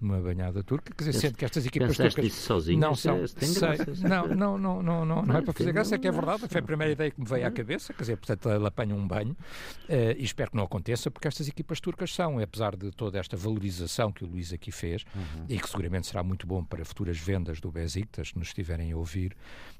uma 0.00 0.20
banhada 0.20 0.64
turca, 0.64 0.92
quer 0.92 1.04
dizer, 1.04 1.12
sendo 1.12 1.36
que 1.36 1.44
estas 1.44 1.64
equipas 1.64 1.96
turcas 1.96 2.32
sozinho, 2.32 2.80
não 2.80 2.94
são, 2.94 3.24
sei, 3.26 3.78
não, 4.02 4.26
não, 4.26 4.58
não, 4.58 4.82
não, 4.82 5.04
não, 5.04 5.22
não 5.22 5.36
é 5.36 5.42
para 5.42 5.52
fazer 5.52 5.72
graça, 5.72 5.94
é 5.94 5.98
que 5.98 6.08
é 6.08 6.10
verdade, 6.10 6.48
foi 6.48 6.60
a 6.60 6.64
primeira 6.64 6.92
ideia 6.92 7.10
que 7.10 7.20
me 7.20 7.26
veio 7.26 7.46
à 7.46 7.50
cabeça, 7.52 7.94
quer 7.94 8.02
dizer, 8.02 8.16
portanto, 8.16 8.48
ela 8.48 8.68
apanha 8.68 8.96
um 8.96 9.06
banho 9.06 9.30
uh, 9.30 10.18
e 10.18 10.24
espero 10.24 10.50
que 10.50 10.56
não 10.56 10.64
aconteça, 10.64 11.08
porque 11.08 11.28
estas 11.28 11.46
equipas 11.46 11.80
turcas 11.80 12.12
são, 12.12 12.40
apesar 12.40 12.74
de 12.74 12.90
toda 12.90 13.18
esta 13.18 13.36
valorização 13.36 14.10
que 14.10 14.24
o 14.24 14.26
Luís 14.26 14.52
aqui 14.52 14.72
fez, 14.72 15.04
uhum. 15.14 15.44
e 15.48 15.58
que 15.58 15.68
seguramente 15.68 16.08
será 16.08 16.24
muito 16.24 16.31
bom 16.46 16.64
para 16.64 16.84
futuras 16.84 17.18
vendas 17.18 17.60
do 17.60 17.70
Besiktas, 17.70 18.28
se 18.28 18.38
nos 18.38 18.48
estiverem 18.48 18.92
a 18.92 18.96
ouvir, 18.96 19.36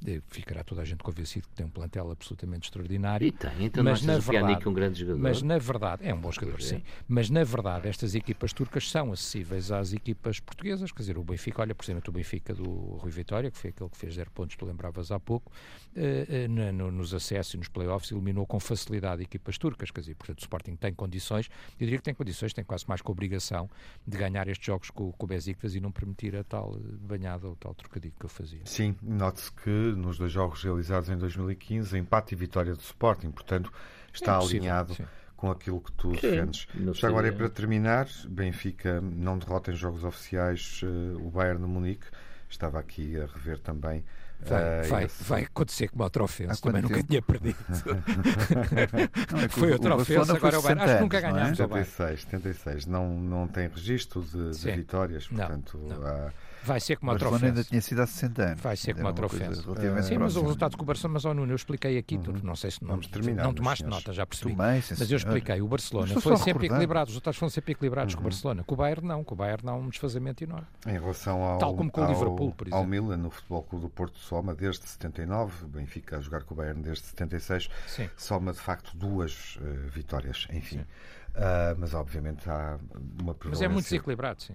eh, 0.07 0.21
ficará 0.29 0.63
toda 0.63 0.83
a 0.83 0.85
gente 0.85 1.03
convencido 1.03 1.49
que 1.49 1.55
tem 1.55 1.67
um 1.67 1.71
plantel 1.71 2.11
absolutamente 2.11 2.67
extraordinário. 2.67 3.27
E 3.27 3.33
tem, 3.33 3.65
então 3.65 3.85
mas 3.85 4.03
na 4.03 4.19
verdade, 4.19 4.69
um 4.69 4.73
grande 4.73 5.01
jogador. 5.01 5.21
Mas 5.21 5.43
na 5.43 5.59
verdade, 5.59 6.07
é 6.07 6.15
um 6.15 6.21
bom 6.21 6.31
jogador, 6.31 6.59
é. 6.59 6.63
sim. 6.63 6.83
Mas 7.09 7.31
na 7.31 7.45
verdade, 7.45 7.89
estas 7.89 8.15
equipas 8.15 8.53
turcas 8.53 8.91
são 8.91 9.13
acessíveis 9.13 9.71
às 9.71 9.93
equipas 9.93 10.41
portuguesas, 10.41 10.91
quer 10.93 11.03
dizer, 11.03 11.19
o 11.19 11.25
Benfica, 11.25 11.63
olha, 11.63 11.75
por 11.75 11.85
exemplo, 11.85 12.03
o 12.09 12.13
Benfica 12.13 12.55
do 12.55 12.65
Rui 12.65 13.11
Vitória, 13.11 13.51
que 13.51 13.59
foi 13.59 13.71
aquele 13.71 13.91
que 13.91 13.97
fez 13.97 14.15
zero 14.15 14.31
pontos, 14.31 14.57
tu 14.57 14.65
lembravas 14.65 15.11
há 15.11 15.19
pouco, 15.19 15.51
eh, 15.95 16.27
eh, 16.29 16.49
no, 16.49 16.91
nos 16.91 17.15
acessos 17.15 17.55
e 17.55 17.57
nos 17.57 17.69
playoffs 17.69 18.11
eliminou 18.11 18.47
com 18.47 18.59
facilidade 18.59 19.23
equipas 19.23 19.59
turcas, 19.59 19.91
quer 19.91 20.01
dizer, 20.01 20.15
portanto 20.15 20.39
o 20.39 20.43
Sporting 20.43 20.77
tem 20.77 20.93
condições, 20.95 21.49
eu 21.79 21.87
diria 21.87 21.99
que 21.99 22.05
tem 22.05 22.15
condições, 22.15 22.53
tem 22.53 22.65
quase 22.65 22.85
mais 22.89 23.01
que 23.01 23.09
a 23.09 23.13
obrigação 23.13 23.69
de 24.07 24.17
ganhar 24.17 24.49
estes 24.49 24.67
jogos 24.67 24.91
com, 24.91 25.13
com 25.13 25.25
o 25.25 25.29
Besiktas 25.29 25.75
e 25.75 25.81
não 25.81 25.91
permitir 25.91 26.37
a 26.37 26.42
tal 26.45 26.79
banhada 27.01 27.47
ou 27.49 27.57
tal 27.57 27.75
trocadilho 27.75 28.15
que 28.19 28.27
eu 28.27 28.31
fazia. 28.31 28.61
Sim, 28.65 28.97
note-se 29.03 29.51
que 29.53 29.71
nos 29.71 30.19
dois 30.19 30.33
jogos 30.33 30.63
realizados 30.63 31.09
em 31.09 31.17
2015, 31.17 31.97
empate 31.99 32.35
e 32.35 32.37
vitória 32.37 32.75
do 32.75 32.81
Sporting, 32.81 33.31
portanto 33.31 33.73
está 34.13 34.35
é 34.35 34.45
alinhado 34.45 34.95
sim. 34.95 35.05
com 35.37 35.51
aquilo 35.51 35.81
que 35.81 35.93
tu 35.93 36.13
defendes. 36.13 36.67
Já 36.95 37.09
agora 37.09 37.29
é 37.29 37.33
para 37.33 37.49
terminar, 37.49 38.09
Benfica 38.29 39.01
não 39.01 39.39
derrota 39.39 39.73
em 39.73 39.75
jogos 39.75 40.05
oficiais 40.05 40.81
uh, 40.83 41.27
o 41.27 41.31
Bayern 41.31 41.61
de 41.61 41.69
Munique, 41.69 42.07
estava 42.49 42.79
aqui 42.79 43.19
a 43.21 43.27
rever 43.27 43.59
também 43.59 44.05
Vai, 44.45 44.63
uh, 44.63 44.89
vai, 44.89 45.05
esse... 45.05 45.25
vai 45.25 45.43
acontecer 45.43 45.89
como 45.89 46.05
outra 46.05 46.25
ofensa, 46.25 46.61
também 46.61 46.83
nunca 46.83 47.03
tinha 47.03 47.23
perdido. 47.23 47.57
não, 49.31 49.39
é 49.41 49.49
foi 49.49 49.73
outra 49.73 49.97
ofensa, 49.97 50.37
agora 50.37 50.61
vai. 50.61 50.73
Acho 50.73 50.95
que 50.97 51.01
nunca 51.01 51.21
ganhámos. 51.21 51.59
Não 51.59 51.77
é? 51.77 51.85
76, 51.85 52.23
76. 52.23 52.87
Não, 52.87 53.09
não 53.17 53.47
tem 53.47 53.69
registro 53.69 54.23
de, 54.23 54.51
de 54.51 54.73
vitórias, 54.73 55.29
portanto. 55.29 55.79
Não, 55.79 56.07
há, 56.07 56.33
Vai 56.65 56.81
ser 56.81 56.97
como 56.97 57.11
a 57.11 57.15
Barcelona 57.15 57.47
ainda 57.47 57.65
tinha 57.65 57.81
sido 57.81 58.01
há 58.03 58.07
60 58.07 58.43
anos. 58.43 58.61
Vai 58.61 58.77
ser 58.77 58.95
como 58.95 59.09
a 59.09 59.13
trofense. 59.13 59.63
Sim, 60.05 60.19
mas 60.19 60.37
o 60.37 60.43
resultado 60.43 60.77
com 60.77 60.83
o 60.83 60.87
Barcelona, 60.87 61.15
mas 61.15 61.27
ao 61.27 61.35
Nuno, 61.35 61.53
eu 61.53 61.57
expliquei 61.57 61.99
aqui, 61.99 62.17
uhum. 62.17 62.23
tu 62.23 62.47
não 62.47 62.55
sei 62.55 62.71
se 62.71 62.83
não, 62.83 62.91
Vamos 62.91 63.09
terminar, 63.09 63.43
não 63.43 63.53
tomaste 63.53 63.85
nota, 63.85 64.13
já 64.13 64.25
percebi. 64.25 64.55
Tomei, 64.55 64.83
mas 64.99 65.11
eu 65.11 65.17
expliquei, 65.17 65.61
o 65.61 65.67
Barcelona 65.67 66.21
foi 66.21 66.37
sempre 66.37 66.67
equilibrado, 66.67 67.09
os 67.09 67.15
resultados 67.15 67.39
foram 67.39 67.51
sempre 67.51 67.73
equilibrados 67.73 68.15
uhum. 68.15 68.19
com 68.19 68.23
o 68.23 68.27
uhum. 68.27 68.31
Barcelona. 68.31 68.65
Com 68.65 68.75
o 68.75 68.77
Bayern 68.77 69.07
não, 69.07 69.25
com 69.25 69.35
o 69.35 69.37
Bayern 69.37 69.65
não, 69.65 69.81
um 69.81 69.89
desfazamento 69.89 70.45
enorme. 70.45 70.67
Em 70.87 70.93
relação 70.93 71.43
ao, 71.43 71.59
Tal 71.59 71.75
como 71.75 71.91
com 71.91 72.05
o 72.05 72.07
Liverpool, 72.07 72.53
por 72.53 72.67
exemplo. 72.69 72.79
Ao 72.79 72.87
Milan, 72.87 73.17
no 73.17 73.31
Futebol 73.31 73.63
Clube 73.63 73.87
do 73.87 73.91
Porto, 73.91 74.19
soma 74.19 74.55
desde 74.55 74.87
79, 74.87 75.67
Benfica 75.67 76.19
a 76.19 76.21
jogar 76.21 76.45
com 76.45 76.55
o 76.55 76.57
Bayern 76.57 76.81
desde 76.83 77.07
76, 77.07 77.69
Sim. 77.87 78.09
soma 78.17 78.53
de 78.53 78.61
facto 78.61 78.97
duas 78.97 79.57
uh, 79.57 79.89
vitórias, 79.91 80.47
enfim. 80.53 80.81
Uh, 80.81 81.75
mas 81.79 81.95
obviamente 81.95 82.49
há 82.49 82.79
uma 83.21 83.35
prevalência. 83.35 83.49
Mas 83.49 83.63
é 83.63 83.69
muito 83.69 83.85
desequilibrado, 83.85 84.43
sim 84.43 84.55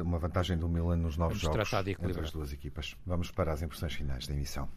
uma 0.00 0.18
vantagem 0.18 0.56
do 0.56 0.68
Milan 0.68 0.96
nos 0.96 1.16
novos 1.16 1.42
Vamos 1.42 1.68
jogos 1.68 1.88
entre 1.88 2.20
as 2.20 2.30
duas 2.30 2.52
equipas. 2.52 2.96
Vamos 3.04 3.30
para 3.30 3.52
as 3.52 3.62
impressões 3.62 3.92
finais 3.94 4.26
da 4.26 4.34
emissão. 4.34 4.68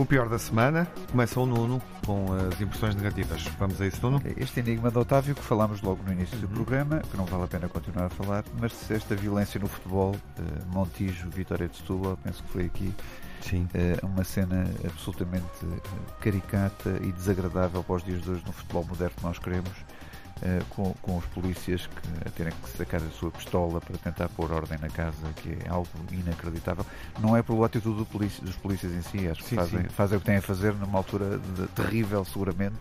O 0.00 0.06
pior 0.06 0.30
da 0.30 0.38
semana 0.38 0.88
começa 1.10 1.38
o 1.38 1.44
Nuno 1.44 1.78
com 2.06 2.32
as 2.32 2.58
impressões 2.58 2.94
negativas. 2.94 3.44
Vamos 3.58 3.78
a 3.82 3.86
isso, 3.86 4.00
Nuno? 4.00 4.22
Este 4.38 4.60
enigma 4.60 4.90
de 4.90 4.96
Otávio 4.96 5.34
que 5.34 5.42
falámos 5.42 5.82
logo 5.82 6.02
no 6.02 6.10
início 6.10 6.38
do 6.38 6.46
uhum. 6.46 6.54
programa, 6.54 7.00
que 7.00 7.18
não 7.18 7.26
vale 7.26 7.44
a 7.44 7.46
pena 7.46 7.68
continuar 7.68 8.06
a 8.06 8.08
falar, 8.08 8.42
mas 8.58 8.90
esta 8.90 9.14
violência 9.14 9.60
no 9.60 9.68
futebol, 9.68 10.16
eh, 10.38 10.42
Montijo, 10.72 11.28
Vitória 11.28 11.68
de 11.68 11.76
Setúbal, 11.76 12.18
penso 12.24 12.42
que 12.42 12.48
foi 12.48 12.64
aqui 12.64 12.94
Sim. 13.42 13.68
Eh, 13.74 13.98
uma 14.02 14.24
cena 14.24 14.70
absolutamente 14.86 15.44
eh, 15.64 16.12
caricata 16.18 16.98
e 17.02 17.12
desagradável 17.12 17.82
para 17.84 17.96
os 17.96 18.02
dias 18.02 18.22
de 18.22 18.30
hoje 18.30 18.42
no 18.46 18.52
futebol 18.52 18.84
moderno 18.84 19.14
que 19.14 19.22
nós 19.22 19.38
queremos. 19.38 19.70
Uh, 20.40 20.64
com, 20.70 20.94
com, 21.02 21.18
os 21.18 21.24
polícias 21.26 21.86
que, 21.86 22.26
a 22.26 22.30
terem 22.30 22.52
que 22.62 22.70
sacar 22.70 23.02
a 23.02 23.10
sua 23.10 23.30
pistola 23.30 23.78
para 23.78 23.98
tentar 23.98 24.26
pôr 24.30 24.50
ordem 24.50 24.78
na 24.78 24.88
casa, 24.88 25.14
que 25.36 25.50
é 25.50 25.68
algo 25.68 25.86
inacreditável. 26.10 26.86
Não 27.18 27.36
é 27.36 27.42
pela 27.42 27.66
atitude 27.66 27.98
do 27.98 28.06
polícia, 28.06 28.42
dos 28.42 28.56
polícias 28.56 28.90
em 28.92 29.02
si, 29.02 29.28
acho 29.28 29.42
que 29.42 29.50
sim, 29.50 29.56
fazem, 29.56 29.82
sim. 29.82 29.88
fazem 29.90 30.16
o 30.16 30.20
que 30.20 30.26
têm 30.26 30.36
a 30.36 30.42
fazer 30.42 30.72
numa 30.72 30.98
altura 30.98 31.38
de, 31.38 31.66
terrível, 31.68 32.24
seguramente. 32.24 32.78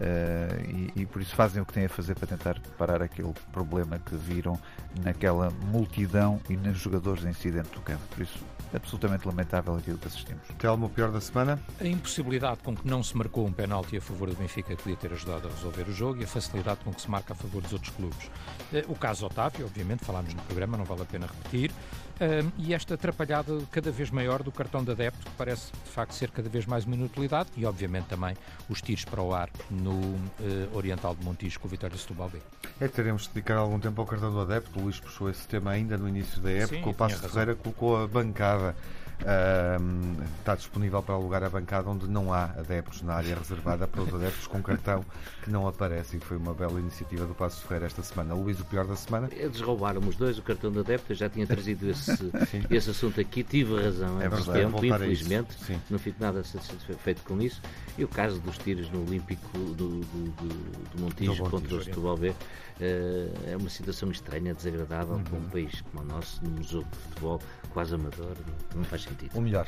Uh, 0.00 0.92
e, 0.94 1.02
e, 1.02 1.06
por 1.06 1.20
isso 1.20 1.34
fazem 1.34 1.60
o 1.60 1.66
que 1.66 1.72
têm 1.72 1.84
a 1.84 1.88
fazer 1.88 2.14
para 2.14 2.26
tentar 2.26 2.58
parar 2.78 3.02
aquele 3.02 3.32
problema 3.52 3.98
que 3.98 4.14
viram 4.14 4.58
naquela 5.02 5.50
multidão 5.70 6.40
e 6.50 6.56
nos 6.56 6.78
jogadores 6.78 7.24
em 7.24 7.32
si 7.32 7.50
dentro 7.50 7.72
do 7.72 7.80
campo. 7.80 8.02
Por 8.10 8.22
isso, 8.22 8.38
absolutamente 8.76 9.26
lamentável 9.26 9.74
aquilo 9.74 9.98
que 9.98 10.06
assistimos. 10.06 10.42
Telmo, 10.58 10.86
o 10.86 10.90
pior 10.90 11.10
da 11.10 11.20
semana? 11.20 11.58
A 11.80 11.86
impossibilidade 11.86 12.60
com 12.62 12.76
que 12.76 12.86
não 12.86 13.02
se 13.02 13.16
marcou 13.16 13.46
um 13.46 13.52
penalti 13.52 13.96
a 13.96 14.00
favor 14.00 14.28
do 14.28 14.36
Benfica 14.36 14.76
que 14.76 14.82
podia 14.82 14.96
ter 14.96 15.12
ajudado 15.12 15.48
a 15.48 15.50
resolver 15.50 15.82
o 15.88 15.92
jogo 15.92 16.20
e 16.20 16.24
a 16.24 16.26
facilidade 16.26 16.80
com 16.84 16.92
que 16.92 17.00
se 17.00 17.10
marca 17.10 17.32
a 17.32 17.36
favor 17.36 17.62
dos 17.62 17.72
outros 17.72 17.92
clubes. 17.94 18.30
Eh, 18.72 18.84
o 18.88 18.94
caso 18.94 19.26
Otávio, 19.26 19.66
obviamente, 19.66 20.04
falámos 20.04 20.34
no 20.34 20.42
programa, 20.42 20.76
não 20.76 20.84
vale 20.84 21.02
a 21.02 21.06
pena 21.06 21.26
repetir. 21.26 21.72
Um, 22.18 22.50
e 22.56 22.72
esta 22.72 22.94
atrapalhada 22.94 23.60
cada 23.70 23.90
vez 23.90 24.10
maior 24.10 24.42
do 24.42 24.50
cartão 24.50 24.82
de 24.82 24.90
adepto, 24.90 25.24
que 25.24 25.36
parece 25.36 25.70
de 25.72 25.90
facto 25.90 26.12
ser 26.12 26.30
cada 26.30 26.48
vez 26.48 26.64
mais 26.64 26.84
uma 26.84 26.94
inutilidade, 26.94 27.50
e 27.56 27.66
obviamente 27.66 28.06
também 28.06 28.34
os 28.70 28.80
tiros 28.80 29.04
para 29.04 29.20
o 29.20 29.34
ar 29.34 29.50
no 29.70 29.92
uh, 29.92 30.26
Oriental 30.72 31.14
de 31.14 31.22
Montijo 31.24 31.60
com 31.60 31.68
o 31.68 31.70
Vitória 31.70 31.94
de 31.94 32.00
Setúbal 32.00 32.30
B. 32.30 32.38
É, 32.80 32.88
teremos 32.88 33.24
de 33.24 33.28
dedicar 33.34 33.56
algum 33.56 33.78
tempo 33.78 34.00
ao 34.00 34.06
cartão 34.06 34.32
do 34.32 34.40
adepto. 34.40 34.78
O 34.78 34.84
Luís 34.84 34.98
puxou 34.98 35.28
esse 35.28 35.46
tema 35.46 35.72
ainda 35.72 35.98
no 35.98 36.08
início 36.08 36.40
da 36.40 36.50
época. 36.50 36.76
Sim, 36.76 36.88
o 36.88 36.94
Passo 36.94 37.18
Ferreira 37.18 37.54
colocou 37.54 38.02
a 38.02 38.06
bancada 38.06 38.74
Uh, 39.20 40.22
está 40.38 40.54
disponível 40.54 41.02
para 41.02 41.14
alugar 41.14 41.42
a 41.42 41.48
bancada 41.48 41.88
onde 41.88 42.06
não 42.06 42.32
há 42.32 42.44
adeptos 42.44 43.02
na 43.02 43.14
área 43.14 43.34
reservada 43.34 43.86
para 43.86 44.02
os 44.02 44.14
adeptos 44.14 44.46
com 44.46 44.62
cartão 44.62 45.04
que 45.42 45.50
não 45.50 45.66
aparecem. 45.66 46.20
Foi 46.20 46.36
uma 46.36 46.52
bela 46.52 46.78
iniciativa 46.78 47.26
do 47.26 47.34
Passo 47.34 47.62
Ferreira 47.62 47.86
esta 47.86 48.02
semana. 48.02 48.34
Luís, 48.34 48.60
o 48.60 48.64
pior 48.64 48.86
da 48.86 48.94
semana? 48.94 49.28
Eles 49.32 49.60
roubaram 49.60 50.00
os 50.00 50.16
dois 50.16 50.38
o 50.38 50.42
cartão 50.42 50.70
de 50.70 50.80
adepto. 50.80 51.12
Eu 51.12 51.16
já 51.16 51.28
tinha 51.28 51.46
trazido 51.46 51.88
esse, 51.88 52.30
esse 52.70 52.90
assunto 52.90 53.20
aqui. 53.20 53.42
Tive 53.42 53.82
razão 53.82 54.20
é 54.20 54.28
verdade, 54.28 54.52
tempo, 54.52 54.84
infelizmente. 54.84 55.56
Não 55.90 55.98
fico 55.98 56.16
nada 56.20 56.44
satisfeito 56.44 57.22
com 57.22 57.40
isso. 57.40 57.60
E 57.98 58.04
o 58.04 58.08
caso 58.08 58.38
dos 58.40 58.58
tiros 58.58 58.90
no 58.90 59.02
Olímpico 59.02 59.58
do, 59.58 59.74
do, 59.74 60.00
do, 60.00 60.95
do 61.16 61.24
Montijo 61.24 61.50
contra 61.50 61.74
o 61.76 61.84
Setúbal 61.84 62.16
B 62.16 62.34
é 62.80 63.56
uma 63.56 63.70
situação 63.70 64.10
estranha, 64.10 64.54
desagradável 64.54 65.16
uhum. 65.16 65.24
para 65.24 65.38
um 65.38 65.48
país 65.48 65.80
como 65.80 66.02
o 66.02 66.06
nosso, 66.06 66.44
num 66.44 66.62
jogo 66.62 66.86
de 66.90 66.98
futebol 66.98 67.40
quase 67.70 67.94
amador. 67.94 68.36
Não, 68.74 68.84
faz 68.84 69.02
sentido. 69.02 69.30
O 69.34 69.40
melhor. 69.40 69.66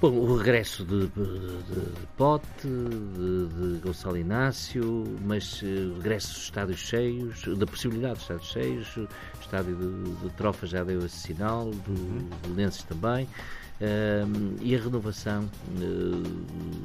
Bom, 0.00 0.10
o 0.10 0.36
regresso 0.36 0.84
de, 0.84 1.06
de, 1.08 1.62
de 1.62 2.06
Pote, 2.16 2.44
de, 2.62 3.48
de, 3.48 3.78
Gonçalo 3.80 4.18
Inácio, 4.18 5.04
mas 5.24 5.62
uh, 5.62 5.64
o 5.64 5.94
regresso 5.94 6.34
dos 6.34 6.42
estádios 6.42 6.80
cheios, 6.80 7.44
da 7.56 7.66
possibilidade 7.66 8.16
de 8.16 8.20
estádios 8.20 8.48
cheios, 8.48 8.96
o 8.96 9.08
estádio 9.40 9.76
de, 9.76 10.14
de 10.16 10.30
Trofa 10.34 10.66
já 10.66 10.84
deu 10.84 10.98
esse 11.06 11.16
sinal, 11.16 11.70
do, 11.70 11.90
uhum. 11.90 12.28
do 12.42 12.54
Lenses 12.54 12.82
também, 12.82 13.24
uh, 13.24 14.56
e 14.60 14.74
a 14.74 14.78
renovação 14.78 15.44
uh, 15.44 16.22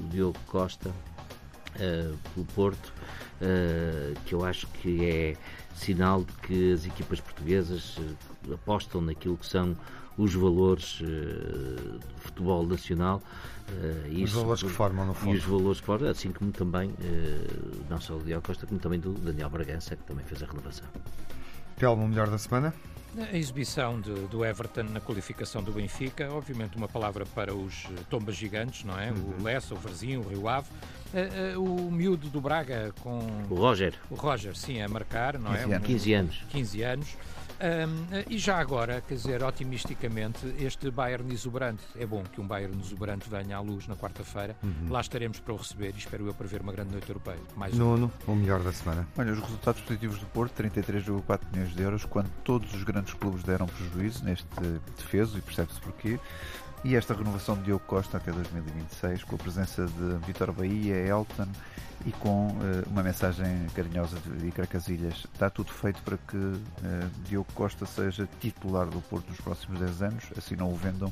de 0.03 0.09
Diogo 0.11 0.39
Costa 0.47 0.89
uh, 1.75 2.17
pelo 2.33 2.45
Porto, 2.55 2.93
que 4.25 4.35
eu 4.35 4.43
acho 4.43 4.67
que 4.67 5.05
é 5.05 5.37
sinal 5.73 6.23
de 6.23 6.33
que 6.45 6.73
as 6.73 6.85
equipas 6.85 7.21
portuguesas 7.21 7.97
apostam 8.51 8.99
naquilo 9.01 9.37
que 9.37 9.45
são 9.45 9.77
os 10.19 10.33
valores 10.33 10.99
uh, 10.99 11.05
do 11.05 12.19
futebol 12.19 12.67
nacional. 12.67 13.21
Uh, 13.69 14.07
os 14.07 14.19
isso, 14.19 14.39
valores 14.39 14.63
que 14.63 14.69
formam, 14.69 15.05
no 15.05 15.13
fundo. 15.13 15.35
E 15.35 15.37
os 15.37 15.45
valores 15.45 15.79
que 15.79 15.85
formam, 15.85 16.09
assim 16.09 16.31
como 16.31 16.51
também, 16.51 16.89
uh, 16.89 17.85
não 17.89 18.01
só 18.01 18.15
do 18.17 18.25
Diogo 18.25 18.45
Costa, 18.45 18.67
como 18.67 18.79
também 18.79 18.99
do 18.99 19.13
Daniel 19.13 19.49
Bragança, 19.49 19.95
que 19.95 20.03
também 20.03 20.25
fez 20.25 20.43
a 20.43 20.45
renovação. 20.45 20.87
Telmo, 21.77 22.05
melhor 22.07 22.29
da 22.29 22.37
semana? 22.37 22.73
A 23.17 23.35
exibição 23.35 23.99
de, 23.99 24.13
do 24.27 24.45
Everton 24.45 24.83
na 24.83 24.99
qualificação 24.99 25.63
do 25.63 25.71
Benfica, 25.71 26.31
obviamente 26.31 26.77
uma 26.77 26.87
palavra 26.87 27.25
para 27.25 27.55
os 27.55 27.85
tombas 28.09 28.35
gigantes, 28.35 28.83
não 28.83 28.99
é? 28.99 29.11
Uhum. 29.11 29.35
O 29.39 29.43
Lessa, 29.43 29.73
o 29.73 29.77
Verzinho, 29.77 30.21
o 30.21 30.27
Rio 30.29 30.47
Ave. 30.47 30.69
Uh, 31.11 31.59
uh, 31.59 31.87
o 31.87 31.91
miúdo 31.91 32.29
do 32.29 32.39
Braga 32.39 32.93
com... 33.01 33.19
O 33.49 33.55
Roger. 33.55 33.95
O 34.11 34.15
Roger, 34.15 34.55
sim, 34.55 34.79
a 34.79 34.87
marcar, 34.87 35.39
não 35.39 35.51
15 35.51 35.63
é? 35.63 35.75
Anos. 35.75 35.87
15 35.87 36.13
anos. 36.13 36.43
15 36.49 36.83
anos. 36.83 37.17
Um, 37.59 38.23
e 38.29 38.37
já 38.37 38.57
agora, 38.57 39.01
quer 39.01 39.15
dizer, 39.15 39.43
otimisticamente, 39.43 40.39
este 40.59 40.89
Bayern 40.89 41.31
exuberante, 41.33 41.83
é 41.97 42.05
bom 42.05 42.23
que 42.23 42.39
um 42.39 42.47
Bayern 42.47 42.79
exuberante 42.79 43.29
venha 43.29 43.57
à 43.57 43.59
luz 43.59 43.87
na 43.87 43.95
quarta-feira. 43.95 44.55
Uhum. 44.63 44.87
Lá 44.89 45.01
estaremos 45.01 45.39
para 45.39 45.53
o 45.53 45.57
receber 45.57 45.93
e 45.93 45.97
espero 45.97 46.25
eu 46.25 46.33
para 46.33 46.47
ver 46.47 46.61
uma 46.61 46.71
grande 46.71 46.91
noite 46.91 47.09
europeia. 47.09 47.39
Mais 47.55 47.73
Nuno, 47.75 48.11
um. 48.27 48.31
o 48.31 48.35
melhor 48.35 48.61
da 48.61 48.71
semana. 48.71 49.07
Olha, 49.17 49.33
os 49.33 49.39
resultados 49.39 49.81
positivos 49.81 50.19
do 50.19 50.25
Porto, 50.27 50.61
33,4 50.61 51.39
milhões 51.51 51.75
de 51.75 51.81
euros, 51.81 52.05
quando 52.05 52.29
todos 52.43 52.73
os 52.73 52.83
grandes 52.83 53.13
clubes 53.13 53.43
deram 53.43 53.67
prejuízo 53.67 54.23
neste 54.23 54.47
defeso, 54.97 55.37
e 55.37 55.41
percebe-se 55.41 55.79
porquê. 55.81 56.19
E 56.83 56.95
esta 56.95 57.13
renovação 57.13 57.57
de 57.57 57.63
Diogo 57.63 57.83
Costa 57.85 58.17
até 58.17 58.31
2026, 58.31 59.25
com 59.25 59.35
a 59.35 59.37
presença 59.37 59.85
de 59.85 60.25
Vitor 60.25 60.51
Bahia, 60.53 60.95
Elton 60.95 61.47
e 62.05 62.11
com 62.13 62.47
uh, 62.47 62.89
uma 62.89 63.03
mensagem 63.03 63.67
carinhosa 63.75 64.17
de 64.19 64.47
Iker 64.47 64.65
Casilhas. 64.65 65.27
Está 65.33 65.49
tudo 65.49 65.73
feito 65.73 66.01
para 66.03 66.17
que 66.17 66.37
uh, 66.37 66.61
Diogo 67.27 67.51
Costa 67.53 67.85
seja 67.85 68.29
titular 68.39 68.85
do 68.87 69.01
Porto 69.01 69.27
nos 69.29 69.41
próximos 69.41 69.79
10 69.79 70.01
anos, 70.03 70.23
assim 70.37 70.55
não 70.55 70.71
o 70.71 70.75
vendam. 70.75 71.11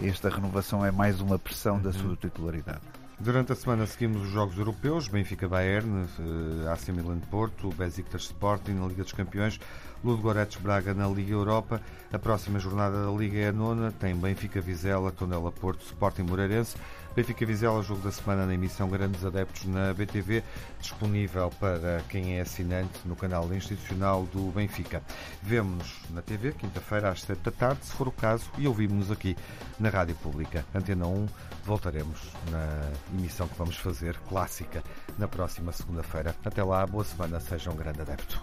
Esta 0.00 0.28
renovação 0.28 0.86
é 0.86 0.92
mais 0.92 1.20
uma 1.20 1.38
pressão 1.38 1.76
uhum. 1.76 1.82
da 1.82 1.92
sua 1.92 2.14
titularidade. 2.14 2.80
Durante 3.20 3.52
a 3.52 3.54
semana 3.54 3.86
seguimos 3.86 4.22
os 4.22 4.30
jogos 4.30 4.56
europeus, 4.56 5.06
Benfica-Bayern, 5.06 6.06
eh, 6.64 6.72
AC 6.72 6.88
Milan-Porto, 6.88 7.68
Besiktas 7.68 8.22
Sporting 8.22 8.72
na 8.72 8.86
Liga 8.86 9.02
dos 9.02 9.12
Campeões, 9.12 9.60
Ludogorets 10.04 10.56
Braga 10.60 10.94
na 10.94 11.08
Liga 11.08 11.32
Europa. 11.32 11.80
A 12.12 12.18
próxima 12.18 12.58
jornada 12.58 13.04
da 13.04 13.10
Liga 13.12 13.38
é 13.38 13.48
a 13.48 13.52
nona, 13.52 13.92
tem 13.92 14.16
Benfica-Vizela, 14.16 15.12
Tondela-Porto, 15.12 15.84
Sporting 15.84 16.22
Moreirense. 16.22 16.76
Benfica 17.14 17.44
Vizela, 17.44 17.82
jogo 17.82 18.02
da 18.02 18.12
semana 18.12 18.46
na 18.46 18.54
emissão 18.54 18.88
Grandes 18.88 19.24
Adeptos 19.24 19.64
na 19.66 19.92
BTV, 19.92 20.44
disponível 20.80 21.50
para 21.58 22.02
quem 22.08 22.38
é 22.38 22.40
assinante 22.40 23.00
no 23.04 23.16
canal 23.16 23.52
institucional 23.52 24.24
do 24.32 24.50
Benfica. 24.52 25.02
Vemo-nos 25.42 26.00
na 26.10 26.22
TV, 26.22 26.52
quinta-feira 26.52 27.10
às 27.10 27.22
7 27.22 27.40
da 27.40 27.50
tarde, 27.50 27.84
se 27.84 27.92
for 27.92 28.06
o 28.06 28.12
caso, 28.12 28.48
e 28.56 28.68
ouvimos-nos 28.68 29.10
aqui 29.10 29.36
na 29.78 29.88
Rádio 29.88 30.14
Pública. 30.16 30.64
Antena 30.72 31.06
1, 31.06 31.26
voltaremos 31.64 32.32
na 32.50 33.18
emissão 33.18 33.48
que 33.48 33.58
vamos 33.58 33.76
fazer, 33.76 34.16
clássica, 34.28 34.82
na 35.18 35.26
próxima 35.26 35.72
segunda-feira. 35.72 36.34
Até 36.44 36.62
lá, 36.62 36.86
boa 36.86 37.04
semana, 37.04 37.40
seja 37.40 37.70
um 37.70 37.76
grande 37.76 38.02
adepto. 38.02 38.40